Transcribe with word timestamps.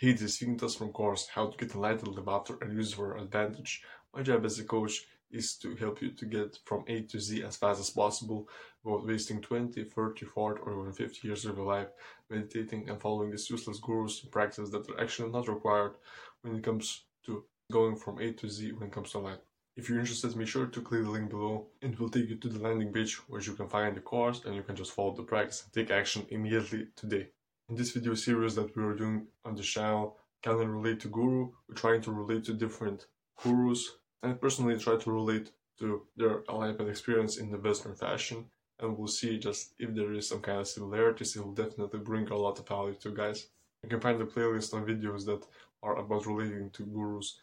Hey, 0.00 0.12
this 0.12 0.38
Vignitas 0.38 0.78
from 0.78 0.92
course 0.92 1.26
How 1.26 1.48
to 1.48 1.56
Get 1.56 1.74
Enlightened 1.74 2.14
Live 2.14 2.28
After 2.28 2.56
and 2.60 2.72
Use 2.72 2.92
for 2.92 3.16
Advantage. 3.16 3.82
My 4.14 4.22
job 4.22 4.44
as 4.44 4.60
a 4.60 4.62
coach 4.62 5.04
is 5.32 5.56
to 5.56 5.74
help 5.74 6.00
you 6.00 6.12
to 6.12 6.24
get 6.24 6.56
from 6.66 6.84
A 6.86 7.02
to 7.02 7.18
Z 7.18 7.42
as 7.42 7.56
fast 7.56 7.80
as 7.80 7.90
possible 7.90 8.48
without 8.84 9.04
wasting 9.04 9.40
20, 9.40 9.82
30, 9.82 10.24
40 10.24 10.60
or 10.60 10.80
even 10.82 10.92
50 10.92 11.26
years 11.26 11.44
of 11.46 11.56
your 11.56 11.66
life 11.66 11.88
meditating 12.30 12.88
and 12.88 13.00
following 13.00 13.32
these 13.32 13.50
useless 13.50 13.80
gurus 13.80 14.22
and 14.22 14.30
practices 14.30 14.70
that 14.70 14.88
are 14.88 15.00
actually 15.00 15.32
not 15.32 15.48
required 15.48 15.94
when 16.42 16.54
it 16.54 16.62
comes 16.62 17.02
to 17.26 17.42
going 17.72 17.96
from 17.96 18.20
A 18.20 18.32
to 18.34 18.48
Z 18.48 18.70
when 18.74 18.90
it 18.90 18.94
comes 18.94 19.10
to 19.10 19.18
life. 19.18 19.40
If 19.76 19.88
you're 19.88 19.98
interested, 19.98 20.36
make 20.36 20.46
sure 20.46 20.66
to 20.66 20.80
click 20.80 21.02
the 21.02 21.10
link 21.10 21.28
below 21.28 21.66
and 21.82 21.94
it 21.94 21.98
will 21.98 22.08
take 22.08 22.28
you 22.28 22.36
to 22.36 22.48
the 22.48 22.60
landing 22.60 22.92
page 22.92 23.16
where 23.28 23.42
you 23.42 23.54
can 23.54 23.66
find 23.66 23.96
the 23.96 24.00
course 24.00 24.42
and 24.44 24.54
you 24.54 24.62
can 24.62 24.76
just 24.76 24.92
follow 24.92 25.16
the 25.16 25.24
practice 25.24 25.64
and 25.64 25.72
take 25.72 25.92
action 25.92 26.24
immediately 26.30 26.86
today. 26.94 27.30
In 27.70 27.76
this 27.76 27.90
video 27.90 28.14
series 28.14 28.54
that 28.54 28.74
we 28.74 28.82
are 28.82 28.94
doing 28.94 29.26
on 29.44 29.54
the 29.54 29.62
channel, 29.62 30.16
can 30.42 30.52
I 30.52 30.64
relate 30.64 31.00
to 31.00 31.08
guru? 31.08 31.50
We're 31.68 31.74
trying 31.74 32.00
to 32.00 32.12
relate 32.12 32.44
to 32.44 32.54
different 32.54 33.08
gurus 33.42 33.98
and 34.22 34.40
personally 34.40 34.78
try 34.78 34.96
to 34.96 35.12
relate 35.12 35.50
to 35.80 36.06
their 36.16 36.44
enlightenment 36.48 36.88
experience 36.88 37.36
in 37.36 37.50
the 37.50 37.58
Western 37.58 37.94
fashion. 37.94 38.46
And 38.80 38.96
we'll 38.96 39.06
see 39.06 39.38
just 39.38 39.74
if 39.78 39.94
there 39.94 40.14
is 40.14 40.26
some 40.26 40.40
kind 40.40 40.60
of 40.60 40.66
similarities, 40.66 41.36
it 41.36 41.44
will 41.44 41.52
definitely 41.52 42.00
bring 42.00 42.26
a 42.28 42.36
lot 42.38 42.58
of 42.58 42.66
value 42.66 42.94
to 43.00 43.10
you 43.10 43.14
guys. 43.14 43.48
You 43.82 43.90
can 43.90 44.00
find 44.00 44.18
the 44.18 44.24
playlist 44.24 44.72
on 44.72 44.86
videos 44.86 45.26
that 45.26 45.44
are 45.82 45.98
about 45.98 46.24
relating 46.24 46.70
to 46.70 46.86
gurus 46.86 47.38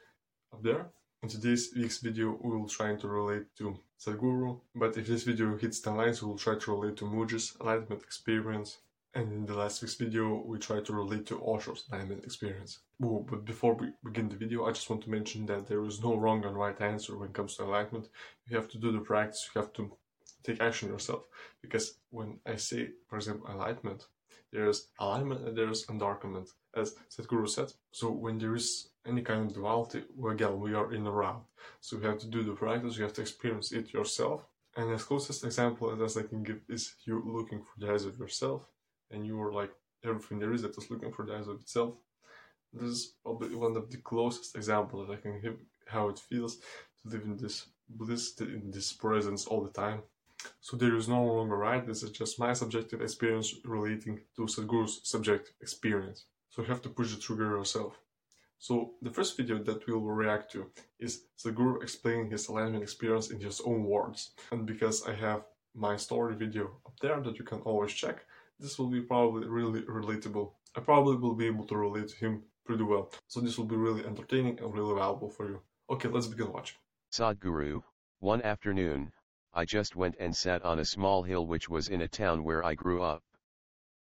up 0.52 0.63
there. 0.63 0.88
In 1.21 1.30
today's 1.30 1.71
week's 1.76 1.99
video, 1.99 2.40
we 2.41 2.57
will 2.57 2.68
try 2.68 2.96
to 2.96 3.07
relate 3.07 3.46
to 3.57 3.77
Sadhguru, 4.04 4.60
but 4.73 4.98
if 4.98 5.05
this 5.05 5.21
video 5.21 5.55
hits 5.55 5.82
10 5.82 5.96
likes, 5.98 6.23
we 6.23 6.30
will 6.30 6.38
try 6.38 6.55
to 6.55 6.71
relate 6.71 6.98
to 6.98 7.05
Mooji's 7.05 7.55
enlightenment 7.62 8.02
experience 8.02 8.80
and 9.16 9.32
in 9.32 9.46
the 9.46 9.54
last 9.54 9.82
week's 9.82 9.96
video, 9.96 10.44
we 10.46 10.60
tried 10.60 10.86
to 10.86 10.94
relate 10.94 11.26
to 11.28 11.40
Osho's 11.40 11.84
diamond 11.84 12.22
experience. 12.26 12.80
Ooh, 13.02 13.26
but 13.30 13.46
before 13.46 13.74
we 13.74 13.94
begin 14.04 14.28
the 14.28 14.36
video, 14.36 14.66
I 14.66 14.74
just 14.74 14.90
want 14.90 15.04
to 15.04 15.10
mention 15.10 15.46
that 15.46 15.68
there 15.68 15.86
is 15.86 16.04
no 16.04 16.16
wrong 16.16 16.44
and 16.44 16.57
right 16.57 16.80
answer 16.82 17.18
when 17.18 17.30
it 17.30 17.34
comes 17.34 17.55
to 17.55 17.63
enlightenment. 17.63 18.10
You 18.49 18.57
have 18.57 18.68
to 18.72 18.77
do 18.77 18.91
the 18.91 18.99
practice, 18.99 19.49
you 19.55 19.62
have 19.62 19.72
to 19.74 19.90
take 20.44 20.62
action 20.62 20.90
yourself. 20.90 21.24
Because 21.62 21.98
when 22.10 22.40
I 22.46 22.57
say, 22.57 22.90
for 23.07 23.16
example, 23.16 23.49
enlightenment, 23.49 24.05
there's 24.52 24.90
alignment 24.99 25.48
and 25.48 25.57
there's 25.57 25.85
endarkenment, 25.85 26.50
as 26.76 26.96
Sadhguru 27.10 27.48
said. 27.48 27.72
So 27.91 28.12
when 28.12 28.38
there 28.38 28.55
is 28.55 28.90
any 29.07 29.22
kind 29.22 29.46
of 29.50 29.55
duality, 29.55 30.04
well, 30.18 30.34
again, 30.34 30.60
we 30.60 30.74
are 30.74 30.94
in 30.94 31.07
a 31.07 31.12
round. 31.12 31.44
So 31.79 31.96
you 31.96 32.04
have 32.04 32.20
to 32.20 32.27
do 32.27 32.44
the 32.44 32.52
practice, 32.52 32.98
you 32.98 33.04
have 33.04 33.13
to 33.13 33.22
experience 33.22 33.72
it 33.72 33.94
yourself. 33.94 34.41
And 34.76 34.91
as 34.91 35.04
closest 35.04 35.46
example 35.46 36.04
as 36.04 36.18
I 36.18 36.24
can 36.24 36.44
give 36.44 36.60
is 36.68 36.96
you 37.05 37.24
looking 37.26 37.60
for 37.60 37.79
the 37.79 37.94
eyes 37.94 38.04
of 38.04 38.20
yourself 38.20 38.63
and 39.16 39.26
you 39.26 39.41
are 39.41 39.54
like 39.54 39.71
everything 40.04 40.38
there 40.40 40.54
is 40.54 40.62
that 40.62 40.77
is 40.77 40.91
looking 40.91 41.12
for 41.12 41.26
the 41.26 41.34
eyes 41.34 41.48
of 41.48 41.62
itself. 41.62 41.96
This 42.74 42.84
is 42.84 43.13
probably 43.24 43.55
one 43.55 43.76
of 43.77 43.90
the 43.90 43.98
closest 43.98 44.55
examples 44.55 45.07
that 45.07 45.13
I 45.13 45.22
can 45.22 45.41
give 45.41 45.57
how 45.88 46.10
it 46.10 46.20
feels 46.20 46.57
to 46.57 47.04
live 47.05 47.24
in 47.24 47.38
this 47.38 47.68
bliss, 47.90 48.34
in 48.40 48.72
this 48.72 48.91
presence 48.94 49.46
all 49.46 49.63
the 49.63 49.72
time. 49.72 50.02
So 50.62 50.77
there 50.77 50.96
is 50.96 51.07
no 51.07 51.24
longer 51.24 51.57
right, 51.57 51.85
this 51.85 52.04
is 52.04 52.12
just 52.12 52.40
my 52.40 52.54
subjective 52.54 53.02
experience 53.02 53.55
relating 53.63 54.20
to 54.35 54.44
Sadhguru's 54.44 55.02
subjective 55.04 55.55
experience. 55.62 56.26
So 56.50 56.62
you 56.62 56.68
have 56.68 56.82
to 56.84 56.90
push 56.90 57.13
the 57.13 57.22
trigger 57.22 57.50
yourself. 57.57 57.98
So 58.60 58.94
the 59.02 59.12
first 59.12 59.38
video 59.38 59.62
that 59.63 59.85
we 59.88 59.94
will 59.94 60.12
react 60.24 60.52
to 60.54 60.70
is 61.00 61.24
Sadhguru 61.38 61.82
explaining 61.82 62.29
his 62.32 62.48
alignment 62.48 62.84
experience 62.84 63.32
in 63.32 63.40
his 63.40 63.62
own 63.62 63.84
words. 63.85 64.31
And 64.52 64.66
because 64.66 65.07
I 65.07 65.13
have 65.13 65.44
my 65.74 65.97
story 65.97 66.35
video 66.35 66.66
up 66.85 67.00
there 67.02 67.19
that 67.22 67.38
you 67.38 67.46
can 67.46 67.59
always 67.62 67.94
check, 67.94 68.25
this 68.59 68.79
will 68.79 68.88
be 68.88 69.01
probably 69.01 69.47
really 69.47 69.81
relatable. 69.81 70.53
I 70.75 70.81
probably 70.81 71.17
will 71.17 71.35
be 71.35 71.47
able 71.47 71.66
to 71.67 71.78
relate 71.78 72.07
to 72.09 72.16
him 72.16 72.44
pretty 72.66 72.84
well. 72.84 73.11
So 73.28 73.41
this 73.41 73.57
will 73.57 73.66
be 73.66 73.75
really 73.75 74.06
entertaining 74.06 74.59
and 74.59 74.73
really 74.73 74.95
valuable 74.95 75.29
for 75.29 75.50
you. 75.50 75.61
Okay, 75.89 76.09
let's 76.09 76.28
begin 76.28 76.51
watching. 76.51 76.78
Sadhguru, 77.11 77.83
one 78.19 78.41
afternoon, 78.41 79.11
I 79.53 79.66
just 79.66 79.95
went 79.95 80.16
and 80.19 80.35
sat 80.35 80.63
on 80.63 80.79
a 80.79 80.85
small 80.85 81.23
hill 81.23 81.47
which 81.47 81.69
was 81.69 81.88
in 81.88 82.01
a 82.01 82.07
town 82.07 82.44
where 82.44 82.63
I 82.63 82.75
grew 82.75 83.01
up. 83.01 83.23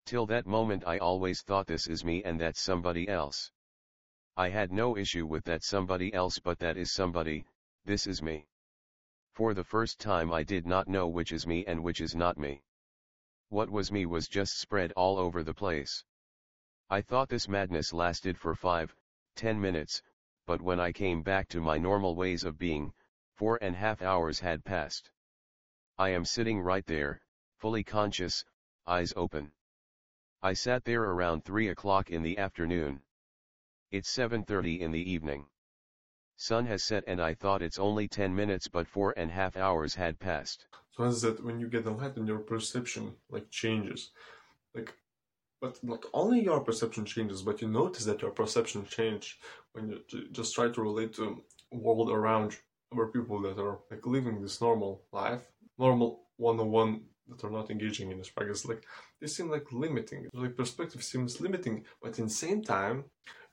Till 0.06 0.26
that 0.28 0.48
moment 0.48 0.84
I 0.88 0.98
always 0.98 1.42
thought 1.42 1.68
this 1.68 1.88
is 1.88 2.06
me 2.06 2.24
and 2.24 2.40
that's 2.40 2.62
somebody 2.62 3.08
else. 3.08 3.52
I 4.38 4.50
had 4.50 4.72
no 4.72 4.96
issue 4.96 5.26
with 5.26 5.44
that 5.46 5.64
somebody 5.64 6.14
else 6.14 6.40
but 6.40 6.60
that 6.60 6.78
is 6.78 6.92
somebody, 6.92 7.46
this 7.86 8.08
is 8.08 8.22
me. 8.22 8.48
For 9.34 9.54
the 9.54 9.64
first 9.64 10.00
time 10.00 10.32
I 10.32 10.44
did 10.44 10.66
not 10.66 10.88
know 10.88 11.08
which 11.08 11.32
is 11.32 11.46
me 11.46 11.66
and 11.66 11.84
which 11.84 12.02
is 12.02 12.16
not 12.16 12.38
me. 12.38 12.64
What 13.50 13.70
was 13.70 13.94
me 13.94 14.06
was 14.06 14.28
just 14.28 14.60
spread 14.60 14.92
all 14.98 15.18
over 15.18 15.42
the 15.42 15.54
place. 15.54 16.04
I 16.90 17.02
thought 17.02 17.30
this 17.30 17.48
madness 17.48 17.94
lasted 17.94 18.38
for 18.38 18.56
five, 18.56 18.94
ten 19.36 19.62
minutes, 19.62 20.02
but 20.46 20.62
when 20.62 20.82
I 20.82 20.92
came 20.92 21.24
back 21.24 21.48
to 21.50 21.62
my 21.62 21.78
normal 21.78 22.16
ways 22.16 22.44
of 22.44 22.58
being, 22.58 22.94
four 23.36 23.58
and 23.62 23.74
a 23.74 23.80
half 23.80 24.02
hours 24.02 24.42
had 24.42 24.66
passed. 24.66 25.12
I 25.98 26.10
am 26.10 26.26
sitting 26.26 26.60
right 26.60 26.86
there, 26.86 27.22
fully 27.56 27.84
conscious, 27.84 28.44
eyes 28.86 29.14
open. 29.16 29.54
I 30.42 30.54
sat 30.54 30.84
there 30.84 31.04
around 31.04 31.46
3 31.46 31.70
o'clock 31.70 32.10
in 32.12 32.24
the 32.24 32.38
afternoon. 32.38 33.02
It's 33.92 34.14
7.30 34.14 34.80
in 34.80 34.92
the 34.92 35.10
evening. 35.10 35.48
Sun 36.38 36.68
has 36.68 36.84
set 36.84 37.04
and 37.08 37.20
I 37.20 37.34
thought 37.34 37.64
it's 37.64 37.80
only 37.80 38.08
10 38.08 38.36
minutes 38.36 38.68
but 38.68 38.88
four 38.88 39.14
and 39.18 39.32
a 39.32 39.34
half 39.34 39.58
hours 39.58 39.96
had 39.96 40.20
passed. 40.20 40.68
So 40.92 41.12
that 41.12 41.44
when 41.44 41.60
you 41.60 41.68
get 41.68 41.86
enlightened, 41.86 42.28
your 42.28 42.40
perception 42.40 43.16
like 43.30 43.50
changes, 43.50 44.12
like, 44.74 44.94
but 45.60 45.84
not 45.84 46.06
only 46.14 46.44
your 46.44 46.62
perception 46.62 47.06
changes, 47.06 47.42
but 47.42 47.62
you 47.62 47.68
notice 47.68 48.06
that 48.06 48.22
your 48.22 48.32
perception 48.32 48.86
change 48.86 49.40
when 49.74 49.90
you 49.90 50.28
just 50.32 50.54
try 50.54 50.70
to 50.70 50.82
relate 50.82 51.14
to 51.16 51.44
world 51.72 52.12
around 52.12 52.58
other 52.94 53.08
people 53.08 53.42
that 53.42 53.60
are 53.60 53.80
like 53.90 54.06
living 54.06 54.42
this 54.42 54.62
normal 54.62 55.02
life, 55.12 55.48
normal 55.78 56.22
one-on-one 56.38 57.02
that 57.30 57.44
are 57.44 57.52
not 57.52 57.70
engaging 57.72 58.12
in 58.12 58.18
this 58.18 58.30
practice. 58.30 58.66
Like 58.66 58.84
they 59.20 59.28
seem 59.28 59.50
like 59.50 59.72
limiting. 59.72 60.28
Like 60.34 60.56
perspective 60.56 61.04
seems 61.04 61.42
limiting, 61.42 61.84
but 62.02 62.18
in 62.20 62.26
the 62.26 62.32
same 62.32 62.62
time, 62.62 63.06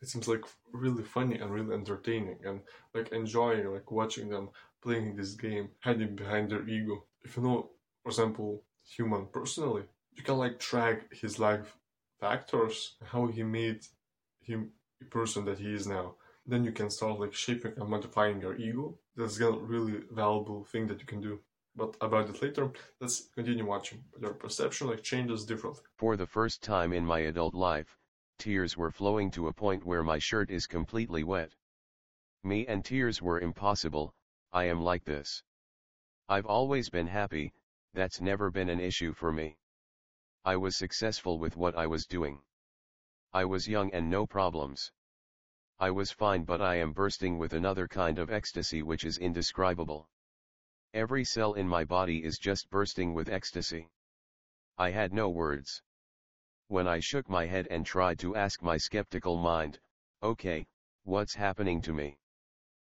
it 0.05 0.09
seems 0.11 0.29
like 0.29 0.45
really 0.73 1.03
funny 1.03 1.37
and 1.39 1.51
really 1.51 1.75
entertaining 1.75 2.39
and 2.45 2.61
like 2.95 3.09
enjoying 3.13 3.73
like 3.73 3.91
watching 3.91 4.29
them 4.29 4.51
playing 4.83 5.17
this 5.17 5.33
game, 5.33 5.71
hiding 5.81 6.15
behind 6.15 6.51
their 6.51 6.69
ego 6.69 7.05
if 7.25 7.37
you 7.37 7.43
know, 7.43 7.71
for 8.03 8.11
example, 8.11 8.63
human 8.85 9.27
personally, 9.33 9.85
you 10.13 10.23
can 10.23 10.37
like 10.37 10.59
track 10.59 11.13
his 11.13 11.39
life 11.39 11.77
factors, 12.21 12.97
how 13.03 13.27
he 13.27 13.43
made 13.43 13.81
him 14.41 14.71
a 15.01 15.07
person 15.07 15.45
that 15.47 15.59
he 15.59 15.73
is 15.73 15.87
now. 15.87 16.15
Then 16.47 16.65
you 16.65 16.73
can 16.73 16.91
start 16.91 17.19
like 17.19 17.33
shaping 17.33 17.73
and 17.79 17.89
modifying 17.89 18.41
your 18.41 18.57
ego. 18.57 18.99
That's 19.17 19.41
a 19.41 19.51
really 19.51 20.03
valuable 20.11 20.65
thing 20.65 20.87
that 20.89 21.01
you 21.01 21.07
can 21.07 21.23
do. 21.23 21.41
But 21.75 21.97
about 22.01 22.29
it 22.29 22.43
later, 22.43 22.71
let's 23.01 23.29
continue 23.35 23.67
watching. 23.67 24.05
Your 24.21 24.35
perception 24.35 24.89
like 24.89 25.03
changes 25.03 25.47
differently. 25.47 25.83
For 25.97 26.17
the 26.17 26.27
first 26.27 26.63
time 26.63 26.93
in 26.93 27.05
my 27.07 27.21
adult 27.21 27.55
life, 27.55 27.97
tears 28.45 28.77
were 28.77 28.91
flowing 28.91 29.31
to 29.31 29.49
a 29.49 29.53
point 29.55 29.87
where 29.87 30.03
my 30.03 30.19
shirt 30.19 30.51
is 30.51 30.67
completely 30.67 31.25
wet. 31.25 31.55
Me 32.43 32.67
and 32.67 32.85
tears 32.85 33.23
were 33.23 33.41
impossible, 33.41 34.15
I 34.53 34.65
am 34.65 34.83
like 34.83 35.03
this. 35.05 35.43
I've 36.29 36.45
always 36.45 36.91
been 36.91 37.07
happy, 37.07 37.55
that's 37.95 38.21
never 38.21 38.51
been 38.51 38.69
an 38.69 38.81
issue 38.81 39.15
for 39.15 39.33
me. 39.33 39.57
I 40.45 40.57
was 40.57 40.77
successful 40.77 41.39
with 41.39 41.57
what 41.57 41.75
I 41.75 41.87
was 41.87 42.05
doing. 42.05 42.43
I 43.33 43.47
was 43.47 43.67
young 43.67 43.91
and 43.95 44.11
no 44.11 44.27
problems. 44.27 44.93
I 45.79 45.91
was 45.91 46.11
fine 46.11 46.45
but 46.45 46.61
I 46.61 46.75
am 46.75 46.93
bursting 46.93 47.39
with 47.39 47.55
another 47.55 47.89
kind 47.89 48.19
of 48.19 48.31
ecstasy 48.31 48.83
which 48.83 49.05
is 49.05 49.17
indescribable. 49.17 50.11
Every 50.93 51.25
cell 51.25 51.55
in 51.55 51.67
my 51.67 51.85
body 51.87 52.23
is 52.23 52.39
just 52.39 52.69
bursting 52.69 53.15
with 53.15 53.31
ecstasy. 53.31 53.89
I 54.77 54.91
had 54.91 55.15
no 55.15 55.31
words. 55.31 55.81
When 56.69 56.89
I 56.89 56.99
shook 57.01 57.29
my 57.29 57.47
head 57.47 57.67
and 57.71 57.85
tried 57.85 58.19
to 58.21 58.37
ask 58.37 58.63
my 58.63 58.79
skeptical 58.79 59.37
mind, 59.37 59.79
okay, 60.23 60.67
what's 61.03 61.35
happening 61.35 61.83
to 61.83 61.93
me? 61.93 62.19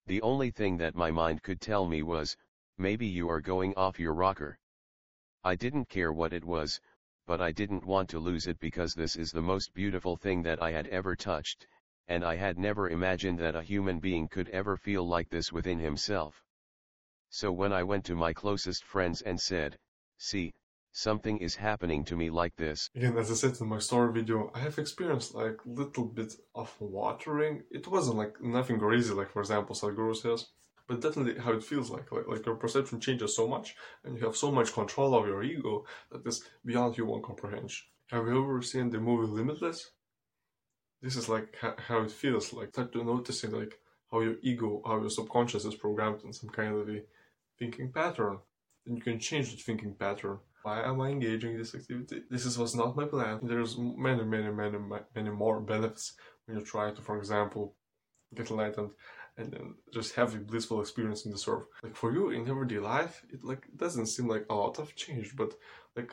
The 0.05 0.21
only 0.21 0.51
thing 0.51 0.77
that 0.77 0.93
my 0.93 1.09
mind 1.09 1.41
could 1.41 1.59
tell 1.59 1.87
me 1.87 2.03
was, 2.03 2.37
maybe 2.77 3.07
you 3.07 3.27
are 3.27 3.41
going 3.41 3.73
off 3.75 3.99
your 3.99 4.13
rocker. 4.13 4.59
I 5.43 5.55
didn't 5.55 5.89
care 5.89 6.13
what 6.13 6.31
it 6.31 6.45
was, 6.45 6.79
but 7.25 7.41
I 7.41 7.51
didn't 7.51 7.85
want 7.85 8.07
to 8.09 8.19
lose 8.19 8.45
it 8.45 8.59
because 8.59 8.93
this 8.93 9.15
is 9.15 9.31
the 9.31 9.41
most 9.41 9.73
beautiful 9.73 10.15
thing 10.15 10.43
that 10.43 10.61
I 10.61 10.71
had 10.71 10.87
ever 10.87 11.15
touched, 11.15 11.65
and 12.07 12.23
I 12.23 12.35
had 12.35 12.59
never 12.59 12.89
imagined 12.89 13.39
that 13.39 13.55
a 13.55 13.63
human 13.63 13.99
being 13.99 14.27
could 14.27 14.49
ever 14.49 14.77
feel 14.77 15.07
like 15.07 15.29
this 15.29 15.51
within 15.51 15.79
himself. 15.79 16.43
So 17.31 17.51
when 17.51 17.73
I 17.73 17.81
went 17.81 18.05
to 18.05 18.15
my 18.15 18.31
closest 18.31 18.83
friends 18.83 19.23
and 19.23 19.41
said, 19.41 19.79
see, 20.17 20.53
something 20.95 21.37
is 21.39 21.55
happening 21.55 22.03
to 22.05 22.15
me 22.15 22.29
like 22.29 22.55
this. 22.55 22.89
Again, 22.95 23.17
as 23.17 23.29
I 23.29 23.35
said 23.35 23.59
in 23.59 23.67
my 23.67 23.79
story 23.79 24.11
video, 24.13 24.51
I 24.55 24.59
have 24.59 24.79
experienced 24.79 25.35
like 25.35 25.57
little 25.65 26.05
bit 26.05 26.33
of 26.55 26.73
watering. 26.79 27.63
It 27.69 27.87
wasn't 27.87 28.17
like 28.17 28.41
nothing 28.41 28.79
crazy, 28.79 29.13
like 29.13 29.29
for 29.29 29.41
example, 29.41 29.75
Sadhguru 29.75 30.15
says 30.15 30.47
but 30.87 31.01
definitely 31.01 31.41
how 31.41 31.51
it 31.53 31.63
feels 31.63 31.89
like, 31.89 32.11
like 32.11 32.27
like 32.27 32.45
your 32.45 32.55
perception 32.55 32.99
changes 32.99 33.35
so 33.35 33.47
much 33.47 33.75
and 34.03 34.17
you 34.17 34.25
have 34.25 34.35
so 34.35 34.51
much 34.51 34.73
control 34.73 35.15
of 35.15 35.27
your 35.27 35.43
ego 35.43 35.85
that 36.11 36.25
is 36.25 36.43
beyond 36.63 36.95
human 36.95 37.21
comprehension 37.21 37.85
have 38.11 38.27
you 38.27 38.43
ever 38.43 38.61
seen 38.61 38.89
the 38.89 38.99
movie 38.99 39.27
limitless 39.27 39.91
this 41.01 41.15
is 41.15 41.27
like 41.27 41.55
how 41.87 42.01
it 42.01 42.11
feels 42.11 42.53
like 42.53 42.69
start 42.69 42.91
to 42.93 43.03
noticing 43.03 43.51
like 43.51 43.79
how 44.11 44.19
your 44.21 44.35
ego 44.41 44.81
how 44.85 44.99
your 44.99 45.09
subconscious 45.09 45.65
is 45.65 45.75
programmed 45.75 46.23
in 46.23 46.33
some 46.33 46.49
kind 46.49 46.75
of 46.75 46.87
a 46.89 47.01
thinking 47.57 47.91
pattern 47.91 48.37
then 48.85 48.95
you 48.95 49.01
can 49.01 49.19
change 49.19 49.51
the 49.51 49.57
thinking 49.57 49.95
pattern 49.95 50.37
why 50.65 50.81
am 50.81 50.99
i 50.99 51.09
engaging 51.09 51.51
in 51.51 51.59
this 51.59 51.75
activity? 51.75 52.23
This 52.31 52.45
is, 52.47 52.57
was 52.57 52.75
not 52.75 52.95
my 52.95 53.05
plan. 53.05 53.39
There's 53.43 53.77
many 53.77 54.23
many 54.23 54.49
many 54.61 54.79
many 55.15 55.29
more 55.29 55.59
benefits 55.61 56.13
when 56.45 56.57
you 56.57 56.65
try 56.65 56.91
to 56.91 57.01
for 57.07 57.17
example 57.19 57.75
get 58.33 58.49
enlightened 58.49 58.91
and 59.37 59.51
then 59.53 59.75
just 59.93 60.15
have 60.15 60.33
a 60.33 60.39
blissful 60.39 60.81
experience 60.81 61.25
in 61.25 61.31
the 61.31 61.37
surf. 61.37 61.63
Like 61.83 61.95
for 61.95 62.11
you 62.11 62.31
in 62.31 62.49
everyday 62.49 62.79
life 62.79 63.23
it 63.33 63.43
like 63.43 63.63
doesn't 63.83 64.07
seem 64.07 64.27
like 64.27 64.45
a 64.49 64.55
lot 64.55 64.79
of 64.79 64.95
change 64.95 65.35
but 65.35 65.51
like 65.95 66.11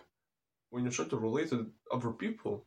when 0.68 0.84
you 0.84 0.90
try 0.90 1.06
to 1.06 1.16
relate 1.16 1.48
to 1.50 1.70
other 1.90 2.12
people 2.24 2.66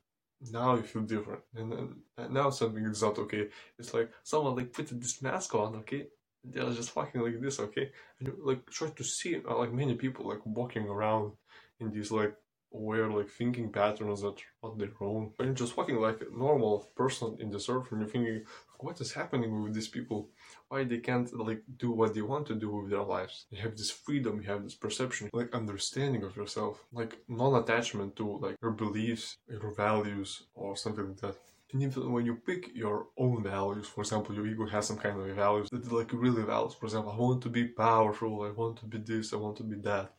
now 0.51 0.75
you 0.75 0.83
feel 0.83 1.03
different. 1.03 1.41
And, 1.55 1.69
and 2.17 2.33
now 2.33 2.49
something 2.49 2.83
is 2.85 3.01
not 3.01 3.19
okay. 3.19 3.47
It's 3.79 3.93
like 3.93 4.09
someone 4.23 4.55
like 4.55 4.73
put 4.73 4.87
this 4.87 5.21
mask 5.21 5.53
on 5.55 5.75
okay? 5.81 6.07
They're 6.43 6.69
just 6.71 6.91
fucking 6.91 7.21
like 7.21 7.39
this 7.41 7.59
okay? 7.59 7.91
And 8.19 8.27
you 8.27 8.37
like 8.43 8.69
try 8.69 8.89
to 8.89 9.03
see 9.03 9.41
uh, 9.47 9.57
like 9.57 9.73
many 9.73 9.95
people 9.95 10.27
like 10.27 10.45
walking 10.45 10.87
around 10.87 11.33
in 11.79 11.91
these 11.91 12.11
like 12.11 12.35
weird 12.71 13.13
like 13.13 13.29
thinking 13.29 13.71
patterns 13.71 14.21
that 14.21 14.37
are 14.63 14.69
not 14.69 14.77
their 14.77 14.91
own. 15.01 15.31
When 15.37 15.47
you're 15.47 15.55
just 15.55 15.77
walking 15.77 15.99
like 15.99 16.21
a 16.21 16.37
normal 16.37 16.91
person 16.95 17.37
in 17.39 17.49
the 17.49 17.59
surf 17.59 17.91
and 17.91 18.01
you're 18.01 18.09
thinking 18.09 18.43
what 18.79 18.99
is 18.99 19.13
happening 19.13 19.63
with 19.63 19.73
these 19.73 19.87
people? 19.87 20.29
Why 20.67 20.83
they 20.83 20.97
can't 20.99 21.31
like 21.33 21.61
do 21.77 21.91
what 21.91 22.13
they 22.13 22.21
want 22.21 22.45
to 22.47 22.55
do 22.55 22.69
with 22.75 22.89
their 22.89 23.03
lives? 23.03 23.45
You 23.49 23.61
have 23.61 23.77
this 23.77 23.91
freedom 23.91 24.41
you 24.41 24.47
have 24.49 24.63
this 24.63 24.75
perception 24.75 25.29
like 25.33 25.53
understanding 25.53 26.23
of 26.23 26.35
yourself 26.35 26.83
like 26.91 27.17
non-attachment 27.27 28.15
to 28.17 28.37
like 28.37 28.57
your 28.61 28.71
beliefs 28.71 29.37
your 29.47 29.73
values 29.73 30.43
or 30.53 30.75
something 30.75 31.07
like 31.07 31.21
that. 31.21 31.35
And 31.71 31.81
even 31.81 32.11
when 32.11 32.25
you 32.25 32.35
pick 32.35 32.71
your 32.75 33.07
own 33.17 33.43
values 33.43 33.87
for 33.87 34.01
example 34.01 34.35
your 34.35 34.47
ego 34.47 34.67
has 34.67 34.87
some 34.87 34.97
kind 34.97 35.19
of 35.19 35.35
values 35.35 35.69
that 35.71 35.91
like 35.91 36.11
really 36.13 36.43
values. 36.43 36.73
For 36.73 36.85
example 36.87 37.11
i 37.11 37.17
want 37.17 37.41
to 37.43 37.49
be 37.49 37.65
powerful 37.67 38.43
i 38.43 38.51
want 38.51 38.77
to 38.79 38.85
be 38.85 38.97
this 38.97 39.33
i 39.33 39.37
want 39.37 39.57
to 39.57 39.63
be 39.63 39.77
that 39.77 40.13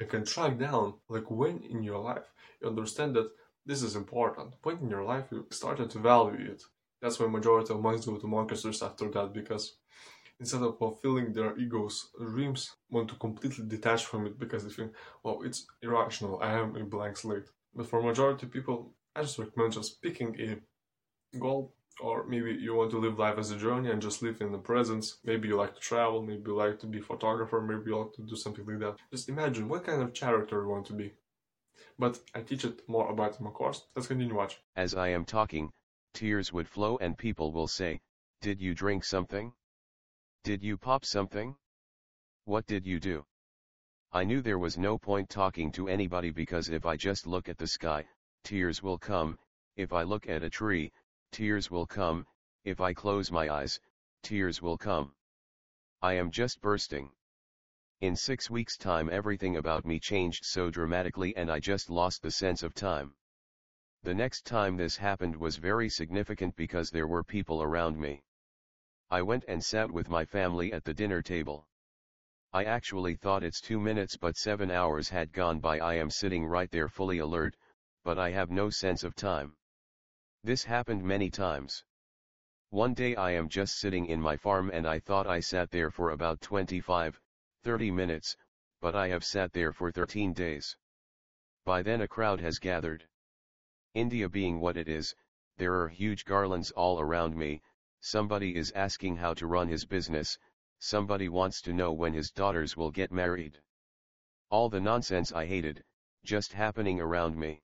you 0.00 0.06
can 0.06 0.24
track 0.24 0.58
down 0.58 0.94
like 1.08 1.30
when 1.30 1.62
in 1.70 1.82
your 1.82 1.98
life 1.98 2.28
you 2.60 2.68
understand 2.68 3.14
that 3.14 3.30
this 3.66 3.82
is 3.82 3.96
important 3.96 4.54
when 4.62 4.78
in 4.78 4.90
your 4.90 5.04
life 5.04 5.26
you 5.30 5.46
started 5.50 5.90
to 5.90 5.98
value 5.98 6.50
it 6.52 6.62
that's 7.00 7.18
why 7.18 7.26
majority 7.26 7.72
of 7.72 7.80
minds 7.80 8.06
go 8.06 8.16
to 8.16 8.26
monsters 8.26 8.82
after 8.82 9.08
that 9.10 9.32
because 9.32 9.76
instead 10.40 10.62
of 10.62 10.78
fulfilling 10.78 11.32
their 11.32 11.56
ego's 11.58 12.10
dreams, 12.18 12.76
want 12.90 13.08
to 13.08 13.16
completely 13.16 13.64
detach 13.66 14.04
from 14.04 14.26
it 14.26 14.38
because 14.38 14.64
they 14.64 14.70
think, 14.70 14.92
well, 15.22 15.40
it's 15.44 15.66
irrational. 15.82 16.40
I 16.40 16.52
am 16.52 16.76
a 16.76 16.84
blank 16.84 17.16
slate. 17.16 17.48
But 17.74 17.88
for 17.88 18.02
majority 18.02 18.46
people, 18.46 18.94
I 19.14 19.22
just 19.22 19.38
recommend 19.38 19.72
just 19.72 20.00
picking 20.00 20.36
a 20.40 21.38
goal 21.38 21.74
or 22.00 22.24
maybe 22.26 22.52
you 22.52 22.74
want 22.74 22.90
to 22.90 22.98
live 22.98 23.18
life 23.18 23.38
as 23.38 23.50
a 23.50 23.56
journey 23.56 23.90
and 23.90 24.00
just 24.00 24.22
live 24.22 24.40
in 24.40 24.52
the 24.52 24.58
presence. 24.58 25.18
Maybe 25.24 25.48
you 25.48 25.56
like 25.56 25.74
to 25.74 25.80
travel, 25.80 26.22
maybe 26.22 26.42
you 26.46 26.56
like 26.56 26.78
to 26.80 26.86
be 26.86 26.98
a 26.98 27.02
photographer, 27.02 27.60
maybe 27.60 27.90
you 27.90 27.98
like 27.98 28.12
to 28.14 28.22
do 28.22 28.36
something 28.36 28.64
like 28.66 28.78
that. 28.80 28.96
Just 29.10 29.28
imagine 29.28 29.68
what 29.68 29.84
kind 29.84 30.02
of 30.02 30.14
character 30.14 30.62
you 30.62 30.68
want 30.68 30.86
to 30.86 30.92
be. 30.92 31.12
But 31.98 32.20
I 32.34 32.42
teach 32.42 32.64
it 32.64 32.88
more 32.88 33.10
about 33.10 33.38
in 33.38 33.44
my 33.44 33.50
course. 33.50 33.82
Let's 33.94 34.08
continue 34.08 34.34
watching. 34.34 34.60
As 34.76 34.94
I 34.94 35.08
am 35.08 35.24
talking, 35.24 35.72
tears 36.14 36.52
would 36.52 36.68
flow 36.68 36.96
and 36.98 37.18
people 37.18 37.52
will 37.52 37.68
say, 37.68 38.00
Did 38.40 38.60
you 38.60 38.74
drink 38.74 39.04
something? 39.04 39.52
Did 40.44 40.62
you 40.62 40.76
pop 40.76 41.04
something? 41.04 41.56
What 42.44 42.66
did 42.66 42.86
you 42.86 43.00
do? 43.00 43.26
I 44.12 44.24
knew 44.24 44.40
there 44.40 44.58
was 44.58 44.78
no 44.78 44.96
point 44.96 45.28
talking 45.28 45.70
to 45.72 45.88
anybody 45.88 46.30
because 46.30 46.70
if 46.70 46.86
I 46.86 46.96
just 46.96 47.26
look 47.26 47.48
at 47.48 47.58
the 47.58 47.66
sky, 47.66 48.06
tears 48.42 48.82
will 48.82 48.98
come, 48.98 49.38
if 49.76 49.92
I 49.92 50.04
look 50.04 50.28
at 50.28 50.42
a 50.42 50.48
tree, 50.48 50.90
tears 51.30 51.70
will 51.70 51.86
come, 51.86 52.26
if 52.64 52.80
I 52.80 52.92
close 52.92 53.30
my 53.30 53.48
eyes, 53.48 53.78
tears 54.22 54.60
will 54.60 54.76
come. 54.76 55.14
I 56.02 56.14
am 56.14 56.30
just 56.30 56.60
bursting. 56.60 57.12
In 58.00 58.16
six 58.16 58.50
weeks' 58.50 58.76
time 58.76 59.08
everything 59.08 59.56
about 59.56 59.84
me 59.84 60.00
changed 60.00 60.44
so 60.44 60.70
dramatically 60.70 61.36
and 61.36 61.50
I 61.50 61.60
just 61.60 61.90
lost 61.90 62.22
the 62.22 62.30
sense 62.30 62.62
of 62.62 62.74
time. 62.74 63.14
The 64.02 64.14
next 64.14 64.46
time 64.46 64.76
this 64.76 64.96
happened 64.96 65.36
was 65.36 65.56
very 65.56 65.88
significant 65.88 66.56
because 66.56 66.90
there 66.90 67.06
were 67.06 67.24
people 67.24 67.62
around 67.62 67.98
me. 68.00 68.22
I 69.10 69.22
went 69.22 69.44
and 69.48 69.64
sat 69.64 69.90
with 69.90 70.08
my 70.08 70.24
family 70.24 70.72
at 70.72 70.84
the 70.84 70.94
dinner 70.94 71.22
table. 71.22 71.68
I 72.52 72.64
actually 72.64 73.16
thought 73.16 73.42
it's 73.42 73.60
two 73.60 73.78
minutes 73.78 74.16
but 74.16 74.36
seven 74.36 74.70
hours 74.70 75.08
had 75.08 75.32
gone 75.32 75.60
by 75.60 75.78
I 75.78 75.94
am 75.94 76.10
sitting 76.10 76.46
right 76.46 76.70
there 76.70 76.88
fully 76.88 77.18
alert, 77.18 77.56
but 78.04 78.18
I 78.18 78.30
have 78.30 78.50
no 78.50 78.70
sense 78.70 79.04
of 79.04 79.14
time. 79.14 79.56
This 80.44 80.64
happened 80.64 81.02
many 81.02 81.30
times. 81.30 81.84
One 82.70 82.94
day 82.94 83.16
I 83.16 83.32
am 83.32 83.48
just 83.48 83.78
sitting 83.78 84.06
in 84.06 84.20
my 84.20 84.36
farm 84.36 84.70
and 84.72 84.86
I 84.86 85.00
thought 85.00 85.26
I 85.26 85.40
sat 85.40 85.70
there 85.70 85.90
for 85.90 86.10
about 86.10 86.40
25, 86.40 87.20
30 87.64 87.90
minutes, 87.90 88.36
but 88.80 88.94
I 88.94 89.08
have 89.08 89.24
sat 89.24 89.52
there 89.52 89.72
for 89.72 89.90
13 89.90 90.32
days. 90.32 90.76
By 91.64 91.82
then 91.82 92.02
a 92.02 92.08
crowd 92.08 92.40
has 92.40 92.58
gathered. 92.58 93.08
India 93.94 94.28
being 94.28 94.60
what 94.60 94.76
it 94.76 94.88
is, 94.88 95.14
there 95.56 95.74
are 95.74 95.88
huge 95.88 96.24
garlands 96.24 96.70
all 96.70 97.00
around 97.00 97.36
me, 97.36 97.60
somebody 98.00 98.54
is 98.54 98.70
asking 98.72 99.16
how 99.16 99.34
to 99.34 99.46
run 99.48 99.66
his 99.66 99.86
business, 99.86 100.38
somebody 100.78 101.28
wants 101.28 101.60
to 101.62 101.72
know 101.72 101.92
when 101.92 102.12
his 102.12 102.30
daughters 102.30 102.76
will 102.76 102.92
get 102.92 103.10
married. 103.10 103.60
All 104.50 104.68
the 104.68 104.80
nonsense 104.80 105.32
I 105.32 105.46
hated, 105.46 105.84
just 106.22 106.52
happening 106.52 107.00
around 107.00 107.36
me. 107.36 107.60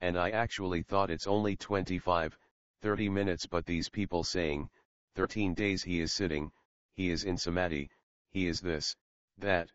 And 0.00 0.18
I 0.18 0.30
actually 0.30 0.82
thought 0.82 1.10
it's 1.10 1.26
only 1.26 1.56
25, 1.56 2.38
30 2.80 3.08
minutes 3.08 3.46
but 3.46 3.66
these 3.66 3.88
people 3.88 4.24
saying, 4.24 4.70
13 5.14 5.54
days 5.54 5.82
he 5.82 6.00
is 6.00 6.12
sitting, 6.12 6.52
he 6.94 7.10
is 7.10 7.24
in 7.24 7.36
samadhi, 7.36 7.90
he 8.30 8.46
is 8.46 8.60
this, 8.60 8.96
that. 9.38 9.70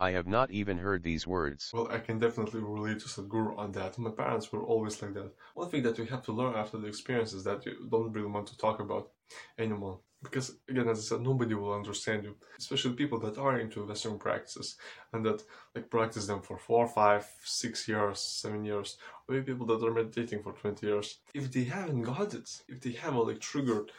I 0.00 0.12
have 0.12 0.28
not 0.28 0.52
even 0.52 0.78
heard 0.78 1.02
these 1.02 1.26
words. 1.26 1.70
Well, 1.74 1.88
I 1.90 1.98
can 1.98 2.20
definitely 2.20 2.60
relate 2.60 3.00
to 3.00 3.08
Sadhguru 3.08 3.58
on 3.58 3.72
that. 3.72 3.98
My 3.98 4.10
parents 4.10 4.52
were 4.52 4.62
always 4.62 5.02
like 5.02 5.14
that. 5.14 5.32
One 5.54 5.68
thing 5.68 5.82
that 5.82 5.98
you 5.98 6.04
have 6.04 6.22
to 6.26 6.32
learn 6.32 6.54
after 6.54 6.78
the 6.78 6.86
experience 6.86 7.32
is 7.32 7.42
that 7.44 7.66
you 7.66 7.88
don't 7.90 8.12
really 8.12 8.30
want 8.30 8.46
to 8.48 8.56
talk 8.56 8.78
about 8.78 9.10
anymore. 9.58 10.00
Because, 10.22 10.56
again, 10.68 10.88
as 10.88 10.98
I 10.98 11.02
said, 11.02 11.20
nobody 11.20 11.54
will 11.54 11.72
understand 11.72 12.24
you, 12.24 12.34
especially 12.58 12.94
people 12.94 13.20
that 13.20 13.38
are 13.38 13.60
into 13.60 13.86
Western 13.86 14.18
practices 14.18 14.76
and 15.12 15.24
that 15.24 15.44
like 15.74 15.90
practice 15.90 16.26
them 16.26 16.42
for 16.42 16.58
four, 16.58 16.88
five, 16.88 17.24
six 17.44 17.86
years, 17.86 18.18
seven 18.18 18.64
years, 18.64 18.98
or 19.28 19.34
maybe 19.34 19.52
people 19.52 19.66
that 19.66 19.84
are 19.84 19.92
meditating 19.92 20.42
for 20.42 20.52
20 20.52 20.84
years. 20.84 21.18
If 21.34 21.52
they 21.52 21.64
haven't 21.64 22.02
got 22.02 22.34
it, 22.34 22.50
if 22.68 22.80
they 22.80 22.92
haven't 22.92 23.26
like 23.28 23.40
triggered 23.40 23.92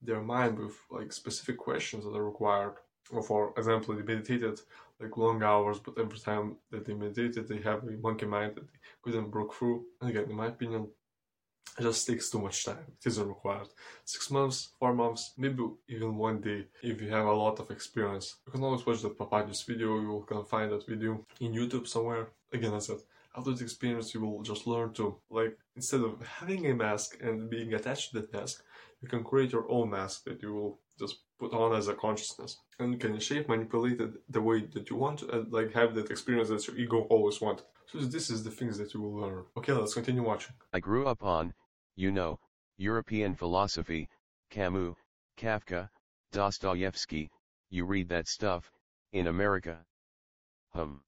their 0.00 0.22
mind 0.22 0.58
with 0.58 0.76
like 0.90 1.12
specific 1.12 1.58
questions 1.58 2.04
that 2.04 2.16
are 2.16 2.24
required, 2.24 2.76
or 3.10 3.22
for 3.22 3.52
example, 3.56 3.94
they 3.94 4.02
meditated 4.02 4.60
like 5.00 5.16
long 5.16 5.42
hours, 5.42 5.78
but 5.78 5.98
every 5.98 6.18
time 6.18 6.56
that 6.70 6.84
they 6.84 6.94
meditated, 6.94 7.48
they 7.48 7.60
have 7.60 7.84
a 7.84 7.92
monkey 8.02 8.26
mind 8.26 8.54
that 8.54 8.66
they 8.66 8.78
couldn't 9.02 9.30
break 9.30 9.52
through. 9.52 9.84
And 10.00 10.10
again, 10.10 10.30
in 10.30 10.36
my 10.36 10.46
opinion, 10.46 10.88
it 11.78 11.82
just 11.82 12.06
takes 12.06 12.30
too 12.30 12.38
much 12.38 12.64
time. 12.64 12.84
It 12.88 13.06
isn't 13.06 13.28
required. 13.28 13.68
Six 14.04 14.30
months, 14.30 14.70
four 14.78 14.94
months, 14.94 15.32
maybe 15.36 15.62
even 15.88 16.16
one 16.16 16.40
day 16.40 16.66
if 16.82 17.00
you 17.00 17.10
have 17.10 17.26
a 17.26 17.32
lot 17.32 17.58
of 17.60 17.70
experience. 17.70 18.36
You 18.46 18.52
can 18.52 18.62
always 18.62 18.86
watch 18.86 19.02
the 19.02 19.10
Papadis 19.10 19.66
video, 19.66 20.00
you 20.00 20.24
can 20.28 20.44
find 20.44 20.72
that 20.72 20.86
video 20.86 21.24
in 21.40 21.52
YouTube 21.52 21.86
somewhere. 21.86 22.28
Again, 22.52 22.74
I 22.74 22.78
said, 22.78 22.98
after 23.36 23.52
the 23.52 23.64
experience, 23.64 24.14
you 24.14 24.20
will 24.22 24.42
just 24.42 24.66
learn 24.66 24.94
to, 24.94 25.16
like, 25.28 25.58
instead 25.74 26.00
of 26.00 26.26
having 26.26 26.66
a 26.66 26.74
mask 26.74 27.18
and 27.22 27.50
being 27.50 27.74
attached 27.74 28.12
to 28.12 28.20
that 28.20 28.32
mask, 28.32 28.62
you 29.02 29.08
can 29.08 29.22
create 29.22 29.52
your 29.52 29.70
own 29.70 29.90
mask 29.90 30.24
that 30.24 30.42
you 30.42 30.54
will 30.54 30.78
just 30.98 31.18
put 31.38 31.52
on 31.52 31.74
as 31.74 31.88
a 31.88 31.94
consciousness 31.94 32.56
and 32.78 32.92
you 32.92 32.98
can 32.98 33.18
shape 33.20 33.48
manipulate 33.48 34.00
it 34.00 34.12
the 34.32 34.40
way 34.40 34.64
that 34.72 34.88
you 34.88 34.96
want 34.96 35.22
and 35.22 35.52
like 35.52 35.72
have 35.72 35.94
that 35.94 36.10
experience 36.10 36.48
that 36.48 36.66
your 36.66 36.78
ego 36.78 37.00
always 37.10 37.40
wanted 37.40 37.66
so 37.86 37.98
this 37.98 38.30
is 38.30 38.44
the 38.44 38.50
things 38.50 38.76
that 38.78 38.94
you 38.94 39.00
will 39.00 39.14
learn. 39.14 39.44
Okay 39.56 39.72
let's 39.72 39.94
continue 39.94 40.22
watching. 40.22 40.54
I 40.72 40.80
grew 40.80 41.06
up 41.06 41.22
on 41.22 41.54
you 41.94 42.10
know 42.10 42.38
european 42.76 43.34
philosophy 43.34 44.08
camus 44.50 44.96
kafka 45.36 45.88
dostoevsky. 46.32 47.30
You 47.70 47.84
read 47.84 48.08
that 48.08 48.28
stuff 48.28 48.70
in 49.12 49.26
america. 49.26 49.84
Hum. 50.74 51.02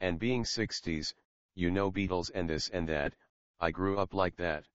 And 0.00 0.18
being 0.18 0.44
60s 0.44 1.14
you 1.56 1.70
know 1.70 1.90
beatles 1.90 2.30
and 2.34 2.48
this 2.48 2.68
and 2.68 2.86
that. 2.86 3.14
I 3.58 3.70
grew 3.70 3.98
up 3.98 4.12
like 4.12 4.36
that. 4.36 4.66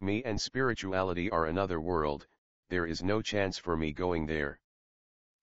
Me 0.00 0.24
and 0.24 0.40
spirituality 0.40 1.30
are 1.30 1.44
another 1.44 1.78
world. 1.78 2.26
There 2.70 2.86
is 2.86 3.02
no 3.02 3.20
chance 3.20 3.58
for 3.58 3.76
me 3.76 3.92
going 3.92 4.24
there. 4.24 4.58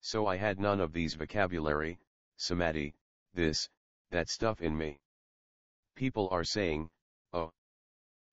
So 0.02 0.26
I 0.26 0.38
had 0.38 0.60
none 0.60 0.82
of 0.82 0.94
these 0.94 1.14
vocabulary, 1.14 2.00
samadhi, 2.38 2.96
this, 3.36 3.70
that 4.12 4.30
stuff 4.30 4.62
in 4.62 4.78
me. 4.78 5.00
People 5.96 6.30
are 6.32 6.44
saying, 6.44 6.90
oh, 7.34 7.52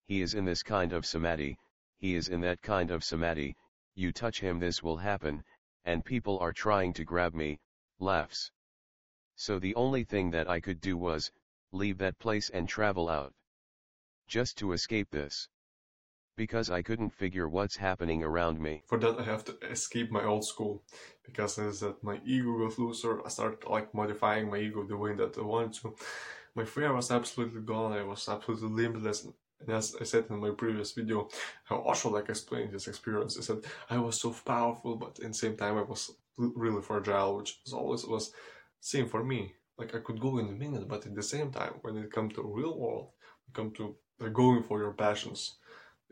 he 0.07 0.23
is 0.23 0.35
in 0.35 0.45
this 0.45 0.63
kind 0.63 0.93
of 0.93 1.07
samadhi, 1.07 1.57
he 1.99 2.15
is 2.15 2.29
in 2.29 2.41
that 2.43 2.61
kind 2.63 2.91
of 2.91 3.03
samadhi, 3.03 3.57
you 3.95 4.13
touch 4.13 4.41
him 4.41 4.59
this 4.59 4.83
will 4.83 4.97
happen, 4.97 5.43
and 5.85 6.05
people 6.05 6.39
are 6.41 6.53
trying 6.53 6.93
to 6.93 7.05
grab 7.05 7.35
me, 7.35 7.59
laughs. 7.99 8.51
So 9.37 9.59
the 9.59 9.75
only 9.75 10.05
thing 10.05 10.31
that 10.31 10.49
I 10.49 10.61
could 10.61 10.81
do 10.81 10.97
was, 10.97 11.31
leave 11.73 11.99
that 11.99 12.19
place 12.19 12.51
and 12.51 12.69
travel 12.69 13.09
out. 13.09 13.33
Just 14.29 14.59
to 14.59 14.73
escape 14.73 15.11
this. 15.11 15.49
Because 16.37 16.71
I 16.71 16.83
couldn't 16.83 17.11
figure 17.11 17.49
what's 17.49 17.77
happening 17.77 18.23
around 18.23 18.61
me. 18.61 18.83
For 18.87 18.99
that, 18.99 19.19
I 19.21 19.23
have 19.23 19.45
to 19.45 19.57
escape 19.71 20.11
my 20.11 20.25
old 20.25 20.45
school. 20.45 20.83
Because 21.25 21.59
as 21.59 21.81
that 21.81 22.03
my 22.03 22.21
ego 22.25 22.59
got 22.59 22.79
looser, 22.79 23.25
I 23.25 23.29
started 23.29 23.69
like 23.69 23.95
modifying 23.95 24.51
my 24.51 24.59
ego 24.59 24.85
the 24.85 24.97
way 24.97 25.15
that 25.15 25.39
I 25.39 25.43
wanted 25.43 25.75
to. 25.75 25.95
My 26.55 26.65
fear 26.65 26.93
was 26.93 27.11
absolutely 27.11 27.63
gone. 27.63 27.93
I 27.93 28.03
was 28.03 28.29
absolutely 28.29 28.69
limitless. 28.69 29.27
And 29.61 29.71
as 29.71 29.97
I 30.01 30.05
said 30.05 30.27
in 30.29 30.41
my 30.41 30.51
previous 30.51 30.93
video, 30.93 31.29
how 31.65 31.77
Osho 31.87 32.11
like 32.11 32.29
explained 32.29 32.73
his 32.73 32.89
experience, 32.89 33.37
he 33.37 33.43
said 33.43 33.59
I 33.89 33.99
was 33.99 34.21
so 34.21 34.35
powerful, 34.45 34.97
but 34.97 35.19
in 35.21 35.29
the 35.29 35.35
same 35.35 35.57
time 35.57 35.79
I 35.79 35.83
was 35.83 36.11
really 36.37 36.83
fragile, 36.83 37.37
which 37.37 37.59
was 37.65 37.73
always 37.73 38.05
was 38.05 38.33
same 38.81 39.09
for 39.09 39.25
me. 39.25 39.55
Like 39.79 39.95
I 39.95 40.01
could 40.01 40.21
go 40.21 40.39
in 40.39 40.49
a 40.49 40.53
minute, 40.53 40.87
but 40.87 41.07
at 41.07 41.15
the 41.15 41.23
same 41.23 41.51
time, 41.51 41.75
when 41.83 41.97
it 41.97 42.13
comes 42.13 42.35
to 42.35 42.43
real 42.43 42.79
world, 42.79 43.09
come 43.53 43.71
to 43.73 43.97
going 44.33 44.63
for 44.63 44.81
your 44.81 44.93
passions, 44.93 45.57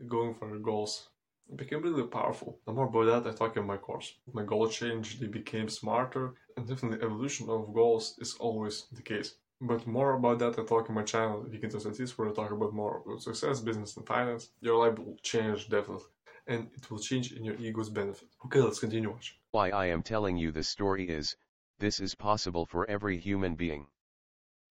going 0.07 0.33
for 0.33 0.57
goals, 0.59 1.09
it 1.49 1.57
became 1.57 1.81
really 1.81 2.07
powerful. 2.07 2.59
The 2.65 2.73
more 2.73 2.85
about 2.85 3.23
that 3.23 3.29
I 3.29 3.35
talk 3.35 3.57
in 3.57 3.65
my 3.65 3.77
course. 3.77 4.13
My 4.33 4.43
goal 4.43 4.67
changed, 4.67 5.19
they 5.19 5.27
became 5.27 5.69
smarter, 5.69 6.35
and 6.55 6.67
definitely 6.67 7.05
evolution 7.05 7.49
of 7.49 7.73
goals 7.73 8.15
is 8.19 8.35
always 8.39 8.87
the 8.91 9.01
case. 9.01 9.35
But 9.61 9.87
more 9.87 10.13
about 10.13 10.39
that 10.39 10.59
I 10.59 10.63
talk 10.63 10.89
in 10.89 10.95
my 10.95 11.03
channel, 11.03 11.45
Weekend 11.49 11.71
Societies, 11.71 12.17
where 12.17 12.29
I 12.29 12.33
talk 12.33 12.51
about 12.51 12.73
more 12.73 13.01
about 13.05 13.21
success, 13.21 13.61
business, 13.61 13.95
and 13.95 14.05
finance. 14.05 14.49
Your 14.61 14.77
life 14.77 14.97
will 14.99 15.17
change 15.21 15.69
definitely. 15.69 16.05
And 16.47 16.69
it 16.73 16.89
will 16.91 16.99
change 16.99 17.31
in 17.31 17.45
your 17.45 17.55
ego's 17.55 17.89
benefit. 17.89 18.27
Okay, 18.45 18.59
let's 18.59 18.79
continue 18.79 19.11
watching. 19.11 19.37
Why 19.51 19.69
I 19.69 19.85
am 19.85 20.03
telling 20.03 20.35
you 20.37 20.51
this 20.51 20.67
story 20.67 21.07
is, 21.07 21.37
this 21.79 21.99
is 21.99 22.15
possible 22.15 22.65
for 22.65 22.89
every 22.89 23.17
human 23.17 23.55
being. 23.55 23.87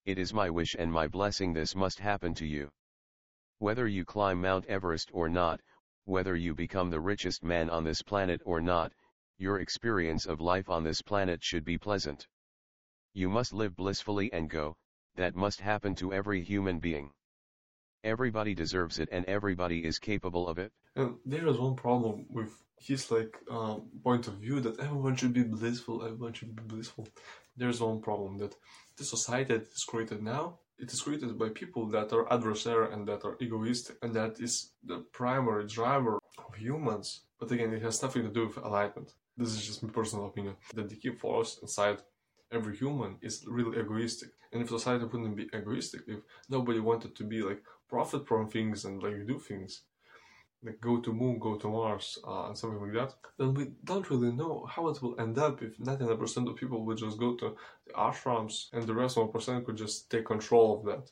It 0.06 0.18
is 0.18 0.34
my 0.34 0.50
wish 0.50 0.76
and 0.80 0.92
my 0.92 1.08
blessing 1.08 1.54
this 1.54 1.76
must 1.76 2.00
happen 2.00 2.34
to 2.36 2.46
you. 2.46 2.72
Whether 3.60 3.88
you 3.88 4.06
climb 4.06 4.40
Mount 4.42 4.66
Everest 4.68 5.10
or 5.14 5.28
not, 5.28 5.60
whether 6.06 6.34
you 6.34 6.56
become 6.56 6.90
the 6.90 7.02
richest 7.02 7.44
man 7.44 7.70
on 7.70 7.84
this 7.84 8.02
planet 8.02 8.42
or 8.46 8.62
not, 8.62 8.94
your 9.38 9.60
experience 9.60 10.26
of 10.26 10.40
life 10.40 10.70
on 10.70 10.86
this 10.86 11.02
planet 11.02 11.44
should 11.44 11.66
be 11.66 11.78
pleasant. 11.78 12.26
You 13.14 13.28
must 13.30 13.52
live 13.52 13.76
blissfully 13.76 14.32
and 14.32 14.50
go, 14.50 14.78
that 15.16 15.36
must 15.36 15.60
happen 15.60 15.94
to 15.96 16.14
every 16.14 16.42
human 16.42 16.80
being. 16.80 17.12
Everybody 18.02 18.56
deserves 18.56 18.98
it 18.98 19.10
and 19.12 19.26
everybody 19.26 19.84
is 19.86 20.00
capable 20.00 20.48
of 20.48 20.58
it. 20.58 20.72
And 20.96 21.18
there 21.26 21.46
is 21.46 21.58
one 21.58 21.76
problem 21.76 22.28
with 22.30 22.64
his 22.80 23.12
like 23.12 23.38
um, 23.52 23.90
point 24.02 24.28
of 24.30 24.36
view 24.36 24.62
that 24.62 24.80
everyone 24.80 25.18
should 25.18 25.34
be 25.34 25.44
blissful, 25.44 26.06
everyone 26.06 26.32
should 26.32 26.56
be 26.56 26.64
blissful. 26.64 27.10
There's 27.58 27.82
one 27.82 28.00
problem 28.00 28.38
that 28.38 28.56
the 28.96 29.04
society 29.04 29.58
that 29.58 29.64
is 29.64 29.84
created 29.84 30.24
now, 30.24 30.60
it 30.80 30.92
is 30.94 31.02
created 31.02 31.38
by 31.38 31.50
people 31.50 31.86
that 31.88 32.14
are 32.14 32.26
adversarial 32.26 32.94
and 32.94 33.08
that 33.08 33.26
are 33.26 33.38
egoist, 33.40 33.92
and 34.02 34.14
that 34.14 34.40
is 34.40 34.72
the 34.84 35.00
primary 35.12 35.68
driver 35.68 36.20
of 36.38 36.56
humans. 36.56 37.22
But 37.40 37.52
again, 37.52 37.74
it 37.74 37.82
has 37.82 38.02
nothing 38.02 38.24
to 38.24 38.30
do 38.30 38.48
with 38.48 38.58
enlightenment. 38.58 39.14
This 39.38 39.50
is 39.50 39.66
just 39.66 39.84
my 39.84 39.90
personal 39.90 40.28
opinion. 40.28 40.56
That 40.74 40.90
the 40.90 40.96
key 40.96 41.12
force 41.12 41.60
inside 41.62 42.02
every 42.52 42.76
human 42.76 43.18
is 43.22 43.46
really 43.48 43.80
egoistic. 43.80 44.30
And 44.52 44.62
if 44.62 44.70
society 44.70 45.06
wouldn't 45.06 45.36
be 45.36 45.50
egoistic, 45.54 46.02
if 46.08 46.20
nobody 46.50 46.80
wanted 46.80 47.16
to 47.16 47.24
be 47.24 47.42
like 47.42 47.62
profit 47.88 48.28
from 48.28 48.50
things 48.50 48.86
and 48.86 49.02
like 49.02 49.28
do 49.28 49.40
things, 49.40 49.82
like 50.64 50.82
go 50.82 51.00
to 51.00 51.14
moon, 51.14 51.40
go 51.40 51.56
to 51.56 51.68
Mars, 51.70 52.20
uh, 52.28 52.48
and 52.48 52.58
something 52.58 52.82
like 52.82 52.94
that, 52.94 53.16
then 53.38 53.54
we 53.54 53.72
don't 53.86 54.10
really 54.10 54.32
know 54.32 54.66
how 54.70 54.90
it 54.90 55.02
will 55.02 55.20
end 55.20 55.38
up 55.38 55.62
if 55.62 55.78
99% 55.78 56.50
of 56.50 56.56
people 56.56 56.86
would 56.86 56.98
just 56.98 57.18
go 57.18 57.36
to 57.36 57.56
the 57.88 57.94
ashrams 57.94 58.68
and 58.74 58.84
the 58.86 58.94
rest 58.94 59.18
1% 59.18 59.66
could 59.66 59.78
just 59.78 60.10
take 60.12 60.26
control 60.26 60.80
of 60.80 60.86
that. 60.86 61.12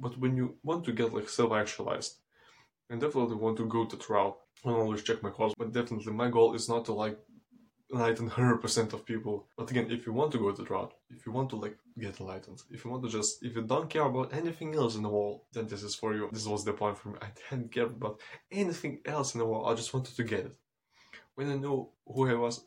But 0.00 0.18
when 0.18 0.36
you 0.36 0.56
want 0.64 0.84
to 0.86 0.92
get 0.92 1.14
like 1.14 1.28
self-actualized, 1.28 2.18
and 2.90 3.00
definitely 3.00 3.36
want 3.36 3.56
to 3.58 3.66
go 3.66 3.84
to 3.84 3.96
trial, 3.96 4.40
I 4.64 4.70
always 4.70 5.02
check 5.02 5.22
my 5.22 5.30
calls, 5.30 5.54
but 5.58 5.72
definitely 5.72 6.12
my 6.12 6.30
goal 6.30 6.54
is 6.54 6.68
not 6.68 6.84
to 6.86 6.92
like 6.92 7.18
enlighten 7.92 8.28
100% 8.28 8.92
of 8.92 9.04
people. 9.04 9.46
But 9.56 9.70
again, 9.70 9.90
if 9.90 10.06
you 10.06 10.12
want 10.12 10.32
to 10.32 10.38
go 10.38 10.50
to 10.50 10.62
the 10.62 10.68
route, 10.68 10.92
if 11.10 11.24
you 11.24 11.32
want 11.32 11.50
to 11.50 11.56
like 11.56 11.76
get 11.98 12.20
enlightened, 12.20 12.62
if 12.70 12.84
you 12.84 12.90
want 12.90 13.02
to 13.04 13.08
just, 13.08 13.42
if 13.42 13.56
you 13.56 13.62
don't 13.62 13.88
care 13.88 14.02
about 14.02 14.32
anything 14.32 14.74
else 14.74 14.96
in 14.96 15.02
the 15.02 15.08
world, 15.08 15.40
then 15.52 15.66
this 15.66 15.82
is 15.82 15.94
for 15.94 16.14
you. 16.14 16.28
This 16.32 16.46
was 16.46 16.64
the 16.64 16.72
point 16.72 16.98
for 16.98 17.10
me. 17.10 17.18
I 17.22 17.28
didn't 17.50 17.72
care 17.72 17.86
about 17.86 18.20
anything 18.52 19.00
else 19.04 19.34
in 19.34 19.40
the 19.40 19.46
world. 19.46 19.70
I 19.70 19.74
just 19.74 19.94
wanted 19.94 20.14
to 20.16 20.24
get 20.24 20.40
it. 20.40 20.56
When 21.34 21.50
I 21.50 21.56
know 21.56 21.90
who 22.06 22.28
I 22.28 22.34
was, 22.34 22.64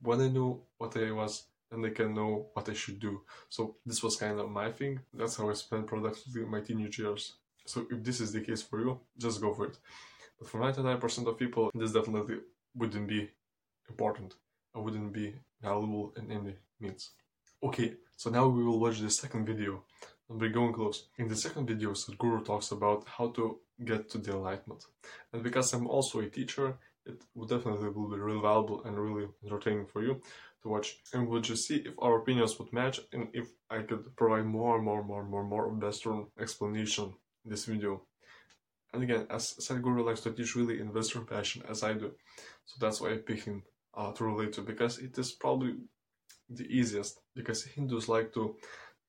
when 0.00 0.20
I 0.20 0.28
know 0.28 0.62
what 0.78 0.96
I 0.96 1.10
was, 1.10 1.44
then 1.70 1.84
I 1.84 1.90
can 1.90 2.14
know 2.14 2.46
what 2.54 2.68
I 2.68 2.72
should 2.72 2.98
do. 2.98 3.20
So 3.50 3.76
this 3.84 4.02
was 4.02 4.16
kind 4.16 4.40
of 4.40 4.50
my 4.50 4.70
thing. 4.72 5.00
That's 5.12 5.36
how 5.36 5.50
I 5.50 5.54
spent 5.54 5.86
productively 5.86 6.44
my 6.44 6.60
teenage 6.60 6.98
years. 6.98 7.34
So 7.66 7.86
if 7.90 8.02
this 8.02 8.20
is 8.20 8.32
the 8.32 8.40
case 8.40 8.62
for 8.62 8.80
you, 8.80 9.00
just 9.18 9.40
go 9.40 9.52
for 9.52 9.66
it. 9.66 9.76
But 10.38 10.48
for 10.48 10.60
99% 10.60 11.26
of 11.26 11.36
people, 11.36 11.70
this 11.74 11.92
definitely 11.92 12.36
wouldn't 12.74 13.08
be 13.08 13.28
important. 13.88 14.34
I 14.74 14.78
wouldn't 14.78 15.12
be 15.12 15.34
valuable 15.62 16.12
in 16.16 16.30
any 16.30 16.56
means. 16.80 17.10
Okay, 17.62 17.94
so 18.16 18.30
now 18.30 18.46
we 18.48 18.62
will 18.62 18.78
watch 18.78 19.00
the 19.00 19.10
second 19.10 19.46
video 19.46 19.82
and 20.28 20.40
we're 20.40 20.50
going 20.50 20.72
close. 20.72 21.08
In 21.16 21.28
the 21.28 21.36
second 21.36 21.66
video, 21.66 21.90
Sadhguru 21.92 22.44
talks 22.44 22.70
about 22.70 23.04
how 23.06 23.28
to 23.30 23.58
get 23.84 24.10
to 24.10 24.18
the 24.18 24.32
enlightenment. 24.32 24.84
And 25.32 25.42
because 25.42 25.72
I'm 25.72 25.86
also 25.86 26.20
a 26.20 26.28
teacher, 26.28 26.76
it 27.06 27.22
will 27.34 27.46
definitely 27.46 27.88
will 27.88 28.10
be 28.10 28.18
really 28.18 28.40
valuable 28.40 28.84
and 28.84 28.98
really 28.98 29.28
entertaining 29.42 29.86
for 29.86 30.02
you 30.02 30.20
to 30.62 30.68
watch. 30.68 30.98
And 31.12 31.26
we'll 31.26 31.40
just 31.40 31.66
see 31.66 31.76
if 31.76 31.94
our 31.98 32.18
opinions 32.18 32.58
would 32.58 32.72
match 32.72 33.00
and 33.12 33.28
if 33.32 33.48
I 33.70 33.82
could 33.82 34.14
provide 34.16 34.44
more 34.44 34.76
and 34.76 34.84
more, 34.84 34.98
and 34.98 35.08
more, 35.08 35.20
and 35.22 35.30
more, 35.30 35.44
more 35.44 35.68
Western 35.68 36.26
explanation 36.38 37.14
in 37.44 37.50
this 37.50 37.64
video. 37.64 38.02
And 38.92 39.02
again, 39.02 39.26
as 39.30 39.54
Sadhguru 39.60 40.04
likes 40.04 40.20
to 40.22 40.32
teach 40.32 40.54
really 40.54 40.80
in 40.80 40.92
Western 40.92 41.26
fashion 41.26 41.62
as 41.68 41.82
I 41.82 41.94
do. 41.94 42.12
So 42.66 42.76
that's 42.80 43.00
why 43.00 43.12
I 43.12 43.16
pick 43.16 43.44
him 43.44 43.62
uh, 43.98 44.12
to 44.12 44.24
relate 44.24 44.52
to 44.54 44.62
because 44.62 44.98
it 44.98 45.18
is 45.18 45.32
probably 45.32 45.74
the 46.48 46.64
easiest 46.64 47.20
because 47.34 47.64
Hindus 47.64 48.08
like 48.08 48.32
to 48.34 48.56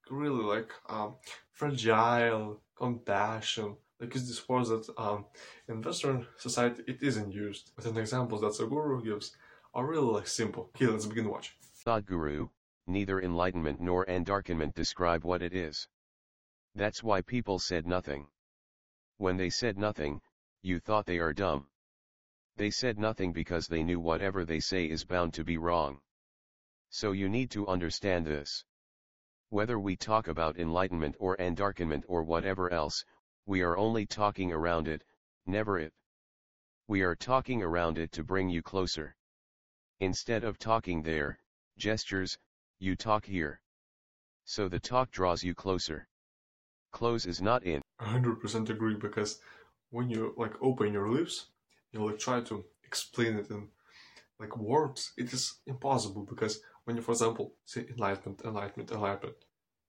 really 0.10 0.44
like 0.44 0.72
um, 0.90 1.16
fragile 1.52 2.60
compassion 2.76 3.76
like 4.00 4.16
use 4.16 4.28
these 4.28 4.50
words 4.50 4.70
that 4.70 4.88
um, 4.98 5.26
in 5.68 5.82
Western 5.82 6.26
society 6.38 6.84
it 6.88 7.04
isn't 7.04 7.32
used. 7.32 7.72
But 7.76 7.86
an 7.86 7.98
examples 7.98 8.42
that 8.42 8.54
Sadhguru 8.54 9.04
gives 9.04 9.36
are 9.74 9.86
really 9.86 10.12
like 10.14 10.28
simple. 10.28 10.72
Okay, 10.76 10.88
let's 10.88 11.06
begin 11.06 11.30
watching. 11.30 11.56
Sadhguru, 11.86 12.50
neither 12.88 13.22
enlightenment 13.22 13.80
nor 13.80 14.06
endarkenment 14.06 14.74
describe 14.74 15.24
what 15.24 15.42
it 15.42 15.54
is. 15.54 15.88
That's 16.76 17.04
why 17.04 17.22
people 17.22 17.60
said 17.60 17.86
nothing. 17.86 18.28
When 19.18 19.38
they 19.38 19.50
said 19.50 19.78
nothing, 19.78 20.22
you 20.62 20.80
thought 20.80 21.06
they 21.06 21.20
are 21.20 21.34
dumb. 21.34 21.68
They 22.60 22.72
said 22.72 23.00
nothing 23.00 23.32
because 23.32 23.70
they 23.70 23.84
knew 23.84 24.02
whatever 24.02 24.44
they 24.44 24.60
say 24.60 24.84
is 24.84 25.06
bound 25.06 25.34
to 25.36 25.46
be 25.46 25.58
wrong. 25.58 26.02
So 26.90 27.14
you 27.14 27.30
need 27.30 27.50
to 27.52 27.66
understand 27.70 28.26
this. 28.26 28.66
Whether 29.48 29.80
we 29.80 29.96
talk 29.96 30.28
about 30.28 30.60
enlightenment 30.60 31.16
or 31.20 31.38
endarkenment 31.38 32.04
or 32.10 32.22
whatever 32.22 32.70
else, 32.70 33.06
we 33.46 33.62
are 33.62 33.78
only 33.78 34.06
talking 34.06 34.52
around 34.52 34.90
it, 34.90 35.06
never 35.46 35.80
it. 35.80 35.94
We 36.90 37.02
are 37.02 37.16
talking 37.16 37.64
around 37.64 37.98
it 37.98 38.12
to 38.12 38.26
bring 38.26 38.50
you 38.50 38.62
closer. 38.62 39.16
Instead 40.02 40.44
of 40.44 40.60
talking 40.60 41.02
there, 41.02 41.40
gestures, 41.78 42.38
you 42.78 42.98
talk 42.98 43.24
here. 43.24 43.62
So 44.44 44.68
the 44.68 44.82
talk 44.82 45.12
draws 45.12 45.46
you 45.46 45.56
closer. 45.56 46.10
Close 46.92 47.26
is 47.26 47.42
not 47.42 47.64
in. 47.64 47.82
100% 48.02 48.70
agree 48.70 48.96
because 48.96 49.40
when 49.92 50.10
you 50.10 50.34
like 50.36 50.62
open 50.62 50.92
your 50.92 51.08
lips, 51.08 51.52
you 51.92 52.00
know, 52.00 52.06
like 52.06 52.20
try 52.20 52.42
to 52.42 52.66
explain 52.84 53.36
it 53.36 53.50
in 53.50 53.68
like 54.40 54.56
words, 54.58 55.14
it 55.18 55.34
is 55.34 55.60
impossible 55.68 56.26
because 56.30 56.62
when 56.86 56.96
you, 56.96 57.02
for 57.02 57.12
example, 57.12 57.54
say 57.66 57.86
enlightenment, 57.90 58.42
enlightenment, 58.46 58.92
enlightenment, 58.92 59.38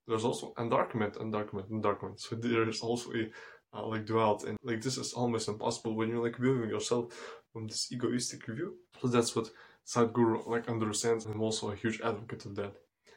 there's 0.07 0.25
also 0.25 0.53
endarkment, 0.59 1.17
endarkment, 1.19 1.71
endarkment. 1.71 2.21
So 2.21 2.37
there 2.37 2.69
is 2.69 2.81
also 2.81 3.13
a 3.13 3.31
uh, 3.73 3.87
like 3.87 4.05
duality, 4.05 4.49
and 4.49 4.59
like 4.65 4.83
this 4.83 4.97
is 4.97 5.13
almost 5.13 5.49
impossible 5.49 5.95
when 5.95 6.09
you're 6.09 6.25
like 6.25 6.37
viewing 6.37 6.69
yourself 6.69 7.15
from 7.53 7.69
this 7.69 7.93
egoistic 7.93 8.45
view. 8.47 8.75
So 9.01 9.09
that's 9.09 9.37
what 9.37 9.51
Sadhguru 9.87 10.47
like 10.47 10.69
understands, 10.69 11.25
and 11.25 11.35
I'm 11.35 11.43
also 11.43 11.71
a 11.71 11.77
huge 11.77 12.01
advocate 12.01 12.47
of 12.47 12.57
that. 12.57 12.75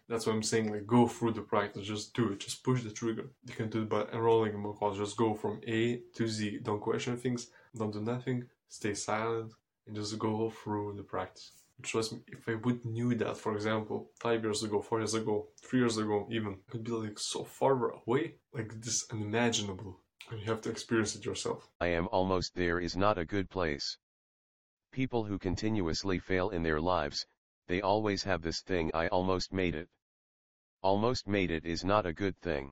That's 0.07 0.27
why 0.27 0.33
I'm 0.33 0.43
saying 0.43 0.71
like 0.71 0.85
go 0.85 1.07
through 1.07 1.31
the 1.31 1.41
practice, 1.41 1.87
just 1.87 2.13
do 2.13 2.31
it, 2.33 2.39
just 2.41 2.63
push 2.63 2.83
the 2.83 2.91
trigger. 2.91 3.31
You 3.45 3.55
can 3.55 3.69
do 3.69 3.83
it 3.83 3.89
by 3.89 4.03
enrolling 4.13 4.53
in 4.53 4.63
course, 4.63 4.97
just 4.97 5.17
go 5.17 5.33
from 5.33 5.61
A 5.67 6.01
to 6.15 6.27
Z, 6.27 6.59
don't 6.61 6.81
question 6.81 7.17
things, 7.17 7.47
don't 7.75 7.93
do 7.93 8.01
nothing, 8.01 8.43
stay 8.73 8.93
silent, 8.95 9.53
and 9.85 9.95
just 9.95 10.17
go 10.17 10.49
through 10.49 10.95
the 10.97 11.03
practice. 11.03 11.51
Trust 11.83 12.13
me, 12.13 12.19
if 12.27 12.47
I 12.47 12.55
would 12.55 12.83
knew 12.85 13.13
that, 13.15 13.37
for 13.37 13.53
example, 13.53 14.09
five 14.19 14.41
years 14.43 14.63
ago, 14.63 14.81
four 14.81 14.99
years 14.99 15.13
ago, 15.13 15.47
three 15.61 15.79
years 15.79 15.97
ago, 15.97 16.27
even, 16.31 16.53
it 16.53 16.73
would 16.73 16.83
be 16.83 16.91
like 16.91 17.19
so 17.19 17.43
far 17.43 17.91
away, 17.91 18.35
like 18.53 18.81
this 18.81 19.05
unimaginable. 19.11 19.99
And 20.29 20.39
you 20.39 20.45
have 20.45 20.61
to 20.61 20.69
experience 20.69 21.15
it 21.15 21.25
yourself. 21.25 21.69
I 21.81 21.87
am 21.87 22.07
almost 22.07 22.55
there 22.55 22.79
is 22.79 22.95
not 22.95 23.17
a 23.17 23.25
good 23.25 23.49
place. 23.49 23.97
People 24.91 25.25
who 25.25 25.37
continuously 25.37 26.17
fail 26.17 26.49
in 26.49 26.63
their 26.63 26.79
lives, 26.79 27.25
they 27.67 27.81
always 27.81 28.23
have 28.23 28.41
this 28.41 28.61
thing 28.61 28.89
I 28.93 29.07
almost 29.07 29.51
made 29.53 29.75
it. 29.75 29.89
Almost 30.81 31.27
made 31.27 31.51
it 31.51 31.65
is 31.65 31.83
not 31.83 32.05
a 32.05 32.13
good 32.13 32.37
thing. 32.39 32.71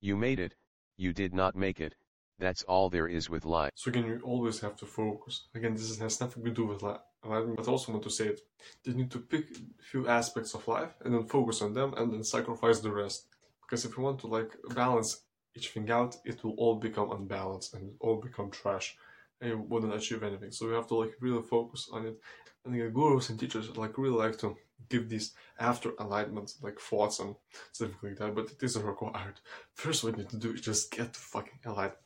You 0.00 0.16
made 0.16 0.38
it, 0.38 0.54
you 0.96 1.12
did 1.12 1.32
not 1.32 1.56
make 1.56 1.80
it, 1.80 1.94
That's 2.40 2.62
all 2.64 2.88
there 2.88 3.06
is 3.06 3.28
with 3.28 3.44
life. 3.44 3.70
So 3.74 3.90
again, 3.90 4.06
you 4.06 4.20
always 4.24 4.60
have 4.60 4.76
to 4.76 4.86
focus. 4.86 5.48
Again, 5.54 5.74
this 5.74 5.98
has 5.98 6.20
nothing 6.20 6.42
to 6.44 6.50
do 6.50 6.66
with 6.66 6.82
life. 6.82 7.00
But 7.22 7.68
also 7.68 7.92
want 7.92 8.04
to 8.04 8.10
say 8.10 8.28
it. 8.28 8.40
You 8.84 8.94
need 8.94 9.10
to 9.10 9.18
pick 9.18 9.44
a 9.50 9.82
few 9.82 10.08
aspects 10.08 10.54
of 10.54 10.66
life 10.66 10.94
and 11.04 11.12
then 11.14 11.26
focus 11.26 11.60
on 11.60 11.74
them 11.74 11.92
and 11.98 12.10
then 12.12 12.24
sacrifice 12.24 12.80
the 12.80 12.90
rest. 12.90 13.26
Because 13.60 13.84
if 13.84 13.96
you 13.96 14.02
want 14.02 14.20
to 14.20 14.26
like 14.26 14.56
balance 14.74 15.22
each 15.54 15.68
thing 15.68 15.90
out, 15.90 16.16
it 16.24 16.42
will 16.42 16.54
all 16.56 16.76
become 16.76 17.12
unbalanced 17.12 17.74
and 17.74 17.92
all 18.00 18.16
become 18.16 18.50
trash 18.50 18.96
and 19.40 19.50
you 19.50 19.58
wouldn't 19.58 19.94
achieve 19.94 20.22
anything. 20.22 20.50
So 20.50 20.66
you 20.66 20.72
have 20.72 20.86
to 20.88 20.94
like 20.94 21.14
really 21.20 21.42
focus 21.42 21.88
on 21.92 22.06
it. 22.06 22.20
And 22.64 22.74
the 22.74 22.88
gurus 22.88 23.30
and 23.30 23.38
teachers 23.38 23.76
like 23.76 23.98
really 23.98 24.16
like 24.16 24.38
to 24.38 24.56
give 24.88 25.08
these 25.08 25.34
after 25.58 25.92
enlightenment 26.00 26.54
like 26.62 26.78
thoughts 26.78 27.18
and 27.18 27.34
stuff 27.72 27.90
like 28.02 28.16
that, 28.16 28.34
but 28.34 28.50
it 28.50 28.62
isn't 28.62 28.84
required. 28.84 29.40
First 29.74 30.04
what 30.04 30.16
you 30.16 30.22
need 30.22 30.30
to 30.30 30.36
do 30.36 30.52
is 30.52 30.60
just 30.60 30.90
get 30.90 31.12
the 31.12 31.18
fucking 31.18 31.60
enlightened 31.64 31.98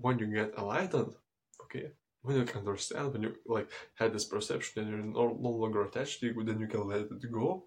when 0.00 0.18
you 0.18 0.26
get 0.26 0.54
enlightened, 0.58 1.14
okay, 1.62 1.92
when 2.22 2.36
you 2.36 2.44
can 2.44 2.60
understand, 2.60 3.12
when 3.12 3.22
you 3.22 3.34
like 3.46 3.70
had 3.94 4.12
this 4.12 4.24
perception 4.24 4.82
and 4.82 4.90
you're 4.90 5.02
no, 5.02 5.36
no 5.40 5.50
longer 5.50 5.84
attached 5.84 6.20
to 6.20 6.28
it, 6.28 6.46
then 6.46 6.60
you 6.60 6.66
can 6.66 6.86
let 6.86 7.00
it 7.00 7.32
go, 7.32 7.64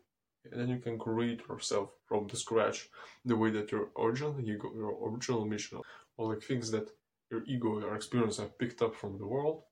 and 0.52 0.60
then 0.60 0.70
you 0.70 0.80
can 0.80 0.98
create 0.98 1.42
yourself 1.48 1.90
from 2.08 2.28
the 2.28 2.38
scratch 2.38 2.90
the 3.26 3.36
way 3.36 3.50
that 3.52 3.72
your 3.72 3.90
original 3.98 4.40
ego, 4.40 4.72
your 4.76 4.98
original 5.10 5.46
mission, 5.46 5.80
or 6.18 6.34
like 6.34 6.44
things 6.44 6.72
that 6.72 6.90
your 7.30 7.44
ego, 7.46 7.80
your 7.80 7.96
experience 7.96 8.38
have 8.38 8.58
picked 8.58 8.82
up 8.82 8.96
from 8.96 9.18
the 9.18 9.26
world, 9.28 9.64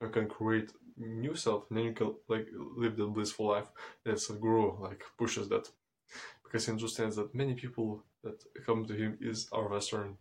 you 0.00 0.08
can 0.08 0.28
create 0.28 0.70
new 0.96 1.34
self, 1.34 1.64
and 1.68 1.78
then 1.78 1.86
you 1.86 1.92
can 1.92 2.14
like 2.28 2.46
live 2.76 2.96
the 2.96 3.06
blissful 3.06 3.46
life 3.46 3.68
Sadhguru 4.06 4.80
like 4.80 5.02
pushes 5.16 5.48
that, 5.48 5.68
because 6.44 6.66
he 6.66 6.72
understands 6.72 7.16
that 7.16 7.34
many 7.34 7.54
people 7.54 8.04
that 8.22 8.42
come 8.66 8.84
to 8.86 8.94
him 8.94 9.18
is 9.20 9.48
our 9.52 9.68
Western 9.68 10.16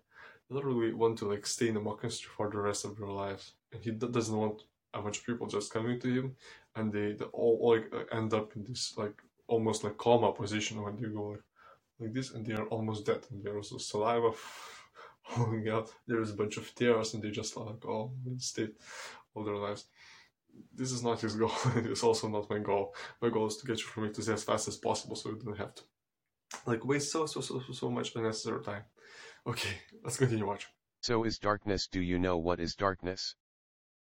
literally 0.50 0.94
want 0.94 1.18
to 1.20 1.30
like 1.30 1.46
stay 1.46 1.68
in 1.70 1.76
the 1.76 1.80
monastery 1.82 2.32
for 2.36 2.50
the 2.50 2.60
rest 2.60 2.86
of 2.86 2.98
their 2.98 3.08
lives, 3.08 3.54
and 3.74 3.84
he 3.84 3.92
doesn't 3.92 4.38
want 4.38 4.64
a 4.94 5.02
bunch 5.02 5.20
of 5.20 5.26
people 5.26 5.48
just 5.48 5.74
coming 5.74 6.00
to 6.00 6.08
him, 6.08 6.36
and 6.76 6.92
they, 6.92 7.14
they 7.14 7.26
all 7.26 7.72
like 7.72 7.94
uh, 7.94 8.16
end 8.16 8.34
up 8.34 8.56
in 8.56 8.64
this 8.64 8.98
like 8.98 9.22
almost 9.48 9.84
like 9.84 9.98
coma 9.98 10.32
position 10.34 10.82
when 10.82 10.96
they 10.98 11.08
go 11.10 11.30
like 11.30 11.44
like 12.00 12.14
this, 12.14 12.32
and 12.34 12.46
they 12.46 12.54
are 12.54 12.68
almost 12.68 13.06
dead, 13.06 13.26
and 13.32 13.44
there's 13.44 13.72
a 13.72 13.80
saliva 13.80 14.32
falling 15.24 15.68
out. 15.70 15.92
There's 16.08 16.32
a 16.32 16.36
bunch 16.36 16.58
of 16.58 16.74
tears, 16.76 17.14
and 17.14 17.24
they 17.24 17.32
just 17.32 17.58
like 17.58 17.86
oh 17.86 18.12
state 18.38 18.76
all 19.36 19.44
their 19.44 19.58
lives. 19.58 19.86
This 20.76 20.92
is 20.92 21.04
not 21.04 21.22
his 21.22 21.36
goal. 21.36 21.52
it's 21.78 22.04
also 22.04 22.28
not 22.30 22.50
my 22.50 22.60
goal. 22.60 22.96
My 23.22 23.30
goal 23.30 23.48
is 23.48 23.58
to 23.58 23.68
get 23.68 23.80
you 23.80 23.86
from 23.86 24.06
A 24.06 24.10
to 24.10 24.22
Z 24.22 24.34
as 24.34 24.44
fast 24.44 24.68
as 24.68 24.78
possible, 24.78 25.16
so 25.16 25.30
you 25.30 25.40
don't 25.44 25.58
have 25.58 25.76
to 25.76 25.84
like 26.66 26.86
waste 26.86 27.12
so 27.12 27.26
so 27.26 27.42
so 27.42 27.62
so 27.72 27.90
much 27.92 28.16
unnecessary 28.16 28.64
time. 28.64 28.84
Okay, 29.48 29.80
let's 30.04 30.18
continue 30.18 30.46
watching. 30.46 30.70
So 31.04 31.24
is 31.24 31.40
darkness. 31.40 31.88
Do 31.88 32.02
you 32.02 32.20
know 32.20 32.38
what 32.38 32.60
is 32.60 32.76
darkness? 32.76 33.34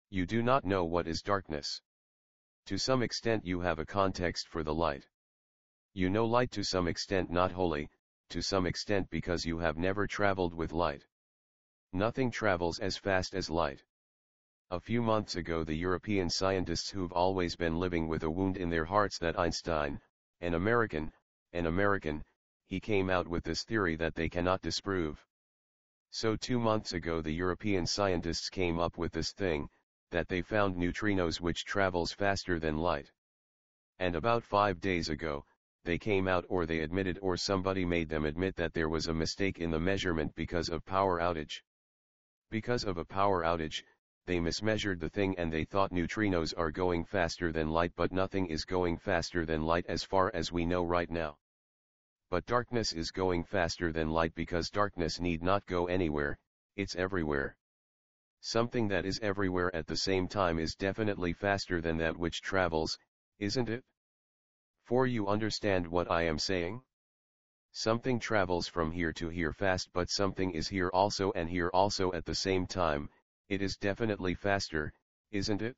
You 0.10 0.25
do 0.25 0.41
not 0.41 0.65
know 0.65 0.84
what 0.84 1.08
is 1.08 1.22
darkness. 1.22 1.79
To 2.65 2.79
some 2.79 3.03
extent 3.03 3.46
you 3.46 3.60
have 3.60 3.77
a 3.77 3.86
context 3.86 4.48
for 4.48 4.63
the 4.63 4.74
light. 4.74 5.08
You 5.94 6.10
know 6.10 6.25
light 6.25 6.50
to 6.51 6.63
some 6.63 6.88
extent 6.88 7.29
not 7.29 7.51
wholly, 7.51 7.88
to 8.29 8.41
some 8.41 8.65
extent 8.65 9.12
because 9.12 9.46
you 9.46 9.60
have 9.60 9.77
never 9.77 10.08
traveled 10.08 10.56
with 10.56 10.72
light. 10.72 11.06
Nothing 11.94 12.32
travels 12.32 12.79
as 12.79 12.98
fast 12.98 13.36
as 13.36 13.48
light. 13.48 13.84
A 14.72 14.79
few 14.79 15.03
months 15.03 15.36
ago 15.36 15.63
the 15.63 15.75
European 15.75 16.32
scientists 16.32 16.89
who've 16.89 17.13
always 17.13 17.56
been 17.56 17.77
living 17.79 18.08
with 18.08 18.24
a 18.24 18.32
wound 18.32 18.58
in 18.58 18.72
their 18.72 18.86
hearts 18.86 19.20
that 19.20 19.38
Einstein, 19.38 20.01
an 20.41 20.56
American, 20.56 21.13
an 21.53 21.67
American, 21.67 22.25
he 22.65 22.79
came 22.79 23.12
out 23.12 23.27
with 23.27 23.44
this 23.44 23.63
theory 23.63 23.96
that 23.96 24.15
they 24.15 24.29
cannot 24.29 24.63
disprove. 24.63 25.27
So 26.12 26.36
two 26.36 26.60
months 26.60 26.94
ago 26.94 27.22
the 27.22 27.34
European 27.34 27.86
scientists 27.86 28.50
came 28.50 28.80
up 28.80 28.98
with 28.98 29.12
this 29.12 29.34
thing, 29.34 29.70
that 30.10 30.30
they 30.30 30.42
found 30.42 30.76
neutrinos 30.76 31.42
which 31.42 31.66
travels 31.66 32.12
faster 32.12 32.60
than 32.60 32.78
light. 32.78 33.12
And 34.00 34.16
about 34.16 34.44
five 34.44 34.80
days 34.80 35.10
ago, 35.10 35.46
they 35.84 35.98
came 35.98 36.28
out 36.28 36.46
or 36.50 36.65
they 36.65 36.80
admitted 36.80 37.20
or 37.22 37.38
somebody 37.38 37.86
made 37.86 38.10
them 38.10 38.26
admit 38.26 38.56
that 38.56 38.74
there 38.74 38.89
was 38.89 39.08
a 39.08 39.13
mistake 39.13 39.60
in 39.60 39.70
the 39.70 39.80
measurement 39.80 40.34
because 40.34 40.70
of 40.70 40.86
power 40.86 41.20
outage. 41.20 41.62
Because 42.50 42.84
of 42.84 42.98
a 42.98 43.06
power 43.06 43.43
outage, 43.43 43.84
they 44.26 44.39
mismeasured 44.39 45.00
the 45.00 45.10
thing 45.10 45.38
and 45.38 45.52
they 45.52 45.65
thought 45.65 45.91
neutrinos 45.91 46.54
are 46.58 46.72
going 46.72 47.06
faster 47.06 47.52
than 47.52 47.70
light 47.70 47.93
but 47.96 48.12
nothing 48.12 48.48
is 48.48 48.65
going 48.65 48.98
faster 48.98 49.46
than 49.46 49.62
light 49.62 49.86
as 49.88 50.04
far 50.04 50.32
as 50.34 50.52
we 50.52 50.65
know 50.65 50.84
right 50.84 51.10
now. 51.10 51.38
But 52.30 52.46
darkness 52.46 52.92
is 52.92 53.12
going 53.12 53.46
faster 53.46 53.94
than 53.94 54.10
light 54.10 54.36
because 54.36 54.70
darkness 54.70 55.20
need 55.20 55.42
not 55.42 55.66
go 55.66 55.88
anywhere, 55.88 56.38
it's 56.76 56.96
everywhere. 56.96 57.56
Something 58.42 58.90
that 58.90 59.06
is 59.06 59.20
everywhere 59.20 59.74
at 59.74 59.88
the 59.88 59.96
same 59.96 60.28
time 60.28 60.60
is 60.60 60.76
definitely 60.76 61.32
faster 61.32 61.80
than 61.80 61.98
that 61.98 62.18
which 62.18 62.42
travels, 62.42 63.00
isn't 63.40 63.70
it? 63.70 63.86
For 64.84 65.08
you 65.08 65.28
understand 65.28 65.88
what 65.88 66.12
I 66.12 66.24
am 66.24 66.38
saying? 66.38 66.84
Something 67.72 68.20
travels 68.20 68.68
from 68.68 68.92
here 68.92 69.13
to 69.13 69.30
here 69.30 69.54
fast 69.54 69.92
but 69.94 70.10
something 70.10 70.52
is 70.52 70.68
here 70.68 70.90
also 70.90 71.32
and 71.32 71.50
here 71.50 71.70
also 71.70 72.12
at 72.12 72.26
the 72.26 72.36
same 72.36 72.68
time, 72.68 73.10
it 73.48 73.62
is 73.62 73.78
definitely 73.78 74.34
faster, 74.34 74.92
isn't 75.32 75.62
it? 75.62 75.78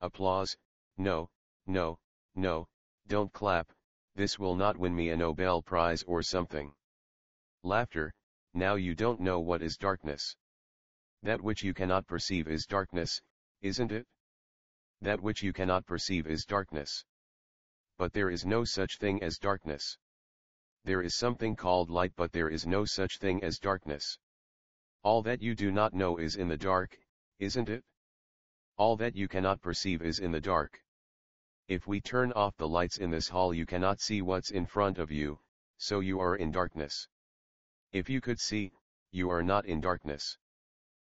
Applause, 0.00 0.56
no, 0.96 1.30
no, 1.66 1.98
no, 2.34 2.68
don't 3.08 3.32
clap, 3.32 3.72
this 4.18 4.36
will 4.36 4.56
not 4.56 4.76
win 4.76 4.92
me 4.96 5.10
a 5.10 5.16
Nobel 5.16 5.62
Prize 5.62 6.02
or 6.02 6.24
something. 6.24 6.74
Laughter, 7.62 8.12
now 8.52 8.74
you 8.74 8.92
don't 8.92 9.20
know 9.20 9.38
what 9.38 9.62
is 9.62 9.76
darkness. 9.76 10.34
That 11.22 11.40
which 11.40 11.62
you 11.62 11.72
cannot 11.72 12.08
perceive 12.08 12.48
is 12.48 12.66
darkness, 12.66 13.22
isn't 13.62 13.92
it? 13.92 14.08
That 15.02 15.20
which 15.20 15.40
you 15.44 15.52
cannot 15.52 15.86
perceive 15.86 16.26
is 16.26 16.44
darkness. 16.44 17.04
But 17.96 18.12
there 18.12 18.28
is 18.28 18.44
no 18.44 18.64
such 18.64 18.98
thing 18.98 19.22
as 19.22 19.38
darkness. 19.38 19.96
There 20.82 21.00
is 21.00 21.14
something 21.14 21.54
called 21.54 21.88
light 21.88 22.12
but 22.16 22.32
there 22.32 22.48
is 22.48 22.66
no 22.66 22.84
such 22.84 23.18
thing 23.18 23.44
as 23.44 23.60
darkness. 23.60 24.18
All 25.04 25.22
that 25.22 25.40
you 25.40 25.54
do 25.54 25.70
not 25.70 25.94
know 25.94 26.16
is 26.16 26.34
in 26.34 26.48
the 26.48 26.56
dark, 26.56 26.98
isn't 27.38 27.68
it? 27.68 27.84
All 28.78 28.96
that 28.96 29.14
you 29.14 29.28
cannot 29.28 29.60
perceive 29.60 30.02
is 30.02 30.18
in 30.18 30.32
the 30.32 30.40
dark. 30.40 30.82
If 31.68 31.86
we 31.86 32.00
turn 32.00 32.32
off 32.32 32.56
the 32.56 32.66
lights 32.66 32.96
in 32.96 33.10
this 33.10 33.28
hall 33.28 33.52
you 33.52 33.66
cannot 33.66 34.00
see 34.00 34.22
what's 34.22 34.50
in 34.50 34.64
front 34.64 34.96
of 34.96 35.10
you, 35.10 35.38
so 35.76 36.00
you 36.00 36.18
are 36.18 36.34
in 36.34 36.50
darkness. 36.50 37.06
If 37.92 38.08
you 38.08 38.22
could 38.22 38.40
see, 38.40 38.72
you 39.10 39.28
are 39.28 39.42
not 39.42 39.66
in 39.66 39.82
darkness. 39.82 40.38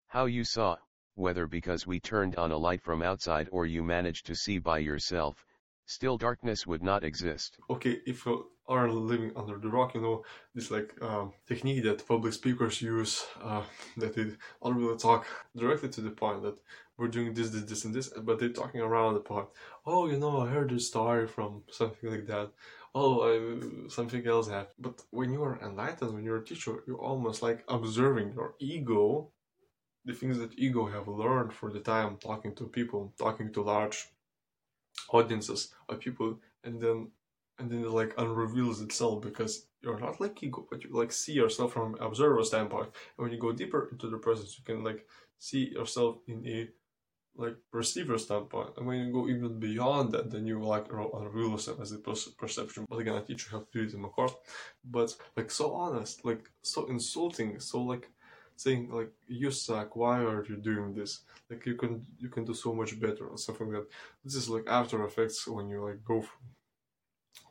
How 0.06 0.26
you 0.26 0.44
saw, 0.44 0.76
whether 1.16 1.48
because 1.48 1.88
we 1.88 1.98
turned 1.98 2.36
on 2.36 2.52
a 2.52 2.56
light 2.56 2.80
from 2.80 3.02
outside 3.02 3.48
or 3.50 3.66
you 3.66 3.82
managed 3.82 4.26
to 4.26 4.36
see 4.36 4.58
by 4.58 4.78
yourself, 4.78 5.44
still 5.86 6.16
darkness 6.16 6.68
would 6.68 6.84
not 6.84 7.02
exist. 7.02 7.58
Okay, 7.68 8.00
if 8.06 8.24
you 8.24 8.46
are 8.68 8.88
living 8.88 9.32
under 9.34 9.58
the 9.58 9.68
rock, 9.68 9.94
you 9.94 10.02
know, 10.02 10.22
this 10.54 10.70
like 10.70 10.94
um, 11.02 11.32
technique 11.48 11.82
that 11.82 12.06
public 12.06 12.32
speakers 12.32 12.80
use, 12.80 13.26
uh, 13.42 13.64
that 13.96 14.14
they 14.14 14.30
don't 14.62 14.76
really 14.76 14.98
talk 14.98 15.26
directly 15.56 15.88
to 15.88 16.00
the 16.00 16.10
point 16.10 16.42
that 16.42 16.56
we're 16.96 17.08
doing 17.08 17.34
this, 17.34 17.50
this, 17.50 17.64
this, 17.64 17.84
and 17.84 17.94
this, 17.94 18.08
but 18.08 18.38
they're 18.38 18.50
talking 18.50 18.80
around 18.80 19.14
the 19.14 19.20
part. 19.20 19.48
Oh, 19.86 20.06
you 20.06 20.16
know, 20.16 20.40
I 20.40 20.48
heard 20.48 20.70
this 20.70 20.86
story 20.86 21.26
from 21.26 21.62
something 21.70 22.10
like 22.10 22.26
that. 22.26 22.50
Oh, 22.94 23.22
I, 23.22 23.88
something 23.88 24.24
else 24.26 24.48
happened. 24.48 24.74
But 24.78 25.02
when 25.10 25.32
you 25.32 25.42
are 25.42 25.58
enlightened, 25.60 26.14
when 26.14 26.24
you're 26.24 26.38
a 26.38 26.44
teacher, 26.44 26.84
you're 26.86 27.02
almost 27.02 27.42
like 27.42 27.64
observing 27.68 28.34
your 28.34 28.54
ego, 28.60 29.30
the 30.04 30.12
things 30.12 30.38
that 30.38 30.56
ego 30.56 30.86
have 30.86 31.08
learned 31.08 31.52
for 31.52 31.72
the 31.72 31.80
time 31.80 32.16
talking 32.18 32.54
to 32.54 32.64
people, 32.64 33.12
talking 33.18 33.52
to 33.52 33.62
large 33.62 34.06
audiences 35.10 35.74
of 35.88 35.98
people, 35.98 36.38
and 36.62 36.80
then 36.80 37.08
and 37.58 37.70
then 37.70 37.84
it 37.84 37.90
like 37.90 38.14
unreveals 38.18 38.80
itself 38.80 39.22
because 39.22 39.66
you're 39.80 39.98
not 39.98 40.20
like 40.20 40.42
ego, 40.42 40.66
but 40.70 40.82
you 40.82 40.90
like 40.92 41.12
see 41.12 41.32
yourself 41.32 41.72
from 41.72 41.96
observer 42.00 42.42
standpoint. 42.44 42.90
And 43.16 43.24
when 43.24 43.32
you 43.32 43.38
go 43.38 43.52
deeper 43.52 43.88
into 43.92 44.08
the 44.08 44.18
presence, 44.18 44.56
you 44.58 44.64
can 44.64 44.82
like 44.82 45.06
see 45.38 45.70
yourself 45.70 46.18
in 46.26 46.46
a 46.46 46.68
like 47.36 47.56
receiver 47.72 48.18
standpoint. 48.18 48.70
And 48.76 48.86
when 48.86 49.00
you 49.00 49.12
go 49.12 49.28
even 49.28 49.58
beyond 49.58 50.12
that, 50.12 50.30
then 50.30 50.46
you 50.46 50.60
like 50.60 50.86
unreal 50.90 51.50
yourself 51.50 51.80
as 51.80 51.92
a 51.92 51.98
perception. 51.98 52.86
But 52.88 52.98
again, 52.98 53.14
I 53.14 53.20
teach 53.20 53.46
you 53.46 53.52
how 53.52 53.64
to 53.64 53.66
do 53.72 53.82
it 53.82 53.94
in 53.94 54.00
my 54.00 54.08
course. 54.08 54.34
But 54.84 55.14
like 55.36 55.50
so 55.50 55.74
honest, 55.74 56.24
like 56.24 56.50
so 56.62 56.86
insulting, 56.86 57.58
so 57.60 57.82
like 57.82 58.08
saying 58.56 58.90
like 58.90 59.10
you 59.26 59.50
suck, 59.50 59.96
why 59.96 60.20
are 60.20 60.44
you 60.48 60.56
doing 60.56 60.94
this? 60.94 61.22
Like 61.50 61.66
you 61.66 61.74
can 61.74 62.06
you 62.18 62.28
can 62.28 62.44
do 62.44 62.54
so 62.54 62.72
much 62.72 62.98
better 63.00 63.26
or 63.26 63.38
something 63.38 63.72
like 63.72 63.82
that. 63.82 63.90
This 64.24 64.36
is 64.36 64.48
like 64.48 64.66
after 64.68 65.04
effects 65.04 65.46
when 65.46 65.68
you 65.68 65.84
like 65.84 66.04
go 66.04 66.24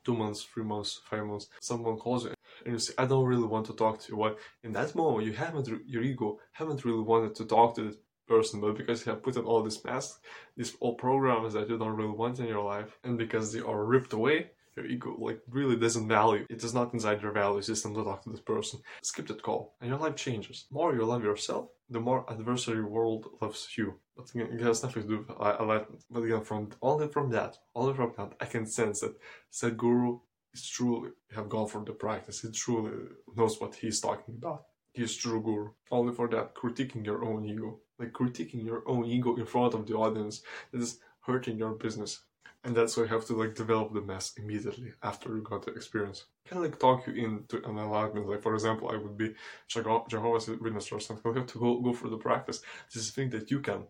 two 0.04 0.16
months, 0.16 0.44
three 0.44 0.64
months, 0.64 1.02
five 1.10 1.26
months, 1.26 1.48
someone 1.62 1.98
calls 1.98 2.26
you 2.26 2.34
and 2.66 2.74
you 2.74 2.80
say, 2.80 2.94
I 2.98 3.06
don't 3.06 3.26
really 3.26 3.48
want 3.48 3.66
to 3.68 3.74
talk 3.74 4.00
to 4.00 4.12
you. 4.12 4.18
Why? 4.18 4.34
In 4.64 4.72
that 4.74 4.96
moment, 4.96 5.26
you 5.26 5.34
haven't, 5.34 5.68
your 5.86 6.04
ego 6.04 6.40
haven't 6.52 6.86
really 6.86 7.02
wanted 7.02 7.36
to 7.36 7.46
talk 7.46 7.76
to 7.76 7.96
person, 8.28 8.62
but 8.62 8.78
because 8.78 9.06
you 9.06 9.12
have 9.12 9.24
put 9.24 9.38
on 9.38 9.46
all 9.46 9.64
these 9.64 9.84
masks, 9.84 10.20
these 10.58 10.76
old 10.82 10.98
programs 10.98 11.54
that 11.54 11.70
you 11.70 11.78
don't 11.78 11.96
really 11.96 12.12
want 12.12 12.40
in 12.40 12.48
your 12.48 12.64
life, 12.64 12.98
and 13.04 13.18
because 13.18 13.52
they 13.52 13.60
are 13.60 13.86
ripped 13.86 14.14
away, 14.14 14.52
your 14.76 14.86
ego 14.86 15.16
like 15.20 15.40
really 15.50 15.76
doesn't 15.76 16.08
value. 16.08 16.46
It 16.50 16.64
is 16.64 16.74
not 16.74 16.94
inside 16.94 17.22
your 17.22 17.32
value 17.32 17.62
system 17.62 17.94
to 17.94 18.04
talk 18.04 18.24
to 18.24 18.32
this 18.32 18.40
person. 18.40 18.80
Skip 19.04 19.28
that 19.28 19.44
call, 19.44 19.76
and 19.82 19.90
your 19.90 20.00
life 20.00 20.16
changes. 20.16 20.66
The 20.70 20.76
more 20.76 20.94
you 20.96 21.06
love 21.06 21.24
yourself, 21.24 21.70
the 21.90 22.00
more 22.00 22.26
adversary 22.32 22.84
world 22.84 23.28
loves 23.42 23.68
you. 23.78 24.00
But 24.18 24.30
again, 24.32 24.50
it 24.52 24.62
has 24.62 24.84
nothing 24.84 25.04
to 25.04 25.08
do 25.08 25.18
with 25.20 25.30
enlightenment. 25.30 26.04
But 26.10 26.24
again, 26.24 26.42
from 26.42 26.70
only 26.82 27.08
from 27.08 27.30
that, 27.32 27.58
only 27.76 27.94
from 27.94 28.14
that, 28.18 28.34
I 28.42 28.46
can 28.46 28.66
sense 28.66 29.02
that 29.02 29.16
Sadhguru 29.52 30.22
is 30.54 30.68
truly 30.68 31.12
have 31.36 31.50
gone 31.50 31.68
for 31.68 31.84
the 31.84 31.94
practice. 31.94 32.42
He 32.42 32.52
truly 32.52 32.92
knows 33.36 33.60
what 33.60 33.76
he's 33.76 34.00
talking 34.00 34.36
about. 34.38 34.64
He's 34.94 35.16
true 35.16 35.42
guru. 35.42 35.70
Only 35.90 36.14
for 36.14 36.28
that, 36.30 36.54
critiquing 36.54 37.04
your 37.04 37.26
own 37.26 37.46
ego, 37.46 37.80
like 38.04 38.14
critiquing 38.14 38.66
your 38.66 38.84
own 38.88 39.06
ego 39.06 39.36
in 39.36 39.46
front 39.46 39.74
of 39.74 39.88
the 39.88 39.96
audience, 39.96 40.42
that 40.72 40.82
is 40.82 41.00
hurting 41.22 41.58
your 41.58 41.74
business 41.74 42.24
and 42.64 42.76
that's 42.76 42.96
why 42.96 43.04
you 43.04 43.10
have 43.10 43.26
to 43.26 43.34
like 43.34 43.56
develop 43.56 43.94
the 43.94 44.02
mess 44.02 44.34
immediately 44.38 44.94
after 45.02 45.36
you 45.36 45.42
got 45.42 45.66
the 45.66 45.74
experience. 45.74 46.26
Can 46.48 46.62
like 46.62 46.80
talk 46.80 47.06
you 47.08 47.14
into 47.14 47.58
an 47.58 47.78
enlightenment. 47.78 48.30
Like 48.30 48.42
for 48.42 48.54
example, 48.54 48.90
I 48.90 48.96
would 48.96 49.18
be 49.18 49.34
Jehovah's 49.68 50.48
Witness 50.48 50.92
or 50.92 51.00
something. 51.00 51.32
You 51.34 51.40
have 51.40 51.48
to 51.48 51.60
go, 51.60 51.80
go 51.82 51.94
for 51.94 52.10
the 52.10 52.18
practice. 52.18 52.62
This 52.94 53.04
is 53.04 53.10
a 53.10 53.14
thing 53.14 53.30
that 53.32 53.52
you 53.52 53.60
can, 53.60 53.84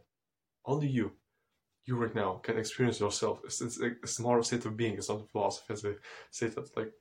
only 0.65 0.87
you, 0.87 1.11
you 1.85 1.97
right 1.97 2.15
now 2.15 2.39
can 2.43 2.57
experience 2.57 2.99
yourself. 2.99 3.41
It's, 3.43 3.61
it's 3.61 3.79
like 3.79 3.97
a 4.03 4.21
more 4.21 4.41
state 4.41 4.65
of 4.65 4.75
being. 4.75 4.95
It's 4.95 5.09
not 5.09 5.21
a 5.21 5.27
philosophy 5.31 5.73
as 5.73 5.85
I 5.85 5.93
say 6.31 6.47
that 6.47 6.75
like 6.75 6.93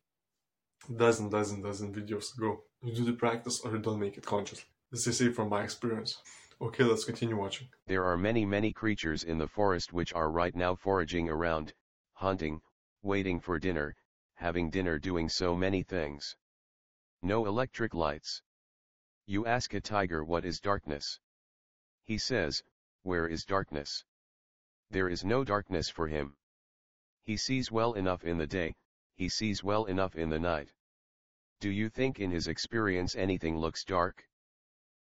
dozen, 0.94 1.31
dozen, 1.31 1.62
dozen 1.62 1.94
videos 1.94 2.37
ago. 2.37 2.64
You 2.83 2.94
do 2.94 3.05
the 3.05 3.12
practice 3.12 3.61
or 3.64 3.72
you 3.72 3.79
don't 3.79 4.01
make 4.01 4.18
it 4.18 4.27
consciously. 4.27 4.66
This 4.90 5.07
is 5.07 5.22
it 5.22 5.35
from 5.35 5.48
my 5.48 5.62
experience. 5.62 6.18
Okay, 6.62 6.85
let's 6.85 7.05
continue 7.05 7.37
watching. 7.37 7.68
There 7.88 8.05
are 8.05 8.16
many 8.16 8.44
many 8.44 8.72
creatures 8.72 9.25
in 9.25 9.37
the 9.37 9.48
forest 9.48 9.92
which 9.92 10.12
are 10.12 10.31
right 10.31 10.55
now 10.55 10.77
foraging 10.77 11.29
around, 11.29 11.75
hunting, 12.12 12.62
waiting 13.03 13.40
for 13.40 13.59
dinner, 13.59 13.96
having 14.35 14.70
dinner 14.70 15.01
doing 15.01 15.29
so 15.29 15.57
many 15.57 15.83
things. 15.83 16.37
No 17.20 17.46
electric 17.46 17.94
lights. 17.94 18.42
You 19.27 19.44
ask 19.44 19.75
a 19.75 19.81
tiger 19.81 20.22
what 20.22 20.44
is 20.44 20.61
darkness. 20.61 21.18
He 22.05 22.16
says, 22.16 22.62
where 23.03 23.27
is 23.27 23.44
darkness? 23.44 24.05
There 24.88 25.09
is 25.09 25.25
no 25.25 25.42
darkness 25.42 25.88
for 25.88 26.07
him. 26.07 26.37
He 27.25 27.37
sees 27.37 27.72
well 27.72 27.94
enough 27.94 28.22
in 28.22 28.38
the 28.38 28.46
day, 28.46 28.77
he 29.16 29.29
sees 29.29 29.64
well 29.64 29.87
enough 29.87 30.14
in 30.14 30.31
the 30.31 30.38
night. 30.38 30.72
Do 31.59 31.70
you 31.70 31.88
think 31.88 32.20
in 32.20 32.31
his 32.31 32.46
experience 32.46 33.16
anything 33.16 33.59
looks 33.59 33.83
dark? 33.83 34.29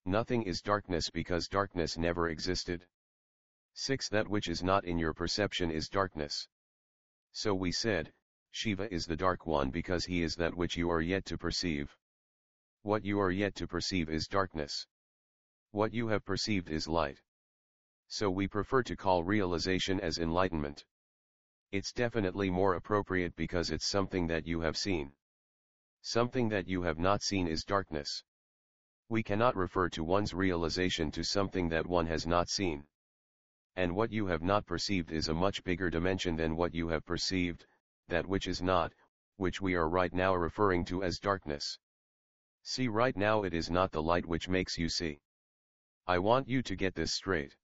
Nothing 0.05 0.43
is 0.43 0.61
darkness 0.61 1.09
because 1.09 1.47
darkness 1.47 1.97
never 1.97 2.29
existed. 2.29 2.85
6. 3.73 4.09
That 4.09 4.27
which 4.27 4.47
is 4.47 4.61
not 4.61 4.85
in 4.85 4.99
your 4.99 5.13
perception 5.13 5.71
is 5.71 5.89
darkness. 5.89 6.47
So 7.31 7.55
we 7.55 7.71
said, 7.71 8.13
Shiva 8.51 8.93
is 8.93 9.05
the 9.05 9.17
dark 9.17 9.45
one 9.47 9.71
because 9.71 10.05
he 10.05 10.21
is 10.21 10.35
that 10.35 10.55
which 10.55 10.77
you 10.77 10.89
are 10.91 11.01
yet 11.01 11.25
to 11.25 11.37
perceive. 11.37 11.97
What 12.83 13.03
you 13.03 13.19
are 13.19 13.31
yet 13.31 13.55
to 13.55 13.67
perceive 13.67 14.09
is 14.09 14.27
darkness. 14.27 14.85
What 15.71 15.91
you 15.91 16.07
have 16.09 16.23
perceived 16.23 16.69
is 16.69 16.87
light. 16.87 17.19
So 18.07 18.29
we 18.29 18.47
prefer 18.47 18.83
to 18.83 18.95
call 18.95 19.23
realization 19.23 19.99
as 19.99 20.19
enlightenment. 20.19 20.85
It's 21.71 21.91
definitely 21.91 22.51
more 22.51 22.75
appropriate 22.75 23.35
because 23.35 23.71
it's 23.71 23.87
something 23.87 24.27
that 24.27 24.45
you 24.45 24.61
have 24.61 24.77
seen. 24.77 25.13
Something 26.01 26.47
that 26.49 26.67
you 26.67 26.83
have 26.83 26.99
not 26.99 27.23
seen 27.23 27.47
is 27.47 27.65
darkness. 27.65 28.23
We 29.07 29.21
cannot 29.21 29.55
refer 29.55 29.89
to 29.89 30.03
one's 30.03 30.33
realization 30.33 31.11
to 31.11 31.23
something 31.23 31.69
that 31.69 31.85
one 31.85 32.07
has 32.07 32.25
not 32.25 32.49
seen. 32.49 32.87
And 33.75 33.95
what 33.95 34.11
you 34.11 34.25
have 34.27 34.41
not 34.41 34.65
perceived 34.65 35.11
is 35.11 35.27
a 35.27 35.33
much 35.33 35.63
bigger 35.63 35.91
dimension 35.91 36.35
than 36.35 36.55
what 36.55 36.73
you 36.73 36.87
have 36.87 37.05
perceived, 37.05 37.67
that 38.07 38.25
which 38.25 38.47
is 38.47 38.63
not, 38.63 38.93
which 39.37 39.61
we 39.61 39.75
are 39.75 39.87
right 39.87 40.11
now 40.11 40.33
referring 40.33 40.85
to 40.85 41.03
as 41.03 41.19
darkness. 41.19 41.77
See 42.63 42.87
right 42.87 43.15
now 43.15 43.43
it 43.43 43.53
is 43.53 43.69
not 43.69 43.91
the 43.91 44.01
light 44.01 44.25
which 44.25 44.49
makes 44.49 44.75
you 44.75 44.89
see. 44.89 45.21
I 46.07 46.17
want 46.17 46.47
you 46.47 46.63
to 46.63 46.75
get 46.75 46.95
this 46.95 47.13
straight. 47.13 47.55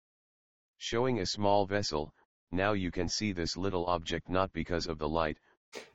Showing 0.78 1.20
a 1.20 1.26
small 1.26 1.66
vessel, 1.66 2.14
now 2.52 2.74
you 2.74 2.92
can 2.92 3.10
see 3.10 3.32
this 3.32 3.58
little 3.58 3.88
object 3.88 4.30
not 4.30 4.54
because 4.54 4.86
of 4.86 5.00
the 5.00 5.10
light. 5.10 5.40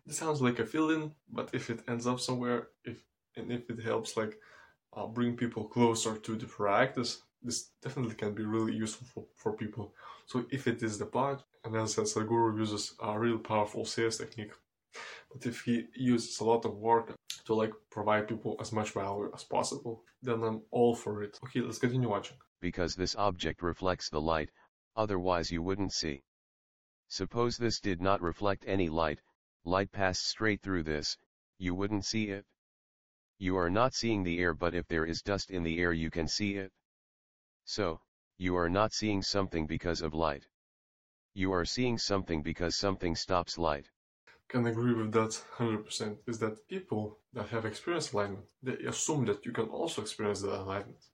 This 0.07 0.19
sounds 0.19 0.41
like 0.41 0.59
a 0.59 0.67
fill-in, 0.67 1.15
but 1.31 1.51
if 1.53 1.71
it 1.71 1.85
ends 1.87 2.07
up 2.07 2.19
somewhere, 2.19 2.69
if 2.85 3.05
and 3.37 3.53
if 3.53 3.69
it 3.71 3.81
helps 3.81 4.17
like 4.17 4.41
uh, 4.97 5.07
bring 5.07 5.37
people 5.37 5.65
closer 5.65 6.17
to 6.17 6.37
the 6.37 6.47
practice, 6.47 7.23
this 7.43 7.71
definitely 7.83 8.15
can 8.15 8.35
be 8.35 8.45
really 8.45 8.75
useful 8.75 9.07
for, 9.13 9.25
for 9.37 9.53
people. 9.53 9.95
So 10.27 10.47
if 10.51 10.67
it 10.67 10.83
is 10.83 10.99
the 10.99 11.07
part, 11.07 11.45
and 11.65 11.77
as 11.77 11.99
I 11.99 12.05
said, 12.05 12.25
Sadhguru 12.25 12.59
uses 12.59 12.95
a 13.01 13.19
real 13.19 13.39
powerful 13.39 13.85
sales 13.85 14.19
technique, 14.19 14.53
but 15.33 15.45
if 15.47 15.61
he 15.61 15.85
uses 15.95 16.41
a 16.41 16.45
lot 16.45 16.65
of 16.65 16.77
work 16.77 17.15
to 17.45 17.55
like 17.55 17.73
provide 17.91 18.27
people 18.27 18.57
as 18.61 18.73
much 18.73 18.91
value 18.93 19.31
as 19.35 19.45
possible, 19.45 20.03
then 20.23 20.43
I'm 20.43 20.63
all 20.71 20.95
for 20.95 21.23
it. 21.23 21.39
Okay, 21.45 21.61
let's 21.61 21.79
continue 21.79 22.09
watching. 22.09 22.39
Because 22.61 22.97
this 22.97 23.15
object 23.17 23.63
reflects 23.63 24.09
the 24.09 24.21
light, 24.21 24.51
otherwise 24.97 25.51
you 25.51 25.63
wouldn't 25.63 25.93
see. 25.93 26.23
Suppose 27.09 27.57
this 27.57 27.79
did 27.79 28.01
not 28.01 28.23
reflect 28.23 28.65
any 28.67 28.89
light, 28.89 29.21
light 29.65 29.93
passed 29.93 30.27
straight 30.27 30.63
through 30.63 30.85
this, 30.85 31.19
you 31.59 31.75
wouldn't 31.75 32.05
see 32.05 32.31
it. 32.31 32.45
You 33.39 33.57
are 33.59 33.71
not 33.71 33.95
seeing 33.95 34.23
the 34.23 34.39
air 34.39 34.55
but 34.55 34.75
if 34.75 34.89
there 34.89 35.05
is 35.05 35.23
dust 35.23 35.51
in 35.51 35.63
the 35.63 35.79
air 35.79 35.93
you 35.93 36.11
can 36.11 36.27
see 36.27 36.57
it. 36.57 36.73
So, 37.65 38.01
you 38.39 38.57
are 38.57 38.71
not 38.71 38.93
seeing 38.93 39.23
something 39.23 39.67
because 39.67 40.01
of 40.01 40.15
light. 40.15 40.47
You 41.35 41.53
are 41.53 41.65
seeing 41.65 41.99
something 41.99 42.43
because 42.43 42.77
something 42.77 43.15
stops 43.15 43.59
light. 43.59 43.91
Can 44.49 44.67
agree 44.67 44.95
with 44.95 45.13
that 45.13 45.43
100% 45.59 46.19
is 46.27 46.39
that 46.39 46.67
people 46.69 47.19
that 47.33 47.49
have 47.49 47.67
experienced 47.67 48.13
enlightenment, 48.13 48.47
they 48.63 48.77
assume 48.87 49.27
that 49.27 49.45
you 49.45 49.53
can 49.53 49.69
also 49.69 50.01
experience 50.01 50.41
the 50.41 50.55
enlightenment. 50.55 51.05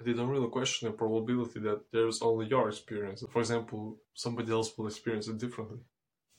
They 0.00 0.12
don't 0.12 0.28
really 0.28 0.50
question 0.50 0.88
the 0.88 0.96
probability 0.96 1.60
that 1.60 1.90
there's 1.92 2.20
only 2.20 2.46
your 2.46 2.68
experience. 2.68 3.24
For 3.32 3.40
example, 3.40 3.98
somebody 4.12 4.52
else 4.52 4.76
will 4.76 4.86
experience 4.86 5.28
it 5.28 5.38
differently, 5.38 5.78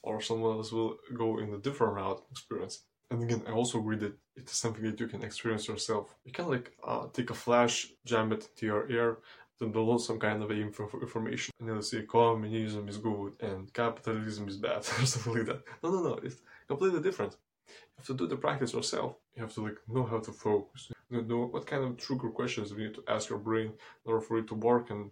or 0.03 0.21
someone 0.21 0.57
else 0.57 0.71
will 0.71 0.97
go 1.13 1.39
in 1.39 1.53
a 1.53 1.57
different 1.57 1.93
route 1.93 2.19
and 2.19 2.31
experience 2.31 2.75
it. 2.75 2.94
And 3.11 3.23
again, 3.23 3.43
I 3.47 3.51
also 3.51 3.79
agree 3.79 3.97
that 3.97 4.17
it 4.35 4.49
is 4.49 4.57
something 4.57 4.83
that 4.83 4.99
you 4.99 5.07
can 5.07 5.23
experience 5.23 5.67
yourself. 5.67 6.15
You 6.25 6.31
can 6.31 6.49
like 6.49 6.75
uh, 6.83 7.07
take 7.13 7.29
a 7.29 7.33
flash, 7.33 7.87
jam 8.05 8.31
it 8.31 8.49
to 8.57 8.65
your 8.65 8.89
ear, 8.89 9.19
then 9.59 9.71
download 9.71 10.01
some 10.01 10.19
kind 10.19 10.41
of 10.43 10.51
info 10.51 10.89
information, 11.01 11.53
and 11.59 11.69
then 11.69 11.81
say 11.81 12.03
communism 12.03 12.89
is 12.89 12.97
good 12.97 13.33
and 13.39 13.71
capitalism 13.73 14.47
is 14.47 14.57
bad 14.57 14.77
or 14.99 15.05
something 15.05 15.33
like 15.35 15.45
that. 15.45 15.63
No, 15.83 15.91
no, 15.91 16.01
no, 16.01 16.13
it's 16.23 16.41
completely 16.67 17.01
different. 17.01 17.35
You 17.67 17.73
have 17.97 18.07
to 18.07 18.13
do 18.15 18.27
the 18.27 18.37
practice 18.37 18.73
yourself. 18.73 19.15
You 19.35 19.43
have 19.43 19.53
to 19.53 19.61
like 19.61 19.77
know 19.87 20.03
how 20.03 20.19
to 20.19 20.31
focus. 20.31 20.91
You 21.09 21.21
know 21.21 21.45
what 21.45 21.67
kind 21.67 21.83
of 21.83 21.97
trigger 21.97 22.29
questions 22.29 22.71
you 22.71 22.77
need 22.77 22.95
to 22.95 23.03
ask 23.07 23.29
your 23.29 23.39
brain 23.39 23.67
in 23.67 24.11
order 24.11 24.21
for 24.21 24.37
it 24.39 24.47
to 24.47 24.55
work 24.55 24.89
and 24.89 25.11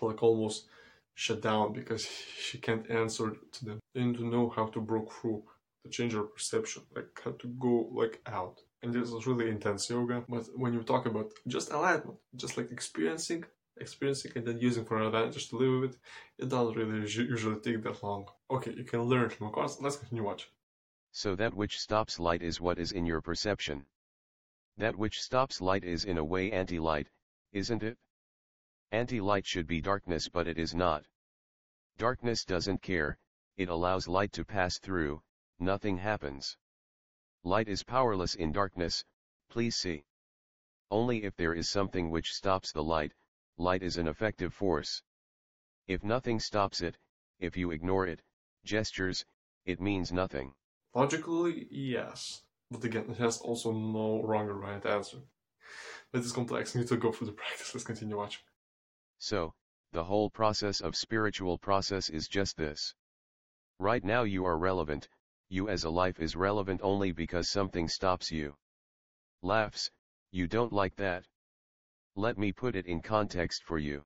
like 0.00 0.22
almost 0.22 0.68
shut 1.14 1.42
down 1.42 1.72
because 1.72 2.06
she 2.38 2.58
can't 2.58 2.90
answer 2.90 3.36
to 3.52 3.64
them. 3.64 3.80
You 3.94 4.06
need 4.06 4.16
to 4.16 4.26
know 4.26 4.48
how 4.48 4.66
to 4.66 4.80
break 4.80 5.10
through 5.12 5.42
to 5.86 5.96
change 5.96 6.12
your 6.12 6.24
perception, 6.24 6.82
like 6.94 7.20
how 7.24 7.32
to 7.32 7.48
go 7.48 7.88
like 7.92 8.20
out. 8.26 8.60
And 8.82 8.92
this 8.92 9.10
is 9.10 9.26
really 9.26 9.48
intense 9.50 9.88
yoga. 9.90 10.24
But 10.28 10.46
when 10.54 10.72
you 10.72 10.82
talk 10.82 11.06
about 11.06 11.32
just 11.46 11.70
enlightenment, 11.70 12.18
just 12.36 12.56
like 12.56 12.70
experiencing, 12.70 13.44
experiencing 13.78 14.32
and 14.36 14.46
then 14.46 14.58
using 14.58 14.84
for 14.84 14.98
an 14.98 15.06
advantage 15.06 15.48
to 15.48 15.56
live 15.56 15.80
with 15.80 15.90
it, 15.90 15.98
it 16.38 16.48
doesn't 16.48 16.76
really 16.76 17.00
usually 17.00 17.60
take 17.60 17.82
that 17.82 18.02
long. 18.02 18.26
Okay, 18.50 18.72
you 18.76 18.84
can 18.84 19.02
learn 19.02 19.30
from 19.30 19.50
course. 19.50 19.78
Let's 19.80 19.96
continue 19.96 20.24
watching. 20.24 20.50
So 21.12 21.34
that 21.36 21.54
which 21.54 21.78
stops 21.80 22.20
light 22.20 22.42
is 22.42 22.60
what 22.60 22.78
is 22.78 22.92
in 22.92 23.06
your 23.06 23.20
perception. 23.20 23.86
That 24.76 24.96
which 24.96 25.22
stops 25.22 25.60
light 25.60 25.84
is 25.84 26.04
in 26.04 26.18
a 26.18 26.24
way 26.24 26.52
anti-light, 26.52 27.08
isn't 27.52 27.82
it? 27.82 27.96
Anti-light 28.92 29.46
should 29.46 29.66
be 29.66 29.80
darkness 29.80 30.28
but 30.28 30.46
it 30.46 30.58
is 30.58 30.74
not. 30.74 31.06
Darkness 31.96 32.44
doesn't 32.44 32.82
care, 32.82 33.18
it 33.56 33.70
allows 33.70 34.06
light 34.06 34.32
to 34.32 34.44
pass 34.44 34.78
through, 34.78 35.22
nothing 35.58 35.98
happens. 35.98 36.56
Light 37.42 37.68
is 37.68 37.82
powerless 37.82 38.34
in 38.34 38.52
darkness, 38.52 39.04
please 39.48 39.76
see. 39.76 40.04
Only 40.90 41.24
if 41.24 41.36
there 41.36 41.54
is 41.54 41.68
something 41.68 42.10
which 42.10 42.32
stops 42.32 42.72
the 42.72 42.82
light, 42.82 43.12
light 43.56 43.82
is 43.82 43.96
an 43.96 44.08
effective 44.08 44.52
force. 44.52 45.02
If 45.86 46.02
nothing 46.02 46.40
stops 46.40 46.80
it, 46.80 46.98
if 47.38 47.56
you 47.56 47.70
ignore 47.70 48.06
it, 48.06 48.22
gestures, 48.64 49.24
it 49.64 49.80
means 49.80 50.12
nothing. 50.12 50.54
Logically, 50.94 51.68
yes. 51.70 52.42
But 52.70 52.84
again, 52.84 53.10
it 53.10 53.18
has 53.18 53.38
also 53.38 53.72
no 53.72 54.22
wrong 54.22 54.48
or 54.48 54.54
right 54.54 54.84
answer. 54.84 55.18
It 56.12 56.20
is 56.20 56.32
complex. 56.32 56.74
I 56.74 56.80
need 56.80 56.88
to 56.88 56.96
go 56.96 57.12
through 57.12 57.28
the 57.28 57.32
practice. 57.32 57.74
Let's 57.74 57.84
continue 57.84 58.16
watching. 58.16 58.42
So, 59.18 59.54
the 59.92 60.04
whole 60.04 60.30
process 60.30 60.80
of 60.80 60.96
spiritual 60.96 61.58
process 61.58 62.08
is 62.08 62.28
just 62.28 62.56
this. 62.56 62.94
Right 63.78 64.04
now 64.04 64.22
you 64.22 64.44
are 64.44 64.58
relevant, 64.58 65.08
you 65.48 65.68
as 65.68 65.84
a 65.84 65.90
life 65.90 66.20
is 66.20 66.36
relevant 66.36 66.80
only 66.82 67.12
because 67.12 67.48
something 67.48 67.88
stops 67.88 68.30
you. 68.30 68.56
Laughs, 69.42 69.90
you 70.30 70.46
don't 70.46 70.72
like 70.72 70.96
that. 70.96 71.24
Let 72.14 72.38
me 72.38 72.52
put 72.52 72.74
it 72.74 72.86
in 72.86 73.00
context 73.02 73.62
for 73.62 73.78
you. 73.78 74.04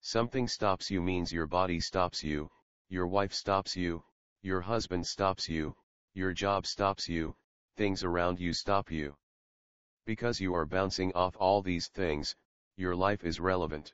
Something 0.00 0.48
stops 0.48 0.90
you 0.90 1.02
means 1.02 1.32
your 1.32 1.46
body 1.46 1.80
stops 1.80 2.22
you, 2.22 2.50
your 2.88 3.06
wife 3.06 3.34
stops 3.34 3.76
you, 3.76 4.04
your 4.42 4.60
husband 4.60 5.06
stops 5.06 5.48
you, 5.48 5.76
Your 6.16 6.32
job 6.32 6.64
stops 6.64 7.06
you, 7.10 7.36
things 7.76 8.02
around 8.02 8.40
you 8.40 8.54
stop 8.54 8.90
you. 8.90 9.14
Because 10.06 10.40
you 10.40 10.54
are 10.54 10.64
bouncing 10.64 11.12
off 11.12 11.36
all 11.36 11.60
these 11.60 11.88
things, 11.88 12.34
your 12.76 12.96
life 12.96 13.22
is 13.22 13.38
relevant. 13.38 13.92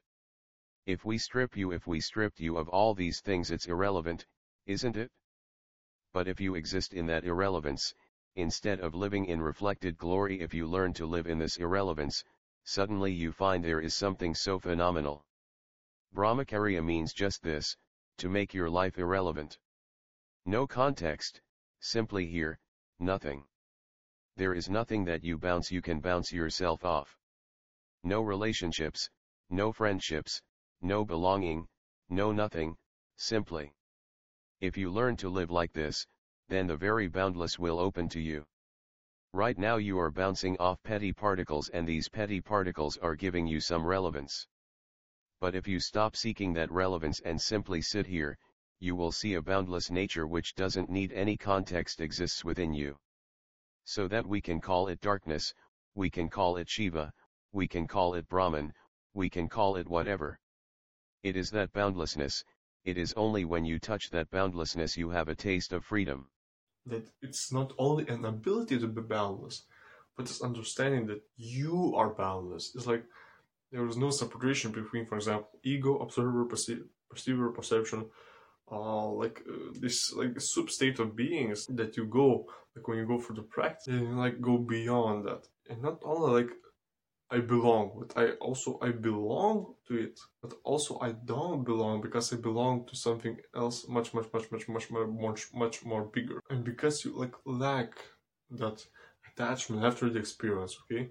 If 0.86 1.04
we 1.04 1.18
strip 1.18 1.56
you 1.56 1.72
if 1.72 1.88
we 1.88 2.00
stripped 2.00 2.38
you 2.38 2.58
of 2.58 2.68
all 2.68 2.94
these 2.94 3.20
things 3.20 3.50
it's 3.50 3.66
irrelevant, 3.66 4.24
isn't 4.66 4.96
it? 4.96 5.10
But 6.12 6.28
if 6.28 6.40
you 6.40 6.54
exist 6.54 6.92
in 6.92 7.06
that 7.06 7.24
irrelevance, 7.24 7.94
instead 8.34 8.80
of 8.80 8.94
living 8.94 9.24
in 9.24 9.40
reflected 9.40 9.96
glory 9.96 10.40
if 10.40 10.52
you 10.52 10.66
learn 10.66 10.92
to 10.94 11.06
live 11.06 11.26
in 11.26 11.38
this 11.38 11.56
irrelevance, 11.56 12.22
suddenly 12.64 13.12
you 13.12 13.32
find 13.32 13.64
there 13.64 13.80
is 13.80 13.94
something 13.94 14.34
so 14.34 14.58
phenomenal. 14.58 15.24
Brahmacharya 16.14 16.84
means 16.84 17.14
just 17.14 17.42
this, 17.42 17.76
to 18.18 18.28
make 18.28 18.52
your 18.52 18.68
life 18.68 18.98
irrelevant. 18.98 19.58
No 20.44 20.66
context, 20.66 21.40
simply 21.80 22.26
here, 22.26 22.58
nothing. 22.98 23.44
There 24.36 24.54
is 24.54 24.68
nothing 24.68 25.04
that 25.06 25.24
you 25.24 25.38
bounce 25.38 25.70
you 25.70 25.80
can 25.80 26.00
bounce 26.00 26.32
yourself 26.32 26.84
off. 26.84 27.18
No 28.02 28.20
relationships, 28.22 29.08
no 29.48 29.72
friendships, 29.72 30.42
no 30.80 31.04
belonging, 31.04 31.68
no 32.08 32.32
nothing, 32.32 32.76
simply. 33.16 33.74
If 34.62 34.76
you 34.76 34.92
learn 34.92 35.16
to 35.16 35.28
live 35.28 35.50
like 35.50 35.72
this, 35.72 36.06
then 36.46 36.68
the 36.68 36.76
very 36.76 37.08
boundless 37.08 37.58
will 37.58 37.80
open 37.80 38.08
to 38.10 38.20
you. 38.20 38.46
Right 39.32 39.58
now 39.58 39.74
you 39.78 39.98
are 39.98 40.12
bouncing 40.12 40.56
off 40.58 40.80
petty 40.84 41.12
particles 41.12 41.68
and 41.70 41.84
these 41.84 42.08
petty 42.08 42.40
particles 42.40 42.96
are 42.98 43.16
giving 43.16 43.44
you 43.48 43.58
some 43.58 43.84
relevance. 43.84 44.46
But 45.40 45.56
if 45.56 45.66
you 45.66 45.80
stop 45.80 46.14
seeking 46.14 46.52
that 46.52 46.70
relevance 46.70 47.18
and 47.18 47.42
simply 47.42 47.82
sit 47.82 48.06
here, 48.06 48.38
you 48.78 48.94
will 48.94 49.10
see 49.10 49.34
a 49.34 49.42
boundless 49.42 49.90
nature 49.90 50.28
which 50.28 50.54
doesn't 50.54 50.88
need 50.88 51.10
any 51.10 51.36
context 51.36 52.00
exists 52.00 52.44
within 52.44 52.72
you. 52.72 53.00
So 53.82 54.06
that 54.06 54.24
we 54.24 54.40
can 54.40 54.60
call 54.60 54.86
it 54.86 55.00
darkness, 55.00 55.52
we 55.96 56.08
can 56.08 56.28
call 56.28 56.56
it 56.56 56.68
Shiva, 56.68 57.12
we 57.50 57.66
can 57.66 57.88
call 57.88 58.14
it 58.14 58.28
Brahman, 58.28 58.72
we 59.12 59.28
can 59.28 59.48
call 59.48 59.74
it 59.74 59.88
whatever. 59.88 60.38
It 61.24 61.36
is 61.36 61.50
that 61.50 61.72
boundlessness, 61.72 62.44
it 62.84 62.98
is 62.98 63.12
only 63.16 63.44
when 63.44 63.64
you 63.64 63.78
touch 63.78 64.10
that 64.10 64.30
boundlessness 64.30 64.96
you 64.96 65.10
have 65.10 65.28
a 65.28 65.34
taste 65.34 65.72
of 65.72 65.84
freedom. 65.84 66.28
That 66.86 67.08
it's 67.20 67.52
not 67.52 67.72
only 67.78 68.08
an 68.08 68.24
ability 68.24 68.78
to 68.78 68.88
be 68.88 69.02
boundless, 69.02 69.62
but 70.16 70.26
it's 70.26 70.42
understanding 70.42 71.06
that 71.06 71.22
you 71.36 71.94
are 71.96 72.10
boundless. 72.10 72.72
It's 72.74 72.86
like 72.86 73.04
there 73.70 73.86
is 73.86 73.96
no 73.96 74.10
separation 74.10 74.72
between, 74.72 75.06
for 75.06 75.16
example, 75.16 75.50
ego, 75.62 75.98
observer, 75.98 76.44
perce- 76.44 76.82
perceiver, 77.08 77.50
perception, 77.50 78.06
uh, 78.70 79.08
like 79.08 79.42
uh, 79.48 79.72
this 79.80 80.12
like 80.14 80.40
sub 80.40 80.70
state 80.70 80.98
of 80.98 81.14
beings 81.14 81.66
that 81.66 81.96
you 81.96 82.06
go 82.06 82.46
like 82.74 82.88
when 82.88 82.98
you 82.98 83.06
go 83.06 83.18
for 83.18 83.34
the 83.34 83.42
practice 83.42 83.88
and 83.88 84.08
you 84.08 84.14
like 84.14 84.40
go 84.40 84.56
beyond 84.56 85.26
that 85.26 85.46
and 85.68 85.82
not 85.82 86.00
only 86.04 86.42
like 86.42 86.50
I 87.32 87.40
belong, 87.40 87.84
but 87.98 88.10
I 88.22 88.32
also 88.46 88.78
I 88.82 88.90
belong 88.90 89.74
to 89.88 89.94
it, 89.96 90.20
but 90.42 90.52
also 90.64 90.98
I 91.00 91.12
don't 91.12 91.64
belong 91.64 92.02
because 92.02 92.30
I 92.32 92.36
belong 92.36 92.86
to 92.88 92.94
something 92.94 93.38
else 93.56 93.88
much 93.88 94.12
much 94.12 94.28
much 94.34 94.52
much 94.52 94.68
much 94.68 94.90
more 94.90 95.06
much, 95.06 95.42
much 95.54 95.82
more 95.82 96.04
bigger. 96.04 96.40
And 96.50 96.62
because 96.62 97.04
you 97.04 97.12
like 97.16 97.34
lack 97.46 97.94
that 98.50 98.86
attachment 99.28 99.82
after 99.82 100.10
the 100.10 100.18
experience, 100.18 100.76
okay, 100.82 101.10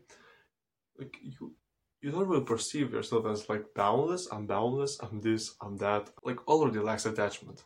like 1.00 1.16
you 1.24 1.56
you 2.02 2.12
don't 2.12 2.28
really 2.28 2.46
perceive 2.46 2.94
yourself 2.94 3.26
as 3.26 3.50
like 3.50 3.66
boundless, 3.74 4.28
I'm 4.32 4.46
boundless, 4.46 5.00
I'm 5.02 5.22
this, 5.22 5.56
I'm 5.62 5.78
that. 5.78 6.12
Like 6.24 6.48
already 6.48 6.80
lacks 6.80 7.08
attachment. 7.08 7.64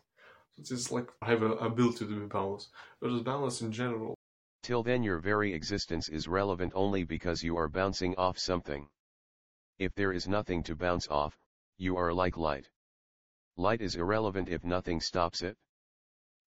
So 0.64 0.76
it's 0.76 0.92
like 0.92 1.10
I 1.22 1.26
have 1.28 1.44
a 1.44 1.52
ability 1.72 2.06
to 2.06 2.20
be 2.22 2.26
boundless. 2.28 2.70
But 3.02 3.12
it's 3.12 3.24
boundless 3.24 3.62
in 3.62 3.74
general 3.74 4.16
Till 4.66 4.82
then 4.82 5.04
your 5.04 5.20
very 5.20 5.54
existence 5.54 6.10
is 6.10 6.28
relevant 6.28 6.74
only 6.74 7.04
because 7.04 7.44
you 7.44 7.56
are 7.56 7.70
bouncing 7.70 8.16
off 8.16 8.40
something. 8.40 8.90
If 9.78 9.94
there 9.94 10.12
is 10.12 10.28
nothing 10.28 10.64
to 10.64 10.76
bounce 10.76 11.08
off, 11.08 11.38
you 11.78 11.96
are 11.98 12.12
like 12.12 12.36
light. 12.36 12.72
Light 13.58 13.80
is 13.80 13.96
irrelevant 13.96 14.50
if 14.50 14.64
nothing 14.64 15.00
stops 15.00 15.44
it. 15.44 15.56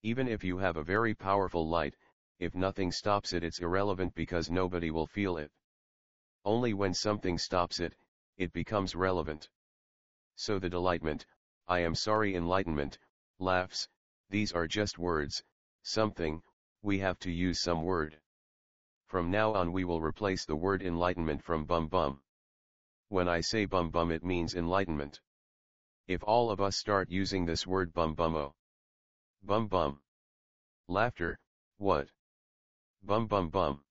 Even 0.03 0.27
if 0.27 0.43
you 0.43 0.59
have 0.59 0.77
a 0.77 0.83
very 0.83 1.15
powerful 1.15 1.69
light, 1.69 1.95
if 2.41 2.57
nothing 2.57 2.91
stops 2.91 3.33
it 3.33 3.45
it's 3.45 3.61
irrelevant 3.61 4.17
because 4.17 4.51
nobody 4.51 4.91
will 4.91 5.07
feel 5.07 5.37
it. 5.37 5.53
Only 6.45 6.75
when 6.75 6.95
something 6.95 7.39
stops 7.39 7.79
it, 7.79 7.95
it 8.37 8.53
becomes 8.53 8.97
relevant. 8.97 9.49
So 10.35 10.59
the 10.59 10.69
delightment, 10.69 11.25
I 11.69 11.79
am 11.83 11.95
sorry 11.95 12.35
enlightenment, 12.35 12.99
laughs, 13.39 13.89
these 14.29 14.53
are 14.53 14.67
just 14.67 14.99
words, 14.99 15.45
something, 15.85 16.43
we 16.83 16.99
have 17.01 17.19
to 17.21 17.31
use 17.31 17.61
some 17.61 17.83
word. 17.83 18.19
From 19.07 19.31
now 19.31 19.55
on 19.55 19.73
we 19.73 19.85
will 19.85 20.01
replace 20.01 20.45
the 20.45 20.57
word 20.57 20.83
enlightenment 20.83 21.43
from 21.43 21.65
bum 21.65 21.89
bum. 21.89 22.21
When 23.09 23.29
I 23.29 23.41
say 23.41 23.65
bum 23.65 23.91
bum 23.91 24.11
it 24.11 24.25
means 24.25 24.55
enlightenment. 24.55 25.21
If 26.07 26.23
all 26.23 26.51
of 26.51 26.61
us 26.61 26.77
start 26.77 27.11
using 27.11 27.45
this 27.45 27.67
word 27.67 27.93
bum 27.93 28.15
bummo. 28.15 28.37
Oh. 28.37 28.55
Bum 29.43 29.67
bum. 29.67 30.01
Laughter, 30.89 31.39
what? 31.79 32.09
Bum 33.03 33.27
bum 33.27 33.49
bum. 33.51 33.85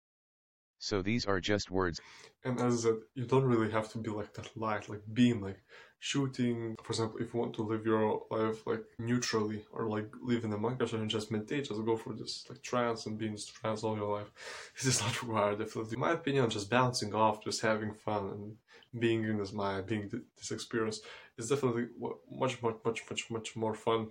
So 0.80 1.02
these 1.02 1.26
are 1.26 1.40
just 1.40 1.72
words. 1.72 2.00
And 2.44 2.60
as 2.60 2.86
I 2.86 2.90
said, 2.90 3.00
you 3.16 3.26
don't 3.26 3.46
really 3.46 3.72
have 3.72 3.92
to 3.94 3.98
be 3.98 4.10
like 4.10 4.34
that 4.34 4.56
light, 4.56 4.88
like 4.88 5.02
beam, 5.12 5.42
like 5.42 5.64
shooting. 6.00 6.76
For 6.84 6.92
example, 6.92 7.20
if 7.20 7.34
you 7.34 7.40
want 7.40 7.54
to 7.56 7.64
live 7.64 7.86
your 7.86 8.24
life 8.30 8.66
like 8.66 8.84
neutrally 9.00 9.66
or 9.72 9.88
like 9.88 10.10
live 10.22 10.44
in 10.44 10.54
a 10.54 10.58
monk 10.58 10.82
and 10.82 11.10
just 11.10 11.32
meditate, 11.32 11.68
just 11.68 11.86
go 11.86 11.98
for 11.98 12.14
this 12.14 12.46
like 12.50 12.62
trance 12.62 13.06
and 13.06 13.18
be 13.18 13.28
in 13.28 13.38
trance 13.62 13.84
all 13.84 13.98
your 13.98 14.18
life. 14.18 14.32
This 14.76 14.96
is 14.96 15.02
not 15.02 15.22
required, 15.22 15.60
definitely. 15.60 15.94
In 15.94 16.00
my 16.00 16.14
opinion, 16.14 16.50
just 16.50 16.70
bouncing 16.70 17.14
off, 17.14 17.44
just 17.44 17.62
having 17.62 17.94
fun 17.94 18.30
and 18.30 18.56
being 19.00 19.24
in 19.24 19.38
this 19.38 19.54
mind, 19.54 19.88
being 19.88 20.10
this 20.38 20.52
experience 20.52 21.02
is 21.38 21.50
definitely 21.50 21.88
much, 22.32 22.62
much, 22.62 22.76
much, 22.86 23.02
much, 23.10 23.32
much 23.32 23.56
more 23.56 23.74
fun, 23.74 24.08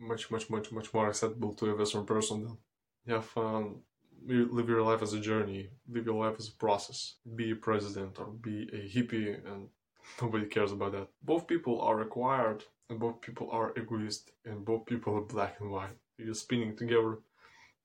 much, 0.00 0.30
much, 0.30 0.50
much, 0.50 0.72
much 0.72 0.94
more 0.94 1.08
acceptable 1.08 1.52
to 1.54 1.70
a 1.70 1.76
Western 1.76 2.04
person 2.04 2.44
than 2.44 2.58
have 3.08 3.24
fun, 3.24 3.76
live 4.26 4.68
your 4.68 4.82
life 4.82 5.02
as 5.02 5.12
a 5.12 5.20
journey, 5.20 5.68
live 5.88 6.06
your 6.06 6.24
life 6.24 6.36
as 6.38 6.48
a 6.48 6.52
process. 6.52 7.16
Be 7.34 7.50
a 7.50 7.56
president 7.56 8.18
or 8.18 8.26
be 8.26 8.68
a 8.72 8.88
hippie, 8.96 9.34
and 9.46 9.68
nobody 10.20 10.46
cares 10.46 10.72
about 10.72 10.92
that. 10.92 11.08
Both 11.22 11.46
people 11.46 11.80
are 11.80 11.96
required, 11.96 12.64
and 12.88 12.98
both 12.98 13.20
people 13.20 13.50
are 13.50 13.72
egoist, 13.76 14.30
and 14.44 14.64
both 14.64 14.86
people 14.86 15.16
are 15.16 15.22
black 15.22 15.56
and 15.60 15.70
white. 15.70 15.96
They're 16.16 16.26
just 16.26 16.42
spinning 16.42 16.76
together 16.76 17.18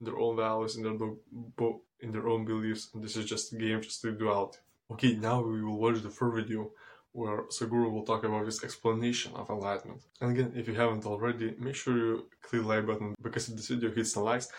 their 0.02 0.18
own 0.18 0.38
values 0.38 0.76
and 0.76 0.86
their 0.86 1.10
both 1.32 1.82
in 2.00 2.12
their 2.12 2.28
own 2.28 2.46
beliefs, 2.46 2.90
and 2.94 3.04
this 3.04 3.16
is 3.18 3.26
just 3.26 3.54
a 3.54 3.58
game, 3.58 3.82
just 3.82 4.06
a 4.06 4.12
duality. 4.12 4.60
Okay, 4.92 5.16
now 5.16 5.42
we 5.42 5.62
will 5.64 5.78
watch 5.78 6.02
the 6.02 6.10
third 6.10 6.36
video 6.36 6.72
where 7.12 7.42
Sadhguru 7.48 7.92
will 7.92 8.06
talk 8.06 8.24
about 8.24 8.46
his 8.46 8.64
explanation 8.64 9.34
of 9.36 9.50
enlightenment. 9.50 10.02
And 10.22 10.32
again, 10.32 10.54
if 10.56 10.68
you 10.68 10.76
haven't 10.76 11.06
already, 11.06 11.56
make 11.58 11.76
sure 11.76 11.98
you 11.98 12.30
click 12.42 12.64
like 12.64 12.86
button 12.86 13.16
because 13.22 13.50
if 13.50 13.56
this 13.56 13.68
video 13.68 13.92
hits 13.92 14.14
the 14.14 14.22
likes, 14.22 14.50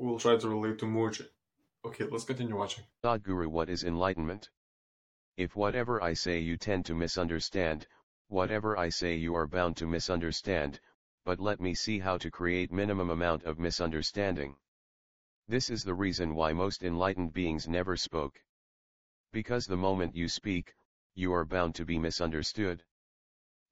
We'll 0.00 0.18
try 0.18 0.34
to 0.34 0.48
relate 0.48 0.78
to 0.78 0.86
Mooji. 0.86 1.26
Okay, 1.84 2.06
let's 2.10 2.24
continue 2.24 2.56
watching. 2.56 2.84
Sadhguru 3.04 3.48
what 3.48 3.68
is 3.68 3.84
enlightenment? 3.84 4.48
If 5.40 5.56
whatever 5.56 6.02
I 6.02 6.12
say 6.12 6.38
you 6.38 6.58
tend 6.58 6.84
to 6.84 6.94
misunderstand, 6.94 7.86
whatever 8.28 8.76
I 8.76 8.90
say 8.90 9.14
you 9.14 9.34
are 9.34 9.46
bound 9.46 9.74
to 9.78 9.86
misunderstand, 9.86 10.80
but 11.24 11.40
let 11.40 11.62
me 11.62 11.72
see 11.72 11.98
how 11.98 12.18
to 12.18 12.30
create 12.30 12.70
minimum 12.70 13.08
amount 13.08 13.44
of 13.44 13.58
misunderstanding. 13.58 14.56
This 15.48 15.70
is 15.70 15.82
the 15.82 15.94
reason 15.94 16.34
why 16.34 16.52
most 16.52 16.82
enlightened 16.82 17.32
beings 17.32 17.66
never 17.66 17.96
spoke. 17.96 18.44
Because 19.32 19.64
the 19.64 19.78
moment 19.78 20.14
you 20.14 20.28
speak, 20.28 20.76
you 21.14 21.32
are 21.32 21.46
bound 21.46 21.74
to 21.76 21.86
be 21.86 21.98
misunderstood. 21.98 22.84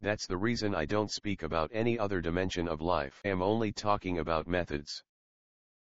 That's 0.00 0.26
the 0.26 0.38
reason 0.38 0.74
I 0.74 0.87
don't 0.87 1.11
speak 1.11 1.42
about 1.42 1.70
any 1.74 1.98
other 1.98 2.22
dimension 2.22 2.66
of 2.66 2.81
life. 2.81 3.20
I 3.26 3.28
am 3.28 3.42
only 3.42 3.72
talking 3.72 4.18
about 4.18 4.46
methods. 4.46 5.04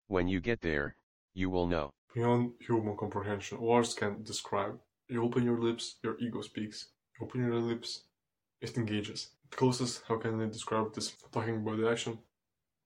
When 0.09 0.27
you 0.27 0.41
get 0.41 0.63
there, 0.63 0.97
you 1.33 1.49
will 1.49 1.69
know. 1.69 1.95
Beyond 2.13 2.55
human 2.59 2.97
comprehension, 2.97 3.61
words 3.61 3.95
can't 3.95 4.25
describe. 4.25 4.81
You 5.09 5.23
open 5.23 5.45
your 5.45 5.61
lips, 5.61 5.97
your 6.03 6.17
ego 6.19 6.41
speaks. 6.41 6.89
You 7.19 7.27
open 7.27 7.45
your 7.45 7.61
lips, 7.61 8.03
it 8.61 8.77
engages. 8.77 9.31
The 9.51 9.57
closest, 9.57 10.03
how 10.09 10.17
can 10.19 10.41
I 10.41 10.47
describe 10.47 10.93
this? 10.93 11.15
Talking 11.31 11.59
about 11.59 11.79
the 11.79 11.89
action, 11.89 12.19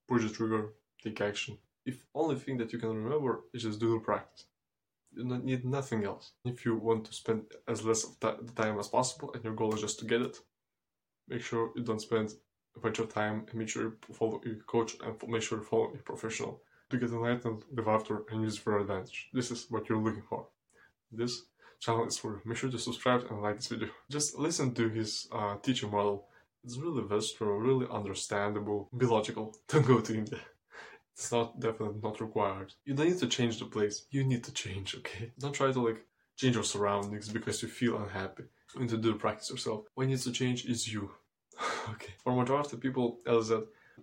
push 0.07 0.23
the 0.23 0.29
trigger, 0.29 0.75
take 1.03 1.21
action. 1.21 1.57
If 1.87 2.05
only 2.15 2.37
thing 2.37 2.59
that 2.59 2.73
you 2.73 2.79
can 2.79 2.91
remember 2.91 3.41
is 3.55 3.63
just 3.63 3.81
do 3.81 3.95
the 3.95 4.01
practice. 4.01 4.45
You 5.13 5.25
don't 5.29 5.45
need 5.45 5.65
nothing 5.65 6.05
else. 6.05 6.33
If 6.45 6.65
you 6.65 6.77
want 6.77 7.07
to 7.07 7.15
spend 7.15 7.47
as 7.67 7.85
less 7.85 8.05
of 8.05 8.21
the 8.21 8.53
time 8.55 8.79
as 8.79 8.89
possible 8.89 9.33
and 9.33 9.43
your 9.43 9.55
goal 9.55 9.75
is 9.75 9.81
just 9.81 9.99
to 10.01 10.05
get 10.05 10.21
it, 10.21 10.39
make 11.27 11.41
sure 11.41 11.73
you 11.75 11.83
don't 11.83 12.03
spend 12.03 12.35
a 12.77 12.81
bunch 12.81 12.99
of 12.99 13.13
time 13.13 13.47
and 13.49 13.55
make 13.55 13.71
sure 13.71 13.83
you 13.83 13.97
follow 14.13 14.41
your 14.45 14.57
coach 14.67 14.95
and 15.03 15.17
make 15.27 15.43
sure 15.43 15.59
you 15.59 15.65
follow 15.65 15.93
a 15.95 15.99
professional 15.99 16.63
to 16.91 16.99
get 16.99 17.11
enlightened, 17.11 17.65
live 17.73 17.89
after, 17.89 18.25
and 18.31 18.43
use 18.43 18.57
it 18.57 18.61
for 18.61 18.79
advantage. 18.79 19.31
This 19.33 19.51
is 19.51 19.67
what 19.71 19.89
you're 19.89 20.03
looking 20.03 20.23
for. 20.29 20.47
This 21.11 21.43
channel 21.81 22.07
is 22.07 22.19
for. 22.19 22.43
Make 22.45 22.59
sure 22.59 22.71
to 22.71 22.79
subscribe 22.79 23.25
and 23.31 23.43
like 23.43 23.57
this 23.57 23.69
video. 23.69 23.89
Just 24.11 24.39
listen 24.39 24.75
to 24.75 24.89
his 24.89 25.29
uh, 25.33 25.57
teaching 25.63 25.91
model. 25.91 26.27
It's 26.63 26.77
really 26.77 27.03
versatile, 27.03 27.57
really 27.57 27.87
understandable, 27.91 28.89
be 28.97 29.07
logical. 29.07 29.57
Don't 29.69 29.87
go 29.87 30.01
to 30.01 30.15
India. 30.15 30.41
It's 31.15 31.33
not 31.33 31.59
definitely 31.59 32.01
not 32.03 32.21
required. 32.21 32.73
You 32.85 32.95
don't 32.95 33.09
need 33.09 33.19
to 33.19 33.27
change 33.27 33.59
the 33.59 33.67
place. 33.67 34.07
You 34.11 34.25
need 34.25 34.43
to 34.45 34.53
change, 34.53 34.95
okay? 34.95 35.31
Don't 35.39 35.53
try 35.53 35.71
to 35.71 35.81
like 35.83 36.07
change 36.37 36.55
your 36.55 36.65
surroundings 36.65 37.29
because 37.29 37.61
you 37.63 37.69
feel 37.69 37.99
unhappy. 37.99 38.45
You 38.75 38.81
need 38.81 38.91
to 38.91 38.97
do 38.97 39.13
the 39.13 39.19
practice 39.19 39.51
yourself. 39.51 39.85
What 39.95 40.07
needs 40.07 40.25
to 40.25 40.33
change 40.33 40.65
is 40.65 40.91
you. 40.91 41.11
okay. 41.91 42.15
For 42.25 42.35
majority 42.35 42.77
of 42.77 42.81
people, 42.81 43.19
as 43.27 43.51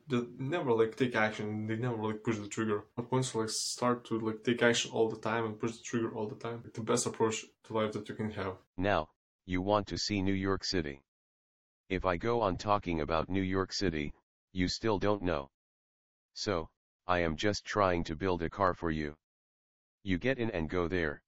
they 0.08 0.22
never 0.40 0.72
like 0.72 0.96
take 0.96 1.16
action. 1.16 1.68
They 1.68 1.76
never 1.76 2.02
like 2.02 2.24
push 2.24 2.38
the 2.38 2.48
trigger. 2.48 2.86
But 2.96 3.12
once 3.12 3.36
like 3.36 3.50
start 3.50 4.06
to 4.06 4.20
like 4.20 4.44
take 4.44 4.62
action 4.62 4.92
all 4.92 5.10
the 5.10 5.20
time 5.20 5.46
and 5.46 5.60
push 5.60 5.74
the 5.74 5.84
trigger 5.84 6.14
all 6.14 6.28
the 6.28 6.36
time, 6.36 6.62
like, 6.64 6.74
the 6.74 6.82
best 6.82 7.06
approach 7.06 7.46
to 7.66 7.74
life 7.74 7.92
that 7.94 8.08
you 8.08 8.16
can 8.16 8.32
have. 8.32 8.56
Now, 8.78 9.10
you 9.46 9.62
want 9.62 9.88
to 9.88 9.98
see 9.98 10.22
New 10.22 10.34
York 10.34 10.64
City. 10.64 11.04
If 11.90 12.06
I 12.06 12.18
go 12.18 12.42
on 12.42 12.58
talking 12.58 13.02
about 13.02 13.30
New 13.30 13.42
York 13.42 13.72
City, 13.74 14.14
you 14.52 14.68
still 14.68 15.00
don't 15.00 15.24
know. 15.24 15.50
So, 16.34 16.70
I 17.08 17.20
am 17.20 17.36
just 17.36 17.66
trying 17.66 18.04
to 18.06 18.16
build 18.16 18.42
a 18.42 18.50
car 18.50 18.74
for 18.74 18.92
you. 18.92 19.16
You 20.04 20.18
get 20.18 20.40
in 20.40 20.52
and 20.52 20.70
go 20.70 20.88
there. 20.88 21.22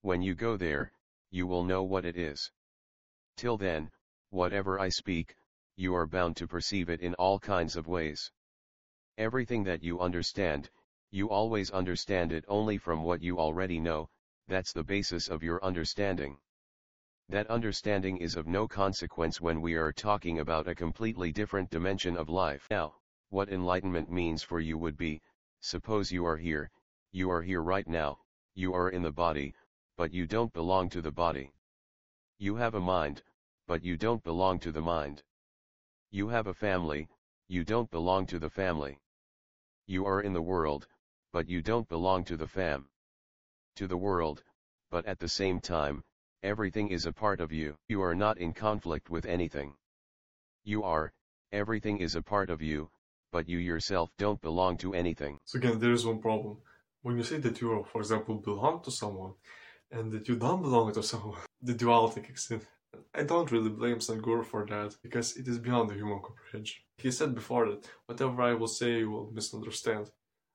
When 0.00 0.22
you 0.22 0.34
go 0.34 0.56
there, 0.56 0.92
you 1.30 1.46
will 1.46 1.64
know 1.64 1.82
what 1.82 2.04
it 2.04 2.16
is. 2.16 2.50
Till 3.36 3.56
then, 3.56 3.90
whatever 4.30 4.78
I 4.78 4.88
speak, 4.88 5.34
you 5.82 5.96
are 5.96 6.06
bound 6.06 6.36
to 6.36 6.46
perceive 6.46 6.88
it 6.88 7.00
in 7.00 7.12
all 7.14 7.40
kinds 7.40 7.74
of 7.74 7.88
ways. 7.88 8.30
Everything 9.18 9.64
that 9.64 9.82
you 9.82 9.98
understand, 9.98 10.70
you 11.10 11.28
always 11.28 11.72
understand 11.72 12.30
it 12.30 12.44
only 12.46 12.78
from 12.78 13.02
what 13.02 13.20
you 13.20 13.40
already 13.40 13.80
know, 13.80 14.08
that's 14.46 14.72
the 14.72 14.84
basis 14.84 15.28
of 15.28 15.42
your 15.42 15.62
understanding. 15.64 16.38
That 17.28 17.48
understanding 17.48 18.18
is 18.18 18.36
of 18.36 18.46
no 18.46 18.68
consequence 18.68 19.40
when 19.40 19.60
we 19.60 19.74
are 19.74 19.92
talking 19.92 20.38
about 20.38 20.68
a 20.68 20.74
completely 20.74 21.32
different 21.32 21.68
dimension 21.68 22.16
of 22.16 22.28
life. 22.28 22.68
Now, 22.70 22.94
what 23.30 23.48
enlightenment 23.48 24.08
means 24.08 24.42
for 24.44 24.60
you 24.60 24.78
would 24.78 24.96
be, 24.96 25.20
suppose 25.60 26.12
you 26.12 26.24
are 26.24 26.36
here, 26.36 26.70
you 27.10 27.28
are 27.28 27.42
here 27.42 27.62
right 27.62 27.88
now, 27.88 28.20
you 28.54 28.72
are 28.72 28.90
in 28.90 29.02
the 29.02 29.10
body, 29.10 29.52
but 29.96 30.12
you 30.12 30.28
don't 30.28 30.52
belong 30.52 30.90
to 30.90 31.02
the 31.02 31.10
body. 31.10 31.52
You 32.38 32.54
have 32.54 32.76
a 32.76 32.80
mind, 32.80 33.24
but 33.66 33.82
you 33.82 33.96
don't 33.96 34.22
belong 34.22 34.60
to 34.60 34.70
the 34.70 34.80
mind. 34.80 35.24
You 36.14 36.28
have 36.28 36.46
a 36.46 36.52
family, 36.52 37.08
you 37.48 37.64
don't 37.64 37.90
belong 37.90 38.26
to 38.26 38.38
the 38.38 38.50
family. 38.50 39.00
You 39.86 40.04
are 40.04 40.20
in 40.20 40.34
the 40.34 40.42
world, 40.42 40.86
but 41.32 41.48
you 41.48 41.62
don't 41.62 41.88
belong 41.88 42.24
to 42.24 42.36
the 42.36 42.46
fam. 42.46 42.90
To 43.76 43.86
the 43.86 43.96
world, 43.96 44.44
but 44.90 45.06
at 45.06 45.20
the 45.20 45.28
same 45.28 45.58
time, 45.58 46.04
everything 46.42 46.88
is 46.88 47.06
a 47.06 47.14
part 47.14 47.40
of 47.40 47.50
you. 47.50 47.78
You 47.88 48.02
are 48.02 48.14
not 48.14 48.36
in 48.36 48.52
conflict 48.52 49.08
with 49.08 49.24
anything. 49.24 49.74
You 50.64 50.82
are, 50.82 51.14
everything 51.50 51.96
is 51.96 52.14
a 52.14 52.20
part 52.20 52.50
of 52.50 52.60
you, 52.60 52.90
but 53.30 53.48
you 53.48 53.56
yourself 53.56 54.10
don't 54.18 54.42
belong 54.42 54.76
to 54.84 54.92
anything. 54.92 55.40
So 55.46 55.56
again, 55.56 55.78
there 55.78 55.92
is 55.92 56.04
one 56.04 56.20
problem. 56.20 56.58
When 57.00 57.16
you 57.16 57.24
say 57.24 57.38
that 57.38 57.58
you, 57.62 57.72
are, 57.72 57.84
for 57.86 58.02
example, 58.02 58.34
belong 58.34 58.82
to 58.82 58.90
someone, 58.90 59.32
and 59.90 60.12
that 60.12 60.28
you 60.28 60.36
don't 60.36 60.60
belong 60.60 60.92
to 60.92 61.02
someone, 61.02 61.38
the 61.62 61.72
duality 61.72 62.20
kicks 62.20 62.50
in. 62.50 62.60
I 63.14 63.22
don't 63.22 63.50
really 63.50 63.70
blame 63.70 63.98
Sadhguru 63.98 64.44
for 64.44 64.64
that, 64.66 64.96
because 65.02 65.36
it 65.36 65.46
is 65.48 65.58
beyond 65.58 65.90
the 65.90 65.94
human 65.94 66.20
comprehension. 66.20 66.82
He 66.96 67.10
said 67.10 67.34
before 67.34 67.68
that 67.68 67.88
whatever 68.06 68.42
I 68.42 68.54
will 68.54 68.68
say 68.68 68.98
you 68.98 69.10
will 69.10 69.30
misunderstand. 69.32 70.10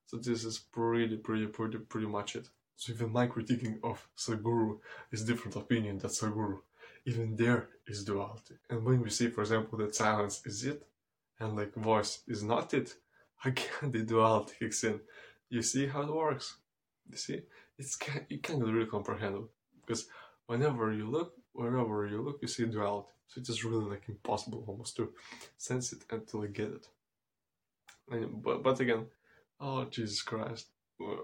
So 0.06 0.18
this 0.18 0.44
is 0.44 0.58
pretty, 0.60 1.18
pretty, 1.18 1.48
pretty, 1.48 1.78
pretty 1.78 2.08
much 2.08 2.36
it. 2.36 2.50
So 2.76 2.94
even 2.94 3.12
my 3.12 3.28
critiquing 3.28 3.80
of 3.84 4.08
Sadhguru 4.18 4.80
is 5.12 5.26
different 5.26 5.56
opinion 5.56 5.98
than 5.98 6.10
Sadhguru. 6.10 6.60
Even 7.06 7.36
there 7.36 7.70
is 7.88 8.04
duality. 8.04 8.56
And 8.70 8.84
when 8.84 9.02
we 9.02 9.10
see, 9.10 9.30
for 9.30 9.42
example, 9.42 9.78
that 9.80 9.96
silence 9.96 10.42
is 10.46 10.64
it, 10.64 10.86
and 11.40 11.56
like 11.56 11.74
voice 11.76 12.20
is 12.28 12.44
not 12.44 12.74
it, 12.74 12.96
again 13.46 13.92
the 13.92 14.04
duality 14.04 14.54
kicks 14.60 14.84
in. 14.84 15.00
You 15.50 15.62
see 15.62 15.88
how 15.88 16.02
it 16.02 16.14
works. 16.14 16.58
You 17.10 17.18
see, 17.18 17.42
it's 17.78 17.98
you 18.30 18.40
can't 18.40 18.64
really 18.64 18.86
comprehend 18.86 19.36
it 19.36 19.44
because 19.86 20.08
whenever 20.48 20.92
you 20.92 21.10
look, 21.10 21.34
wherever 21.54 22.08
you 22.08 22.22
look, 22.22 22.40
you 22.42 22.48
see 22.48 22.66
duality. 22.66 23.10
So 23.28 23.42
it 23.42 23.50
is 23.50 23.64
really 23.64 23.86
like 23.86 24.04
impossible 24.08 24.64
almost 24.68 24.96
to 24.98 25.14
sense 25.58 25.94
it 25.94 26.04
and 26.10 26.28
to 26.30 26.38
like 26.42 26.54
get 26.54 26.70
it. 26.70 26.88
And, 28.10 28.42
but 28.42 28.64
but 28.64 28.80
again, 28.80 29.06
oh 29.60 29.86
Jesus 29.86 30.22
Christ, 30.22 30.68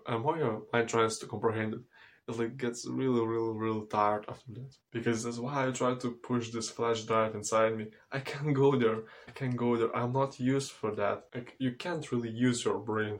and 0.07 0.23
when 0.23 0.39
your 0.39 0.63
mind 0.71 0.89
tries 0.89 1.17
to 1.19 1.27
comprehend 1.27 1.73
it, 1.73 1.81
it 2.27 2.37
like 2.37 2.57
gets 2.57 2.87
really, 2.87 3.25
really, 3.25 3.57
really 3.57 3.85
tired 3.87 4.25
after 4.27 4.51
that. 4.53 4.75
Because 4.91 5.23
that's 5.23 5.39
why 5.39 5.67
I 5.67 5.71
try 5.71 5.95
to 5.95 6.11
push 6.11 6.49
this 6.49 6.69
flash 6.69 7.03
drive 7.03 7.35
inside 7.35 7.77
me. 7.77 7.87
I 8.11 8.19
can't 8.19 8.53
go 8.53 8.77
there. 8.77 9.03
I 9.27 9.31
can't 9.31 9.55
go 9.55 9.77
there. 9.77 9.95
I'm 9.95 10.13
not 10.13 10.39
used 10.39 10.71
for 10.71 10.93
that. 10.95 11.25
Like 11.33 11.55
you 11.57 11.71
can't 11.73 12.11
really 12.11 12.29
use 12.29 12.65
your 12.65 12.79
brain. 12.79 13.19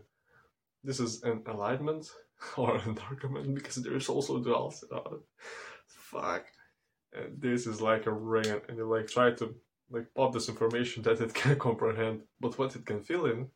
This 0.84 1.00
is 1.00 1.24
an 1.24 1.44
enlightenment 1.48 2.10
or 2.58 2.78
an 2.78 2.98
argument 3.10 3.56
because 3.56 3.76
there 3.76 3.96
is 3.96 4.10
also 4.10 4.40
duality. 4.40 4.88
Fuck. 6.14 6.46
And 7.14 7.42
this 7.42 7.68
is 7.68 7.82
like 7.82 8.08
a 8.08 8.12
brain, 8.12 8.62
and 8.68 8.78
you 8.78 8.86
like 8.88 9.08
try 9.08 9.32
to 9.32 9.56
like 9.92 10.08
pop 10.16 10.34
this 10.34 10.50
information 10.50 11.04
that 11.04 11.22
it 11.22 11.34
can 11.42 11.60
comprehend, 11.60 12.22
but 12.40 12.58
what 12.58 12.76
it 12.76 12.86
can 12.86 13.02
fill 13.02 13.26
in 13.26 13.48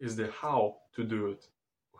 is 0.00 0.16
the 0.16 0.30
how 0.40 0.76
to 0.94 1.04
do 1.04 1.26
it. 1.28 1.44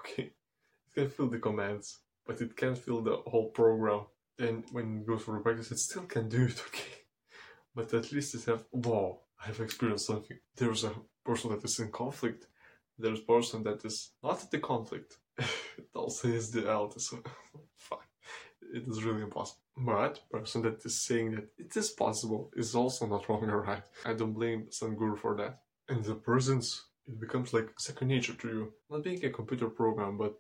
Okay, 0.04 0.24
it 0.24 0.94
can 0.94 1.08
fill 1.08 1.28
the 1.28 1.38
commands 1.38 2.00
but 2.26 2.40
it 2.40 2.56
can't 2.56 2.78
fill 2.78 3.02
the 3.02 3.16
whole 3.26 3.50
program. 3.50 4.02
Then 4.38 4.64
when 4.72 4.98
it 4.98 5.06
goes 5.06 5.22
for 5.22 5.38
practice, 5.40 5.70
it 5.70 5.78
still 5.78 6.02
can 6.02 6.28
do 6.28 6.44
it, 6.44 6.62
okay. 6.68 7.04
But 7.74 7.92
at 7.94 8.12
least 8.12 8.34
it 8.34 8.44
have, 8.44 8.64
wow, 8.72 9.20
I 9.42 9.46
have 9.46 9.60
experienced 9.60 10.06
something. 10.06 10.38
There's 10.56 10.84
a 10.84 10.92
person 11.24 11.50
that 11.50 11.64
is 11.64 11.78
in 11.78 11.90
conflict. 11.90 12.46
There's 12.98 13.20
person 13.20 13.62
that 13.64 13.84
is 13.84 14.12
not 14.22 14.42
at 14.42 14.50
the 14.50 14.58
conflict. 14.58 15.16
it 15.38 15.88
also 15.94 16.28
is 16.28 16.50
the 16.52 16.62
so 16.98 17.18
fuck. 17.76 18.06
It 18.72 18.84
is 18.86 19.02
really 19.02 19.22
impossible. 19.22 19.63
But 19.76 20.20
person 20.30 20.62
that 20.62 20.84
is 20.84 21.00
saying 21.00 21.32
that 21.32 21.48
it 21.58 21.76
is 21.76 21.90
possible 21.90 22.50
is 22.56 22.74
also 22.74 23.06
not 23.06 23.28
wrong 23.28 23.44
or 23.44 23.62
right. 23.62 23.82
I 24.04 24.14
don't 24.14 24.32
blame 24.32 24.68
Sadhguru 24.70 25.18
for 25.18 25.36
that. 25.36 25.60
And 25.88 26.04
the 26.04 26.14
presence, 26.14 26.84
it 27.06 27.20
becomes 27.20 27.52
like 27.52 27.68
second 27.78 28.08
nature 28.08 28.34
to 28.34 28.48
you. 28.48 28.72
Not 28.88 29.02
being 29.02 29.24
a 29.24 29.30
computer 29.30 29.68
program, 29.68 30.16
but 30.16 30.38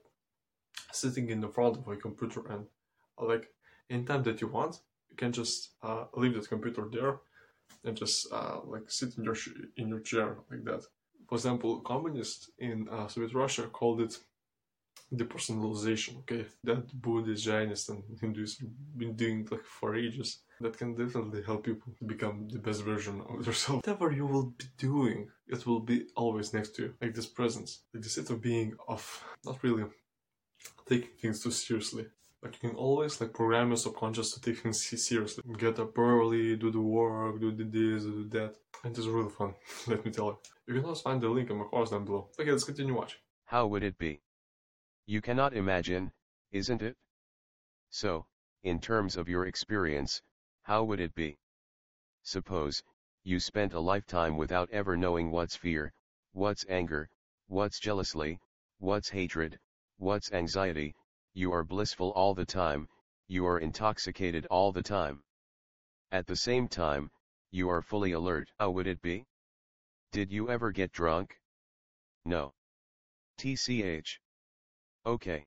sitting 0.92 1.30
in 1.30 1.40
the 1.40 1.48
front 1.48 1.76
of 1.76 1.88
a 1.88 1.96
computer 1.96 2.40
and 2.50 2.66
uh, 3.18 3.26
like 3.26 3.50
anytime 3.90 4.22
that 4.22 4.40
you 4.40 4.48
want 4.48 4.80
you 5.10 5.16
can 5.16 5.32
just 5.32 5.70
uh, 5.82 6.04
leave 6.14 6.34
that 6.34 6.48
computer 6.48 6.88
there 6.90 7.18
and 7.84 7.96
just 7.96 8.32
uh, 8.32 8.58
like 8.64 8.90
sit 8.90 9.16
in 9.16 9.24
your 9.24 9.36
in 9.76 9.88
your 9.88 10.00
chair 10.00 10.36
like 10.50 10.64
that 10.64 10.82
for 11.28 11.34
example 11.34 11.80
communists 11.80 12.50
in 12.58 12.88
uh, 12.90 13.06
soviet 13.06 13.34
russia 13.34 13.62
called 13.72 14.00
it 14.00 14.18
depersonalization 15.12 16.18
okay 16.18 16.44
that 16.64 16.84
buddhist 17.00 17.46
jainists 17.46 17.88
and 17.88 18.02
hindus 18.20 18.60
been 18.96 19.14
doing 19.14 19.46
like 19.50 19.64
for 19.64 19.94
ages 19.94 20.40
that 20.60 20.76
can 20.76 20.94
definitely 20.94 21.42
help 21.42 21.64
people 21.64 21.92
become 22.06 22.48
the 22.48 22.58
best 22.58 22.82
version 22.82 23.22
of 23.28 23.46
yourself 23.46 23.76
whatever 23.84 24.10
you 24.10 24.26
will 24.26 24.46
be 24.58 24.64
doing 24.78 25.28
it 25.46 25.66
will 25.66 25.80
be 25.80 26.06
always 26.16 26.52
next 26.52 26.70
to 26.74 26.82
you 26.82 26.94
like 27.00 27.14
this 27.14 27.26
presence 27.26 27.82
like 27.92 28.02
the 28.02 28.08
state 28.08 28.30
of 28.30 28.40
being 28.40 28.74
of 28.88 29.24
not 29.44 29.62
really 29.62 29.84
taking 30.88 31.10
things 31.20 31.42
too 31.42 31.50
seriously. 31.50 32.06
Like 32.42 32.62
you 32.62 32.68
can 32.68 32.76
always 32.76 33.20
like 33.20 33.32
program 33.32 33.68
your 33.68 33.78
subconscious 33.78 34.32
to 34.32 34.40
take 34.40 34.58
things 34.58 34.84
seriously. 34.84 35.42
Get 35.56 35.78
up 35.78 35.98
early, 35.98 36.56
do 36.56 36.70
the 36.70 36.80
work, 36.80 37.40
do 37.40 37.52
the 37.52 37.64
this, 37.64 38.04
do 38.04 38.28
that. 38.30 38.54
And 38.82 38.96
it's 38.96 39.06
really 39.06 39.30
fun, 39.30 39.54
let 39.86 40.04
me 40.04 40.10
tell 40.10 40.26
you. 40.26 40.38
You 40.66 40.80
can 40.80 40.88
also 40.88 41.02
find 41.02 41.20
the 41.20 41.28
link 41.28 41.50
in 41.50 41.56
my 41.56 41.64
course 41.64 41.90
down 41.90 42.04
below. 42.04 42.28
Okay, 42.38 42.50
let's 42.50 42.64
continue 42.64 42.94
watching. 42.94 43.20
How 43.46 43.66
would 43.66 43.82
it 43.82 43.96
be? 43.96 44.20
You 45.06 45.20
cannot 45.20 45.54
imagine, 45.54 46.12
isn't 46.50 46.82
it? 46.82 46.96
So, 47.90 48.26
in 48.62 48.80
terms 48.80 49.16
of 49.16 49.28
your 49.28 49.46
experience, 49.46 50.22
how 50.62 50.84
would 50.84 51.00
it 51.00 51.14
be? 51.14 51.38
Suppose, 52.22 52.82
you 53.22 53.40
spent 53.40 53.72
a 53.72 53.80
lifetime 53.80 54.36
without 54.36 54.70
ever 54.70 54.96
knowing 54.96 55.30
what's 55.30 55.56
fear, 55.56 55.92
what's 56.32 56.64
anger, 56.68 57.08
what's 57.48 57.78
jealousy, 57.78 58.40
what's 58.78 59.10
hatred, 59.10 59.58
What's 59.98 60.32
anxiety? 60.32 60.96
You 61.34 61.52
are 61.52 61.62
blissful 61.62 62.10
all 62.12 62.34
the 62.34 62.44
time, 62.44 62.88
you 63.28 63.46
are 63.46 63.60
intoxicated 63.60 64.44
all 64.46 64.72
the 64.72 64.82
time. 64.82 65.22
At 66.10 66.26
the 66.26 66.34
same 66.34 66.66
time, 66.66 67.12
you 67.52 67.68
are 67.68 67.80
fully 67.80 68.10
alert. 68.10 68.50
How 68.58 68.72
would 68.72 68.88
it 68.88 69.00
be? 69.00 69.24
Did 70.10 70.32
you 70.32 70.50
ever 70.50 70.72
get 70.72 70.90
drunk? 70.90 71.40
No. 72.24 72.54
TCH. 73.38 74.18
Okay. 75.06 75.46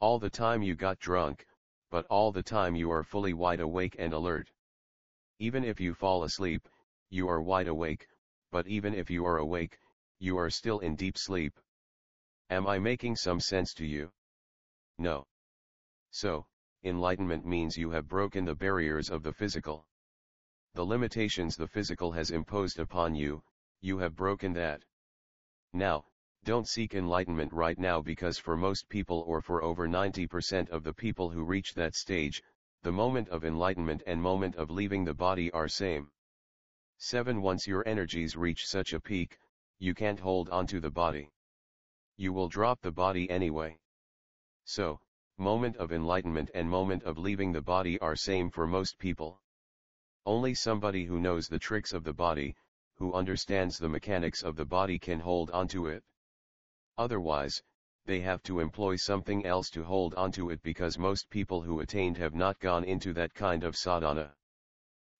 All 0.00 0.18
the 0.18 0.30
time 0.30 0.62
you 0.62 0.74
got 0.74 0.98
drunk, 0.98 1.46
but 1.90 2.06
all 2.06 2.32
the 2.32 2.42
time 2.42 2.74
you 2.74 2.90
are 2.90 3.04
fully 3.04 3.34
wide 3.34 3.60
awake 3.60 3.96
and 3.98 4.14
alert. 4.14 4.50
Even 5.38 5.62
if 5.62 5.78
you 5.78 5.92
fall 5.92 6.24
asleep, 6.24 6.66
you 7.10 7.28
are 7.28 7.42
wide 7.42 7.68
awake, 7.68 8.08
but 8.50 8.66
even 8.66 8.94
if 8.94 9.10
you 9.10 9.26
are 9.26 9.36
awake, 9.36 9.78
you 10.18 10.38
are 10.38 10.48
still 10.48 10.78
in 10.78 10.96
deep 10.96 11.18
sleep. 11.18 11.60
Am 12.48 12.66
I 12.66 12.78
making 12.78 13.16
some 13.16 13.40
sense 13.40 13.74
to 13.74 13.84
you? 13.84 14.10
No. 14.98 15.26
So, 16.10 16.46
enlightenment 16.82 17.44
means 17.44 17.76
you 17.76 17.90
have 17.90 18.08
broken 18.08 18.44
the 18.46 18.54
barriers 18.54 19.10
of 19.10 19.22
the 19.22 19.32
physical. 19.32 19.86
The 20.74 20.84
limitations 20.84 21.56
the 21.56 21.68
physical 21.68 22.12
has 22.12 22.30
imposed 22.30 22.78
upon 22.78 23.14
you, 23.14 23.42
you 23.82 23.98
have 23.98 24.16
broken 24.16 24.54
that. 24.54 24.82
Now, 25.74 26.06
Don't 26.44 26.66
seek 26.66 26.94
enlightenment 26.94 27.52
right 27.52 27.78
now 27.78 28.02
because 28.02 28.36
for 28.36 28.56
most 28.56 28.88
people 28.88 29.22
or 29.28 29.40
for 29.40 29.62
over 29.62 29.86
90% 29.86 30.68
of 30.70 30.82
the 30.82 30.92
people 30.92 31.30
who 31.30 31.44
reach 31.44 31.72
that 31.74 31.94
stage, 31.94 32.42
the 32.82 32.90
moment 32.90 33.28
of 33.28 33.44
enlightenment 33.44 34.02
and 34.08 34.20
moment 34.20 34.56
of 34.56 34.68
leaving 34.68 35.04
the 35.04 35.14
body 35.14 35.52
are 35.52 35.68
same. 35.68 36.10
7. 36.98 37.40
Once 37.40 37.68
your 37.68 37.86
energies 37.86 38.36
reach 38.36 38.66
such 38.66 38.92
a 38.92 39.00
peak, 39.00 39.38
you 39.78 39.94
can't 39.94 40.18
hold 40.18 40.48
onto 40.48 40.80
the 40.80 40.90
body. 40.90 41.30
You 42.16 42.32
will 42.32 42.48
drop 42.48 42.80
the 42.80 42.90
body 42.90 43.30
anyway. 43.30 43.78
So, 44.64 45.00
moment 45.38 45.76
of 45.76 45.92
enlightenment 45.92 46.50
and 46.54 46.68
moment 46.68 47.04
of 47.04 47.18
leaving 47.18 47.52
the 47.52 47.62
body 47.62 48.00
are 48.00 48.16
same 48.16 48.50
for 48.50 48.66
most 48.66 48.98
people. 48.98 49.40
Only 50.26 50.54
somebody 50.54 51.04
who 51.04 51.20
knows 51.20 51.46
the 51.46 51.60
tricks 51.60 51.92
of 51.92 52.02
the 52.02 52.12
body, 52.12 52.56
who 52.96 53.14
understands 53.14 53.78
the 53.78 53.88
mechanics 53.88 54.42
of 54.42 54.56
the 54.56 54.64
body 54.64 54.98
can 54.98 55.20
hold 55.20 55.48
onto 55.52 55.86
it. 55.86 56.02
Otherwise, 56.98 57.62
they 58.04 58.20
have 58.20 58.42
to 58.42 58.60
employ 58.60 58.96
something 58.96 59.46
else 59.46 59.70
to 59.70 59.84
hold 59.84 60.14
onto 60.14 60.50
it 60.50 60.62
because 60.62 60.98
most 60.98 61.30
people 61.30 61.62
who 61.62 61.80
attained 61.80 62.16
have 62.18 62.34
not 62.34 62.58
gone 62.58 62.84
into 62.84 63.12
that 63.12 63.32
kind 63.32 63.64
of 63.64 63.76
sadhana. 63.76 64.34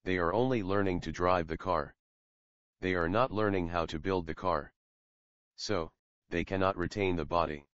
They 0.05 0.19
are 0.19 0.33
only 0.33 0.63
learning 0.63 1.01
to 1.03 1.13
drive 1.13 1.47
the 1.47 1.57
car. 1.57 1.95
They 2.81 2.95
are 2.95 3.09
not 3.09 3.31
learning 3.31 3.69
how 3.69 3.87
to 3.87 3.99
build 4.01 4.27
the 4.27 4.35
car. 4.35 4.75
So, 5.55 5.93
they 6.29 6.45
cannot 6.45 6.77
retain 6.77 7.17
the 7.17 7.25
body. 7.25 7.67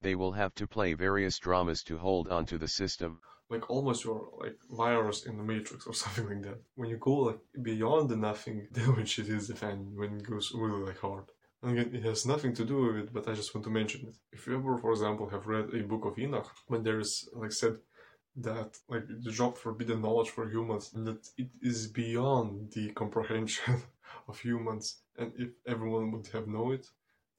They 0.00 0.14
will 0.14 0.32
have 0.32 0.54
to 0.54 0.66
play 0.66 0.94
various 0.94 1.38
dramas 1.38 1.82
to 1.84 1.98
hold 1.98 2.28
onto 2.28 2.56
the 2.56 2.68
system. 2.68 3.20
Like 3.48 3.68
almost 3.68 4.04
you're 4.04 4.30
like 4.38 4.56
virus 4.70 5.26
in 5.26 5.36
the 5.36 5.42
matrix 5.42 5.86
or 5.86 5.92
something 6.02 6.28
like 6.28 6.42
that. 6.42 6.62
When 6.76 6.88
you 6.88 6.96
go 6.96 7.16
like 7.16 7.40
beyond 7.60 8.08
the 8.08 8.16
nothing, 8.16 8.68
when 8.94 9.04
shit 9.04 9.28
is 9.28 9.48
the 9.48 9.56
fan, 9.56 9.94
when 9.94 10.18
it 10.18 10.22
goes 10.22 10.52
really 10.54 10.86
like 10.86 11.00
hard. 11.00 11.24
It 11.62 12.02
has 12.04 12.24
nothing 12.24 12.54
to 12.54 12.64
do 12.64 12.76
with 12.86 12.96
it, 12.96 13.12
but 13.12 13.28
I 13.28 13.34
just 13.34 13.54
want 13.54 13.64
to 13.64 13.70
mention 13.70 14.06
it. 14.08 14.16
If 14.32 14.46
you 14.46 14.56
ever, 14.56 14.78
for 14.78 14.92
example, 14.92 15.28
have 15.28 15.46
read 15.46 15.74
a 15.74 15.82
book 15.82 16.06
of 16.06 16.18
Enoch, 16.18 16.50
when 16.68 16.82
there 16.82 16.98
is 16.98 17.28
like 17.34 17.52
said 17.52 17.76
that 18.36 18.78
like 18.88 19.06
the 19.06 19.30
job 19.30 19.58
forbidden 19.58 20.00
knowledge 20.00 20.30
for 20.30 20.48
humans, 20.48 20.90
that 20.94 21.28
it 21.36 21.50
is 21.60 21.86
beyond 21.86 22.72
the 22.72 22.90
comprehension 22.92 23.82
of 24.28 24.40
humans, 24.40 25.02
and 25.18 25.32
if 25.36 25.50
everyone 25.66 26.10
would 26.12 26.28
have 26.28 26.48
known 26.48 26.72
it, 26.72 26.86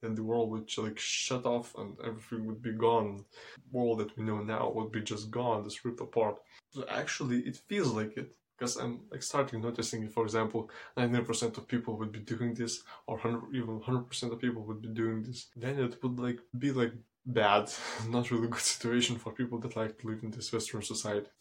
then 0.01 0.13
the 0.13 0.23
world 0.23 0.51
would 0.51 0.69
like 0.77 0.99
shut 0.99 1.45
off 1.45 1.73
and 1.77 1.97
everything 2.03 2.45
would 2.45 2.61
be 2.61 2.73
gone. 2.73 3.25
The 3.55 3.77
world 3.77 3.99
that 3.99 4.15
we 4.15 4.23
know 4.23 4.41
now 4.43 4.71
would 4.75 4.91
be 4.91 5.01
just 5.01 5.31
gone, 5.31 5.63
just 5.63 5.83
ripped 5.83 6.01
apart. 6.01 6.37
So 6.69 6.85
actually, 6.87 7.39
it 7.39 7.57
feels 7.67 7.91
like 7.91 8.15
it 8.17 8.35
because 8.61 8.77
I'm 8.77 8.99
like 9.09 9.23
starting 9.23 9.59
noticing, 9.59 10.07
for 10.07 10.23
example, 10.23 10.69
90% 10.95 11.57
of 11.57 11.67
people 11.67 11.97
would 11.97 12.11
be 12.11 12.19
doing 12.19 12.53
this, 12.53 12.83
or 13.07 13.17
100, 13.17 13.55
even 13.55 13.79
100% 13.79 14.31
of 14.31 14.39
people 14.39 14.61
would 14.65 14.83
be 14.83 14.89
doing 14.89 15.23
this. 15.23 15.47
Then 15.55 15.79
it 15.79 15.97
would 16.03 16.19
like 16.19 16.39
be 16.59 16.71
like 16.71 16.93
bad, 17.25 17.71
not 18.07 18.29
really 18.29 18.47
good 18.47 18.61
situation 18.61 19.15
for 19.15 19.31
people 19.33 19.57
that 19.61 19.75
like 19.75 19.97
to 19.97 20.07
live 20.07 20.19
in 20.21 20.29
this 20.29 20.53
Western 20.53 20.83
society. 20.83 21.31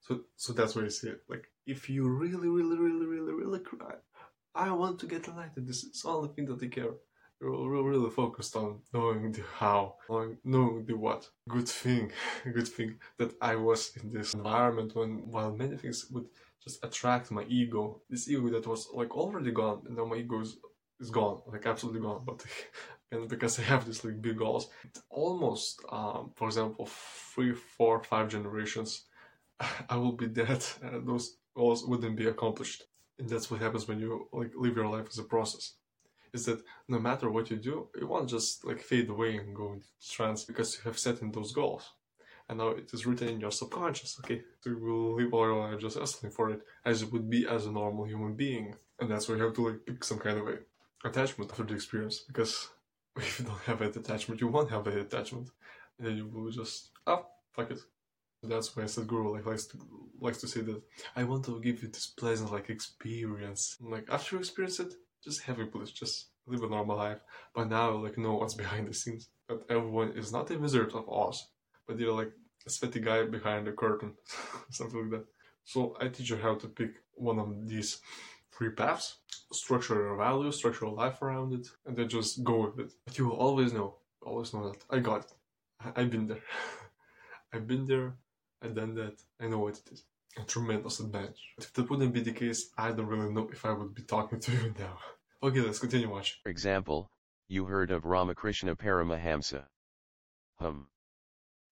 So, 0.00 0.20
so 0.36 0.54
that's 0.54 0.74
why 0.74 0.86
I 0.86 0.88
see 0.88 1.08
it. 1.08 1.20
Like, 1.28 1.50
if 1.66 1.90
you 1.90 2.08
really, 2.08 2.48
really, 2.48 2.78
really, 2.78 3.04
really, 3.04 3.34
really 3.34 3.58
cry, 3.58 3.96
I 4.54 4.72
want 4.72 5.00
to 5.00 5.06
get 5.06 5.28
enlightened. 5.28 5.68
This 5.68 5.84
is 5.84 6.00
the 6.00 6.08
only 6.08 6.30
thing 6.30 6.46
that 6.46 6.62
I 6.62 6.68
care. 6.68 6.94
You're 7.42 7.84
really 7.84 8.10
focused 8.10 8.54
on 8.56 8.80
knowing 8.92 9.32
the 9.32 9.42
how, 9.54 9.96
knowing 10.44 10.84
the 10.86 10.94
what. 10.94 11.28
Good 11.48 11.68
thing, 11.68 12.12
good 12.54 12.68
thing 12.68 12.96
that 13.18 13.32
I 13.40 13.56
was 13.56 13.92
in 13.96 14.12
this 14.12 14.34
environment 14.34 14.94
when, 14.94 15.30
while 15.30 15.50
many 15.50 15.76
things 15.76 16.06
would 16.10 16.28
just 16.62 16.84
attract 16.84 17.30
my 17.30 17.44
ego. 17.44 18.02
This 18.08 18.28
ego 18.28 18.48
that 18.50 18.66
was 18.66 18.88
like 18.92 19.16
already 19.16 19.50
gone, 19.50 19.82
and 19.86 19.96
now 19.96 20.04
my 20.04 20.16
ego 20.16 20.40
is, 20.40 20.58
is 21.00 21.10
gone, 21.10 21.40
like 21.46 21.66
absolutely 21.66 22.00
gone. 22.00 22.22
But 22.24 22.44
and 23.12 23.28
because 23.28 23.58
I 23.58 23.62
have 23.62 23.86
these 23.86 24.04
like 24.04 24.20
big 24.20 24.38
goals, 24.38 24.70
almost, 25.08 25.82
um, 25.90 26.32
for 26.36 26.48
example, 26.48 26.88
three, 27.34 27.54
four, 27.54 28.02
five 28.02 28.28
generations, 28.28 29.04
I 29.88 29.96
will 29.96 30.12
be 30.12 30.26
dead, 30.26 30.64
and 30.82 31.06
those 31.06 31.36
goals 31.54 31.86
wouldn't 31.86 32.16
be 32.16 32.28
accomplished. 32.28 32.84
And 33.18 33.28
that's 33.28 33.50
what 33.50 33.60
happens 33.60 33.86
when 33.86 34.00
you 34.00 34.28
like 34.32 34.52
live 34.56 34.76
your 34.76 34.88
life 34.88 35.06
as 35.08 35.18
a 35.18 35.24
process. 35.24 35.74
Is 36.32 36.46
that 36.46 36.62
no 36.88 36.98
matter 37.00 37.28
what 37.28 37.50
you 37.50 37.56
do, 37.56 37.88
it 38.00 38.08
won't 38.08 38.30
just 38.30 38.64
like 38.64 38.80
fade 38.80 39.10
away 39.10 39.36
and 39.36 39.54
go 39.54 39.72
into 39.72 39.88
trance 40.08 40.44
because 40.44 40.76
you 40.76 40.82
have 40.84 40.98
set 40.98 41.20
in 41.22 41.32
those 41.32 41.52
goals 41.52 41.90
and 42.50 42.58
now 42.58 42.70
it 42.70 42.92
is 42.92 43.06
written 43.06 43.28
in 43.28 43.40
your 43.40 43.52
subconscious. 43.52 44.18
Okay, 44.20 44.42
so 44.60 44.70
you 44.70 44.78
will 44.78 45.14
live 45.14 45.32
all 45.32 45.46
your 45.46 45.68
life 45.68 45.80
just 45.80 45.96
asking 45.96 46.30
for 46.30 46.50
it, 46.50 46.60
as 46.84 47.00
it 47.00 47.12
would 47.12 47.30
be 47.30 47.46
as 47.46 47.64
a 47.64 47.72
normal 47.72 48.04
human 48.04 48.34
being, 48.34 48.74
and 48.98 49.08
that's 49.08 49.28
why 49.28 49.36
you 49.36 49.44
have 49.44 49.54
to 49.54 49.68
like 49.68 49.86
pick 49.86 50.02
some 50.02 50.18
kind 50.18 50.38
of 50.38 50.48
a 50.48 50.58
attachment 51.04 51.50
after 51.50 51.62
the 51.62 51.74
experience, 51.74 52.24
because 52.26 52.68
if 53.16 53.38
you 53.38 53.46
don't 53.46 53.60
have 53.60 53.78
that 53.78 53.96
attachment, 53.96 54.40
you 54.40 54.48
won't 54.48 54.70
have 54.70 54.84
that 54.84 54.98
attachment, 54.98 55.48
and 55.96 56.08
then 56.08 56.16
you 56.16 56.26
will 56.26 56.50
just 56.50 56.90
oh 57.06 57.24
fuck 57.52 57.70
it. 57.70 57.78
That's 58.42 58.74
why 58.74 58.84
Sadhguru 58.84 59.32
like 59.34 59.46
likes 59.46 59.66
to 59.66 59.78
likes 60.20 60.38
to 60.38 60.48
say 60.48 60.62
that 60.62 60.82
I 61.14 61.22
want 61.24 61.44
to 61.44 61.60
give 61.60 61.82
you 61.82 61.88
this 61.88 62.06
pleasant 62.06 62.50
like 62.50 62.68
experience. 62.68 63.76
Like 63.80 64.08
after 64.10 64.34
you 64.34 64.40
experience 64.40 64.80
it, 64.80 64.92
just 65.22 65.42
have 65.42 65.60
it, 65.60 65.70
please, 65.70 65.92
just 65.92 66.30
live 66.46 66.64
a 66.64 66.68
normal 66.68 66.96
life. 66.96 67.20
But 67.54 67.68
now 67.68 67.92
like 67.92 68.18
know 68.18 68.34
what's 68.34 68.54
behind 68.64 68.88
the 68.88 68.94
scenes. 68.94 69.28
That 69.48 69.62
everyone 69.68 70.12
is 70.16 70.32
not 70.32 70.50
a 70.50 70.58
wizard 70.58 70.92
of 70.94 71.08
Oz, 71.08 71.46
but 71.90 71.98
they're 71.98 72.12
like 72.12 72.30
a 72.68 72.70
sweaty 72.70 73.00
guy 73.00 73.24
behind 73.24 73.66
the 73.66 73.72
curtain, 73.72 74.12
something 74.70 75.00
like 75.00 75.10
that. 75.10 75.26
So 75.64 75.96
I 76.00 76.06
teach 76.06 76.30
you 76.30 76.36
how 76.36 76.54
to 76.54 76.68
pick 76.68 76.92
one 77.14 77.40
of 77.40 77.68
these 77.68 78.00
three 78.56 78.70
paths, 78.70 79.16
structure 79.52 79.96
your 79.96 80.16
value, 80.16 80.52
structure 80.52 80.84
your 80.86 80.94
life 80.94 81.20
around 81.20 81.52
it, 81.52 81.66
and 81.86 81.96
then 81.96 82.08
just 82.08 82.44
go 82.44 82.66
with 82.66 82.78
it. 82.78 82.92
But 83.04 83.18
you 83.18 83.26
will 83.26 83.36
always 83.36 83.72
know, 83.72 83.96
always 84.22 84.54
know 84.54 84.70
that 84.70 84.84
I 84.88 85.00
got 85.00 85.24
it. 85.24 85.32
I- 85.80 86.00
have 86.00 86.10
been 86.12 86.28
there. 86.28 86.44
I've 87.52 87.66
been 87.66 87.86
there. 87.86 88.14
I've 88.62 88.76
done 88.76 88.94
that. 88.94 89.16
I 89.40 89.48
know 89.48 89.58
what 89.58 89.78
it 89.78 89.88
is. 89.92 90.04
A 90.38 90.44
tremendous 90.44 91.00
advantage. 91.00 91.42
But 91.56 91.64
if 91.64 91.72
that 91.72 91.90
wouldn't 91.90 92.12
be 92.14 92.20
the 92.20 92.32
case, 92.32 92.70
I 92.78 92.92
don't 92.92 93.06
really 93.06 93.32
know 93.32 93.48
if 93.52 93.64
I 93.64 93.72
would 93.72 93.94
be 93.96 94.02
talking 94.02 94.38
to 94.38 94.52
you 94.62 94.74
now. 94.78 94.96
okay, 95.42 95.60
let's 95.60 95.80
continue 95.80 96.08
watching. 96.08 96.36
For 96.44 96.50
example, 96.50 97.10
you 97.48 97.64
heard 97.64 97.90
of 97.90 98.04
Ramakrishna 98.04 98.76
Paramahamsa. 98.76 99.64
Hum. 100.60 100.86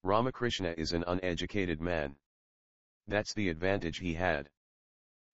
Ramakrishna 0.08 0.72
is 0.78 0.94
an 0.94 1.04
uneducated 1.06 1.82
man. 1.82 2.16
That's 3.06 3.34
the 3.34 3.50
advantage 3.50 3.98
he 3.98 4.14
had. 4.14 4.48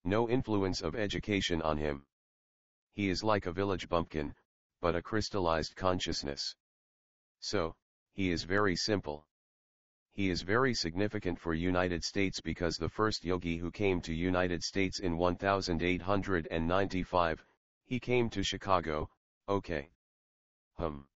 No 0.03 0.29
influence 0.29 0.81
of 0.81 0.95
education 0.95 1.61
on 1.61 1.77
him. 1.77 2.05
He 2.91 3.07
is 3.07 3.23
like 3.23 3.45
a 3.45 3.53
village 3.53 3.87
bumpkin, 3.87 4.35
but 4.81 4.93
a 4.93 5.01
crystallized 5.01 5.77
consciousness. 5.77 6.57
So, 7.39 7.77
he 8.11 8.31
is 8.31 8.43
very 8.43 8.75
simple. 8.75 9.25
He 10.11 10.29
is 10.29 10.41
very 10.41 10.73
significant 10.73 11.39
for 11.39 11.53
United 11.53 12.03
States 12.03 12.41
because 12.41 12.75
the 12.75 12.89
first 12.89 13.23
yogi 13.23 13.55
who 13.55 13.71
came 13.71 14.01
to 14.01 14.13
United 14.13 14.61
States 14.61 14.99
in 14.99 15.15
1895, 15.15 17.45
he 17.85 17.97
came 17.97 18.29
to 18.29 18.43
Chicago, 18.43 19.09
okay. 19.47 19.89
Hum. 20.73 21.07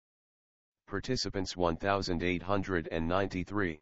Participants 0.89 1.55
1893. 1.55 3.79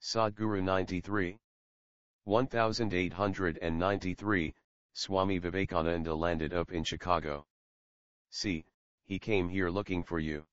Sadhguru 0.00 0.62
93. 0.62 1.36
1893, 2.24 4.54
Swami 4.92 5.38
Vivekananda 5.38 6.14
landed 6.14 6.52
up 6.52 6.70
in 6.70 6.84
Chicago. 6.84 7.44
See, 8.30 8.64
he 9.02 9.18
came 9.18 9.48
here 9.48 9.68
looking 9.68 10.04
for 10.04 10.20
you. 10.20 10.46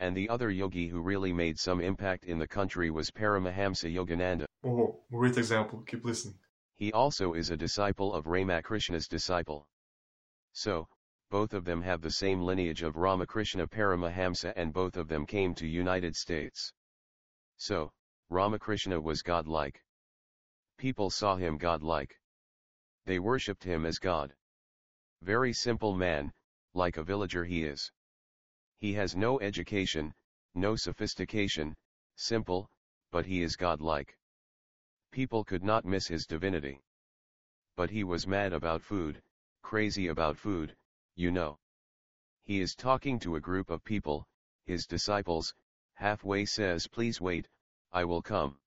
And 0.00 0.16
the 0.16 0.30
other 0.30 0.50
yogi 0.50 0.88
who 0.88 1.02
really 1.02 1.34
made 1.34 1.58
some 1.58 1.82
impact 1.82 2.24
in 2.24 2.38
the 2.38 2.48
country 2.48 2.90
was 2.90 3.10
Paramahamsa 3.10 3.94
Yogananda. 3.94 4.46
Oh, 4.64 5.00
great 5.12 5.36
example, 5.36 5.82
keep 5.86 6.06
listening. 6.06 6.38
He 6.76 6.94
also 6.94 7.34
is 7.34 7.50
a 7.50 7.58
disciple 7.58 8.14
of 8.14 8.26
Ramakrishna's 8.26 9.06
disciple. 9.06 9.68
So, 10.54 10.88
both 11.30 11.52
of 11.52 11.64
them 11.64 11.82
have 11.82 12.00
the 12.00 12.10
same 12.10 12.40
lineage 12.40 12.82
of 12.82 12.96
Ramakrishna 12.96 13.66
Paramahamsa 13.66 14.52
and 14.56 14.72
both 14.72 14.96
of 14.96 15.08
them 15.08 15.26
came 15.26 15.54
to 15.56 15.66
United 15.66 16.16
States. 16.16 16.72
So, 17.58 17.92
Ramakrishna 18.30 19.00
was 19.00 19.22
godlike. 19.22 19.84
People 20.78 21.10
saw 21.10 21.36
him 21.36 21.58
godlike. 21.58 22.18
They 23.04 23.18
worshipped 23.18 23.64
him 23.64 23.84
as 23.84 23.98
God. 23.98 24.34
Very 25.22 25.52
simple 25.52 25.94
man, 25.94 26.32
like 26.72 26.96
a 26.96 27.04
villager 27.04 27.44
he 27.44 27.64
is. 27.64 27.90
He 28.78 28.94
has 28.94 29.16
no 29.16 29.40
education, 29.40 30.14
no 30.54 30.76
sophistication, 30.76 31.76
simple, 32.16 32.70
but 33.10 33.26
he 33.26 33.42
is 33.42 33.56
godlike. 33.56 34.16
People 35.10 35.44
could 35.44 35.64
not 35.64 35.84
miss 35.84 36.06
his 36.06 36.26
divinity. 36.26 36.80
But 37.76 37.90
he 37.90 38.04
was 38.04 38.26
mad 38.26 38.52
about 38.52 38.82
food, 38.82 39.22
crazy 39.62 40.06
about 40.06 40.36
food, 40.36 40.76
you 41.18 41.32
know. 41.32 41.58
He 42.44 42.60
is 42.60 42.76
talking 42.76 43.18
to 43.20 43.34
a 43.34 43.40
group 43.40 43.70
of 43.70 43.82
people, 43.82 44.24
his 44.66 44.86
disciples, 44.86 45.52
halfway 45.94 46.44
says 46.44 46.86
please 46.86 47.20
wait, 47.20 47.48
I 47.90 48.04
will 48.04 48.22
come. 48.22 48.60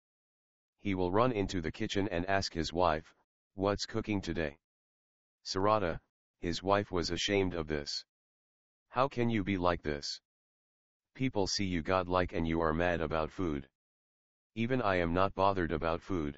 He 0.82 0.93
will 0.93 1.14
run 1.14 1.32
into 1.32 1.62
the 1.62 1.72
kitchen 1.72 2.10
and 2.10 2.26
ask 2.26 2.54
his 2.54 2.74
wife, 2.74 3.16
what's 3.54 3.86
cooking 3.86 4.20
today? 4.20 4.58
Sarada, 5.45 6.02
his 6.39 6.62
wife 6.62 6.91
was 6.91 7.10
ashamed 7.10 7.54
of 7.54 7.68
this. 7.68 8.04
How 8.89 9.08
can 9.08 9.30
you 9.30 9.45
be 9.45 9.58
like 9.58 9.82
this? 9.82 10.20
People 11.14 11.47
see 11.47 11.66
you 11.66 11.82
godlike 11.82 12.34
and 12.34 12.45
you 12.45 12.60
are 12.60 12.74
mad 12.74 12.99
about 12.99 13.32
food. 13.32 13.70
Even 14.56 14.82
I 14.82 14.97
am 14.97 15.14
not 15.14 15.34
bothered 15.36 15.72
about 15.72 16.02
food. 16.02 16.38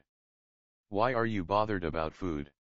Why 0.90 1.16
are 1.16 1.26
you 1.26 1.44
bothered 1.44 1.84
about 1.84 2.14
food? 2.14 2.52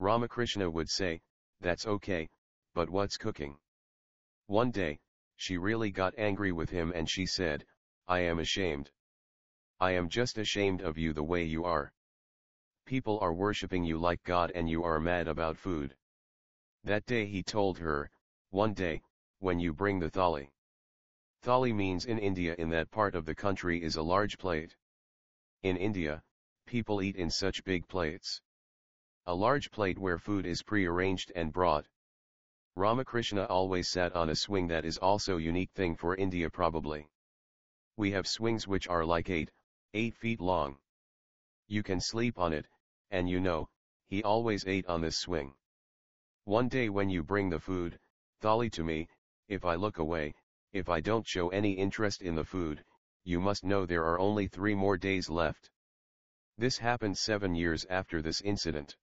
Ramakrishna 0.00 0.68
would 0.68 0.90
say, 0.90 1.20
that's 1.60 1.86
okay, 1.86 2.28
but 2.74 2.90
what's 2.90 3.16
cooking? 3.16 3.56
One 4.46 4.70
day, 4.70 4.98
she 5.36 5.56
really 5.56 5.90
got 5.90 6.18
angry 6.18 6.52
with 6.52 6.70
him 6.70 6.92
and 6.94 7.08
she 7.08 7.24
said, 7.24 7.64
I 8.06 8.20
am 8.20 8.38
ashamed. 8.38 8.90
I 9.80 9.92
am 9.92 10.08
just 10.08 10.38
ashamed 10.38 10.82
of 10.82 10.98
you 10.98 11.12
the 11.12 11.22
way 11.22 11.44
you 11.44 11.64
are. 11.64 11.92
People 12.84 13.18
are 13.20 13.32
worshipping 13.32 13.84
you 13.84 13.98
like 13.98 14.22
God 14.24 14.52
and 14.54 14.68
you 14.68 14.84
are 14.84 15.00
mad 15.00 15.28
about 15.28 15.56
food. 15.56 15.96
That 16.82 17.06
day 17.06 17.26
he 17.26 17.42
told 17.42 17.78
her, 17.78 18.10
one 18.50 18.74
day, 18.74 19.02
when 19.38 19.58
you 19.58 19.72
bring 19.72 19.98
the 19.98 20.10
thali. 20.10 20.50
Thali 21.42 21.74
means 21.74 22.04
in 22.04 22.18
India 22.18 22.54
in 22.58 22.70
that 22.70 22.90
part 22.90 23.14
of 23.14 23.24
the 23.24 23.34
country 23.34 23.82
is 23.82 23.96
a 23.96 24.02
large 24.02 24.36
plate. 24.38 24.76
In 25.62 25.76
India, 25.76 26.22
people 26.66 27.02
eat 27.02 27.16
in 27.16 27.30
such 27.30 27.64
big 27.64 27.86
plates. 27.88 28.42
A 29.26 29.34
large 29.34 29.70
plate 29.70 29.98
where 29.98 30.18
food 30.18 30.44
is 30.44 30.62
pre-arranged 30.62 31.32
and 31.34 31.52
brought. 31.52 31.86
Ramakrishna 32.76 33.44
always 33.44 33.86
sat 33.86 34.16
on 34.16 34.30
a 34.30 34.34
swing 34.34 34.66
that 34.66 34.84
is 34.84 34.98
also 34.98 35.36
unique 35.36 35.70
thing 35.74 35.94
for 35.94 36.16
India 36.16 36.50
probably. 36.50 37.08
We 37.96 38.10
have 38.10 38.26
swings 38.26 38.66
which 38.66 38.88
are 38.88 39.04
like 39.04 39.30
8, 39.30 39.48
8 39.94 40.14
feet 40.16 40.40
long. 40.40 40.78
You 41.68 41.84
can 41.84 42.00
sleep 42.00 42.36
on 42.36 42.52
it, 42.52 42.66
and 43.12 43.30
you 43.30 43.38
know, 43.38 43.68
he 44.06 44.24
always 44.24 44.66
ate 44.66 44.86
on 44.86 45.00
this 45.00 45.16
swing. 45.16 45.54
One 46.42 46.68
day 46.68 46.88
when 46.88 47.08
you 47.08 47.22
bring 47.22 47.48
the 47.48 47.60
food, 47.60 48.00
thali 48.42 48.72
to 48.72 48.82
me, 48.82 49.08
if 49.46 49.64
I 49.64 49.76
look 49.76 49.98
away, 49.98 50.34
if 50.72 50.88
I 50.88 51.00
don't 51.00 51.28
show 51.28 51.50
any 51.50 51.74
interest 51.74 52.22
in 52.22 52.34
the 52.34 52.44
food, 52.44 52.84
you 53.22 53.40
must 53.40 53.62
know 53.62 53.86
there 53.86 54.04
are 54.04 54.18
only 54.18 54.48
three 54.48 54.74
more 54.74 54.96
days 54.96 55.30
left. 55.30 55.70
This 56.58 56.78
happened 56.78 57.18
seven 57.18 57.54
years 57.54 57.84
after 57.84 58.20
this 58.20 58.40
incident. 58.40 58.96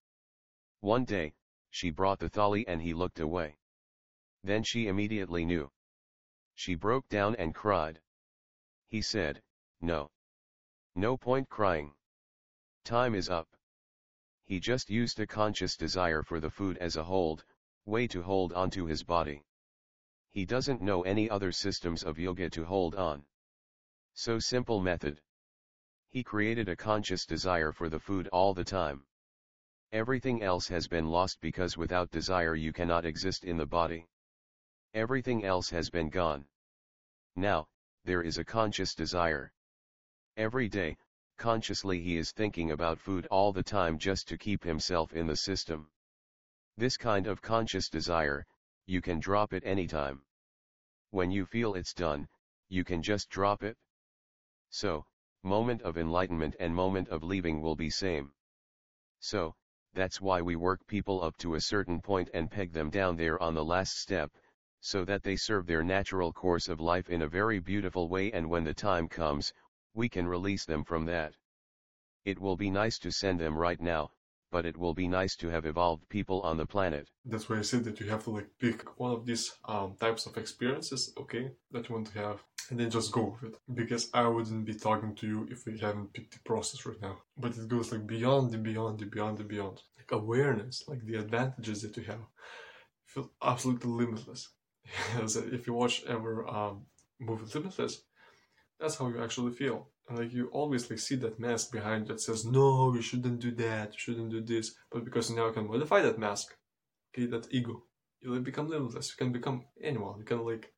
One 0.82 1.06
day, 1.06 1.36
she 1.70 1.90
brought 1.90 2.20
the 2.20 2.30
thali 2.30 2.66
and 2.68 2.82
he 2.82 2.94
looked 2.94 3.22
away. 3.22 3.56
Then 4.44 4.64
she 4.64 4.88
immediately 4.88 5.46
knew. 5.46 5.72
She 6.56 6.76
broke 6.76 7.08
down 7.10 7.36
and 7.36 7.54
cried. 7.56 8.02
He 8.88 9.02
said, 9.02 9.42
No. 9.80 10.10
No 10.96 11.16
point 11.18 11.50
crying. 11.50 11.94
Time 12.84 13.16
is 13.16 13.30
up. 13.30 13.48
He 14.44 14.60
just 14.60 14.90
used 14.90 15.20
a 15.20 15.28
conscious 15.28 15.78
desire 15.78 16.24
for 16.24 16.40
the 16.40 16.50
food 16.50 16.78
as 16.80 16.96
a 16.96 17.04
hold, 17.04 17.46
way 17.86 18.08
to 18.08 18.22
hold 18.22 18.52
onto 18.54 18.86
his 18.86 19.04
body. 19.04 19.44
He 20.32 20.46
doesn't 20.46 20.82
know 20.82 21.04
any 21.04 21.30
other 21.30 21.52
systems 21.52 22.04
of 22.04 22.20
yoga 22.20 22.50
to 22.50 22.66
hold 22.66 22.96
on. 22.96 23.26
So 24.14 24.40
simple 24.40 24.82
method. 24.82 25.22
He 26.10 26.24
created 26.24 26.68
a 26.68 26.76
conscious 26.76 27.26
desire 27.26 27.72
for 27.72 27.90
the 27.90 28.00
food 28.00 28.28
all 28.30 28.54
the 28.54 28.66
time. 28.66 29.06
Everything 29.92 30.42
else 30.42 30.68
has 30.68 30.88
been 30.88 31.08
lost 31.08 31.40
because 31.42 31.78
without 31.78 32.12
desire 32.12 32.56
you 32.56 32.74
cannot 32.74 33.06
exist 33.06 33.46
in 33.46 33.58
the 33.58 33.66
body. 33.66 34.08
Everything 34.94 35.46
else 35.46 35.70
has 35.70 35.90
been 35.90 36.10
gone. 36.10 36.46
Now, 37.38 37.70
there 38.04 38.22
is 38.22 38.38
a 38.38 38.44
conscious 38.44 38.94
desire. 38.94 39.54
Every 40.36 40.68
day, 40.68 40.98
consciously 41.38 42.02
he 42.02 42.18
is 42.18 42.34
thinking 42.34 42.72
about 42.72 43.00
food 43.00 43.26
all 43.28 43.54
the 43.54 43.64
time 43.64 43.98
just 43.98 44.28
to 44.28 44.38
keep 44.38 44.64
himself 44.64 45.14
in 45.14 45.28
the 45.28 45.36
system. 45.38 45.90
This 46.76 46.98
kind 46.98 47.26
of 47.26 47.42
conscious 47.42 47.88
desire, 47.88 48.46
you 48.86 49.02
can 49.02 49.20
drop 49.20 49.54
it 49.54 49.64
anytime. 49.66 50.24
When 51.12 51.32
you 51.32 51.46
feel 51.46 51.76
it's 51.76 51.94
done, 51.94 52.28
you 52.68 52.84
can 52.84 53.02
just 53.02 53.30
drop 53.30 53.64
it. 53.64 53.78
So, 54.72 55.06
moment 55.42 55.82
of 55.84 55.98
enlightenment 55.98 56.56
and 56.60 56.76
moment 56.76 57.08
of 57.08 57.24
leaving 57.24 57.62
will 57.62 57.76
be 57.76 57.90
same. 57.90 58.34
So, 59.20 59.56
that's 59.94 60.20
why 60.20 60.42
we 60.42 60.56
work 60.56 60.86
people 60.86 61.24
up 61.24 61.38
to 61.38 61.56
a 61.56 61.62
certain 61.62 62.02
point 62.02 62.30
and 62.34 62.52
peg 62.52 62.74
them 62.74 62.90
down 62.90 63.16
there 63.16 63.42
on 63.42 63.54
the 63.54 63.64
last 63.64 63.98
step, 63.98 64.32
so 64.82 65.06
that 65.06 65.24
they 65.24 65.36
serve 65.36 65.68
their 65.68 65.84
natural 65.84 66.34
course 66.34 66.68
of 66.68 66.80
life 66.80 67.10
in 67.10 67.22
a 67.22 67.28
very 67.28 67.60
beautiful 67.60 68.10
way 68.10 68.32
and 68.32 68.50
when 68.50 68.64
the 68.64 68.74
time 68.74 69.08
comes, 69.08 69.54
we 69.94 70.10
can 70.10 70.28
release 70.28 70.66
them 70.66 70.84
from 70.84 71.06
that. 71.06 71.36
It 72.26 72.40
will 72.40 72.58
be 72.58 72.70
nice 72.70 73.00
to 73.00 73.12
send 73.12 73.40
them 73.40 73.56
right 73.58 73.80
now, 73.80 74.12
but 74.52 74.66
it 74.66 74.78
will 74.78 74.94
be 74.94 75.08
nice 75.08 75.36
to 75.38 75.48
have 75.50 75.66
evolved 75.66 76.08
people 76.10 76.42
on 76.42 76.58
the 76.58 76.66
planet. 76.66 77.10
That's 77.26 77.50
why 77.50 77.60
I 77.60 77.62
said 77.62 77.84
that 77.86 78.00
you 78.00 78.10
have 78.10 78.24
to 78.26 78.32
like 78.32 78.50
pick 78.60 79.00
one 79.00 79.12
of 79.12 79.26
these 79.26 79.52
um, 79.66 79.96
types 80.00 80.26
of 80.26 80.38
experiences, 80.38 81.14
okay, 81.18 81.52
that 81.72 81.88
you 81.88 81.96
want 81.96 82.08
to 82.08 82.20
have, 82.20 82.44
and 82.70 82.80
then 82.80 82.90
just 82.90 83.12
go 83.12 83.38
with 83.42 83.54
it. 83.54 83.60
Because 83.74 84.10
I 84.14 84.28
wouldn't 84.28 84.66
be 84.66 84.74
talking 84.74 85.16
to 85.16 85.28
you 85.28 85.48
if 85.50 85.66
we 85.66 85.80
haven't 85.80 86.14
picked 86.14 86.34
the 86.34 86.40
process 86.46 86.86
right 86.86 87.02
now. 87.02 87.18
But 87.38 87.58
it 87.58 87.68
goes 87.68 87.92
like 87.92 88.06
beyond 88.06 88.52
the 88.52 88.58
beyond 88.58 89.00
the 89.00 89.06
beyond 89.06 89.38
the 89.38 89.44
beyond. 89.44 89.82
Like 89.98 90.12
awareness, 90.12 90.84
like 90.88 91.04
the 91.06 91.16
advantages 91.16 91.82
that 91.82 91.98
you 91.98 92.04
have. 92.04 92.26
Feel 93.06 93.32
absolutely 93.44 93.90
limitless. 93.90 94.50
if 95.38 95.68
you 95.68 95.74
watch 95.74 96.04
ever 96.08 96.48
um, 96.48 96.86
movie 97.20 97.46
Limitless, 97.54 98.02
that's 98.80 98.96
how 98.98 99.08
you 99.10 99.24
actually 99.24 99.54
feel. 99.54 99.90
And 100.10 100.18
like 100.20 100.34
you 100.34 100.50
like 100.90 101.00
see 101.00 101.16
that 101.18 101.40
mask 101.40 101.72
behind 101.72 102.08
that 102.08 102.22
says, 102.22 102.46
no, 102.46 102.94
you 102.94 103.02
shouldn't 103.02 103.40
do 103.40 103.52
that, 103.52 103.94
you 103.94 104.00
shouldn't 104.00 104.32
do 104.32 104.42
this. 104.42 104.76
But 104.92 105.06
because 105.06 105.30
now 105.30 105.48
you 105.48 105.54
now 105.54 105.54
can 105.54 105.68
modify 105.68 106.02
that 106.02 106.20
mask, 106.20 106.56
okay, 107.14 107.28
that 107.28 107.48
ego, 107.52 107.84
you 108.22 108.34
like 108.34 108.44
become 108.44 108.70
limitless. 108.70 109.10
You 109.12 109.24
can 109.26 109.32
become 109.34 109.66
anyone. 109.84 110.20
You 110.20 110.26
can 110.26 110.46
like 110.46 110.74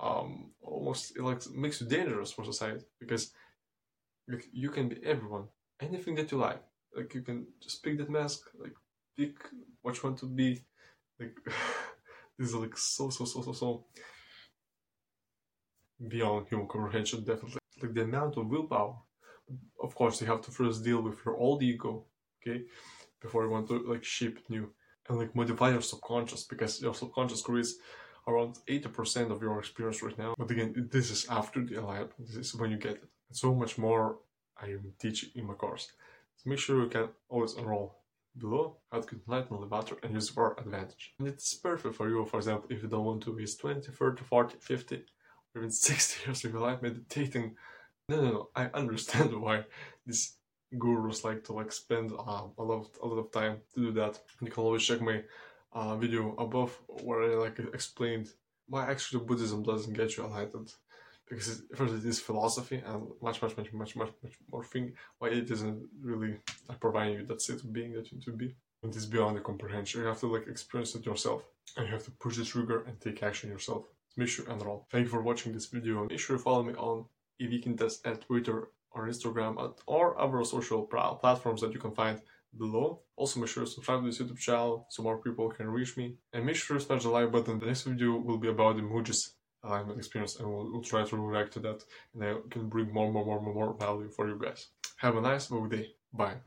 um 0.00 0.50
almost 0.62 1.16
it 1.16 1.22
like 1.22 1.40
makes 1.50 1.80
you 1.80 1.86
dangerous 1.88 2.30
for 2.32 2.44
society 2.44 2.84
because 3.00 3.32
like 4.28 4.46
you 4.52 4.70
can 4.70 4.88
be 4.88 4.96
everyone, 5.04 5.46
anything 5.80 6.14
that 6.16 6.30
you 6.32 6.38
like. 6.38 6.62
Like 6.96 7.14
you 7.14 7.22
can 7.22 7.46
just 7.62 7.82
pick 7.82 7.98
that 7.98 8.10
mask, 8.10 8.40
like 8.60 8.74
pick 9.16 9.36
what 9.82 9.96
you 9.96 10.02
want 10.04 10.18
to 10.20 10.26
be, 10.26 10.64
like. 11.20 11.36
This 12.38 12.48
is 12.48 12.54
like 12.54 12.76
so, 12.76 13.10
so, 13.10 13.24
so, 13.24 13.42
so, 13.42 13.52
so 13.52 13.84
beyond 16.08 16.48
human 16.48 16.68
comprehension, 16.68 17.20
definitely. 17.20 17.58
Like 17.82 17.94
the 17.94 18.02
amount 18.02 18.36
of 18.36 18.48
willpower. 18.48 18.96
Of 19.82 19.94
course, 19.94 20.20
you 20.20 20.26
have 20.26 20.42
to 20.42 20.50
first 20.50 20.84
deal 20.84 21.02
with 21.02 21.18
your 21.24 21.36
old 21.36 21.62
ego, 21.62 22.04
okay, 22.40 22.64
before 23.20 23.44
you 23.44 23.50
want 23.50 23.68
to 23.68 23.78
like 23.86 24.04
shape 24.04 24.38
new 24.48 24.72
and 25.08 25.18
like 25.18 25.34
modify 25.34 25.70
your 25.70 25.80
subconscious 25.80 26.44
because 26.44 26.82
your 26.82 26.94
subconscious 26.94 27.42
creates 27.42 27.74
around 28.26 28.58
80% 28.68 29.30
of 29.30 29.40
your 29.40 29.58
experience 29.58 30.02
right 30.02 30.18
now. 30.18 30.34
But 30.36 30.50
again, 30.50 30.88
this 30.90 31.10
is 31.10 31.26
after 31.30 31.64
the 31.64 31.76
alignment. 31.76 32.12
This 32.18 32.36
is 32.36 32.54
when 32.56 32.70
you 32.70 32.76
get 32.76 32.94
it. 32.94 33.04
And 33.28 33.36
so 33.36 33.54
much 33.54 33.78
more 33.78 34.18
I 34.60 34.66
am 34.66 34.92
teaching 34.98 35.30
in 35.36 35.46
my 35.46 35.54
course. 35.54 35.92
So 36.36 36.50
make 36.50 36.58
sure 36.58 36.82
you 36.82 36.88
can 36.88 37.08
always 37.28 37.54
enroll 37.54 38.00
below 38.38 38.76
how 38.90 39.00
to 39.00 39.20
enlighten 39.26 39.56
elevator 39.56 39.96
and 40.02 40.14
use 40.14 40.34
your 40.34 40.58
advantage. 40.58 41.14
And 41.18 41.28
it's 41.28 41.54
perfect 41.54 41.94
for 41.94 42.08
you, 42.08 42.24
for 42.26 42.38
example, 42.38 42.68
if 42.70 42.82
you 42.82 42.88
don't 42.88 43.04
want 43.04 43.22
to 43.24 43.36
waste 43.36 43.60
20, 43.60 43.90
30, 43.90 44.22
40, 44.24 44.56
50, 44.60 44.96
or 44.96 45.02
even 45.56 45.70
60 45.70 46.26
years 46.26 46.44
of 46.44 46.52
your 46.52 46.60
life 46.60 46.82
meditating. 46.82 47.56
No, 48.08 48.16
no, 48.16 48.30
no, 48.30 48.48
I 48.54 48.66
understand 48.74 49.32
why 49.40 49.64
these 50.06 50.36
gurus 50.78 51.24
like 51.24 51.44
to 51.44 51.52
like 51.52 51.72
spend 51.72 52.12
uh, 52.12 52.42
a 52.58 52.62
lot 52.62 52.80
of, 52.80 52.88
a 53.02 53.06
lot 53.06 53.18
of 53.18 53.32
time 53.32 53.58
to 53.74 53.80
do 53.80 53.92
that. 53.92 54.18
You 54.40 54.50
can 54.50 54.64
always 54.64 54.82
check 54.82 55.00
my 55.00 55.22
uh, 55.72 55.96
video 55.96 56.34
above 56.38 56.78
where 57.02 57.22
I 57.22 57.34
like 57.34 57.58
explained 57.58 58.28
why 58.68 58.90
actually 58.90 59.24
Buddhism 59.24 59.62
doesn't 59.62 59.94
get 59.94 60.16
you 60.16 60.24
enlightened 60.24 60.72
because 61.28 61.62
first 61.74 61.94
it 61.94 62.04
is 62.04 62.20
philosophy 62.20 62.82
and 62.86 63.08
much 63.20 63.42
much 63.42 63.56
much 63.56 63.72
much 63.72 63.96
much 63.96 64.12
much 64.22 64.34
more 64.50 64.64
thing 64.64 64.92
why 65.18 65.28
it 65.28 65.50
isn't 65.50 65.82
really 66.02 66.36
providing 66.80 67.14
you 67.14 67.26
that 67.26 67.40
state 67.40 67.56
of 67.56 67.72
being 67.72 67.92
that 67.92 68.10
you 68.10 68.18
need 68.18 68.24
to 68.24 68.32
be 68.32 68.54
and 68.82 68.94
it's 68.94 69.06
beyond 69.06 69.36
the 69.36 69.40
comprehension 69.40 70.00
you 70.00 70.06
have 70.06 70.20
to 70.20 70.26
like 70.26 70.46
experience 70.46 70.94
it 70.94 71.06
yourself 71.06 71.42
and 71.76 71.86
you 71.86 71.92
have 71.92 72.04
to 72.04 72.10
push 72.12 72.36
the 72.36 72.44
trigger 72.44 72.84
and 72.84 73.00
take 73.00 73.22
action 73.22 73.50
yourself 73.50 73.84
so 74.08 74.14
make 74.16 74.28
sure 74.28 74.44
and 74.50 74.60
enroll 74.60 74.86
thank 74.90 75.04
you 75.04 75.10
for 75.10 75.22
watching 75.22 75.52
this 75.52 75.66
video 75.66 76.06
make 76.08 76.20
sure 76.20 76.36
you 76.36 76.42
follow 76.42 76.62
me 76.62 76.74
on 76.74 77.04
evikintas 77.42 77.98
at 78.04 78.20
twitter 78.22 78.68
or 78.92 79.08
instagram 79.08 79.62
at, 79.62 79.72
or 79.86 80.18
other 80.20 80.42
social 80.44 80.82
platforms 80.84 81.60
that 81.60 81.72
you 81.72 81.80
can 81.80 81.92
find 81.92 82.20
below. 82.58 83.00
Also 83.16 83.40
make 83.40 83.48
sure 83.48 83.64
to 83.64 83.70
subscribe 83.70 84.00
to 84.00 84.06
this 84.06 84.18
YouTube 84.18 84.38
channel 84.38 84.86
so 84.88 85.02
more 85.02 85.18
people 85.18 85.48
can 85.50 85.68
reach 85.68 85.96
me. 85.96 86.16
And 86.32 86.44
make 86.44 86.56
sure 86.56 86.78
to 86.78 86.82
smash 86.82 87.02
the 87.02 87.10
like 87.10 87.30
button. 87.30 87.58
The 87.58 87.66
next 87.66 87.82
video 87.82 88.16
will 88.16 88.38
be 88.38 88.48
about 88.48 88.76
emojis 88.76 89.30
alignment 89.66 89.98
experience 89.98 90.36
and 90.38 90.48
we'll, 90.48 90.70
we'll 90.72 90.82
try 90.82 91.04
to 91.04 91.16
react 91.16 91.52
to 91.54 91.60
that 91.60 91.84
and 92.14 92.24
I 92.24 92.34
can 92.50 92.68
bring 92.68 92.92
more, 92.92 93.10
more, 93.12 93.24
more, 93.24 93.40
more, 93.40 93.54
more 93.54 93.74
value 93.74 94.08
for 94.10 94.28
you 94.28 94.38
guys. 94.42 94.68
Have 94.98 95.16
a 95.16 95.20
nice 95.20 95.50
day. 95.68 95.94
Bye. 96.12 96.36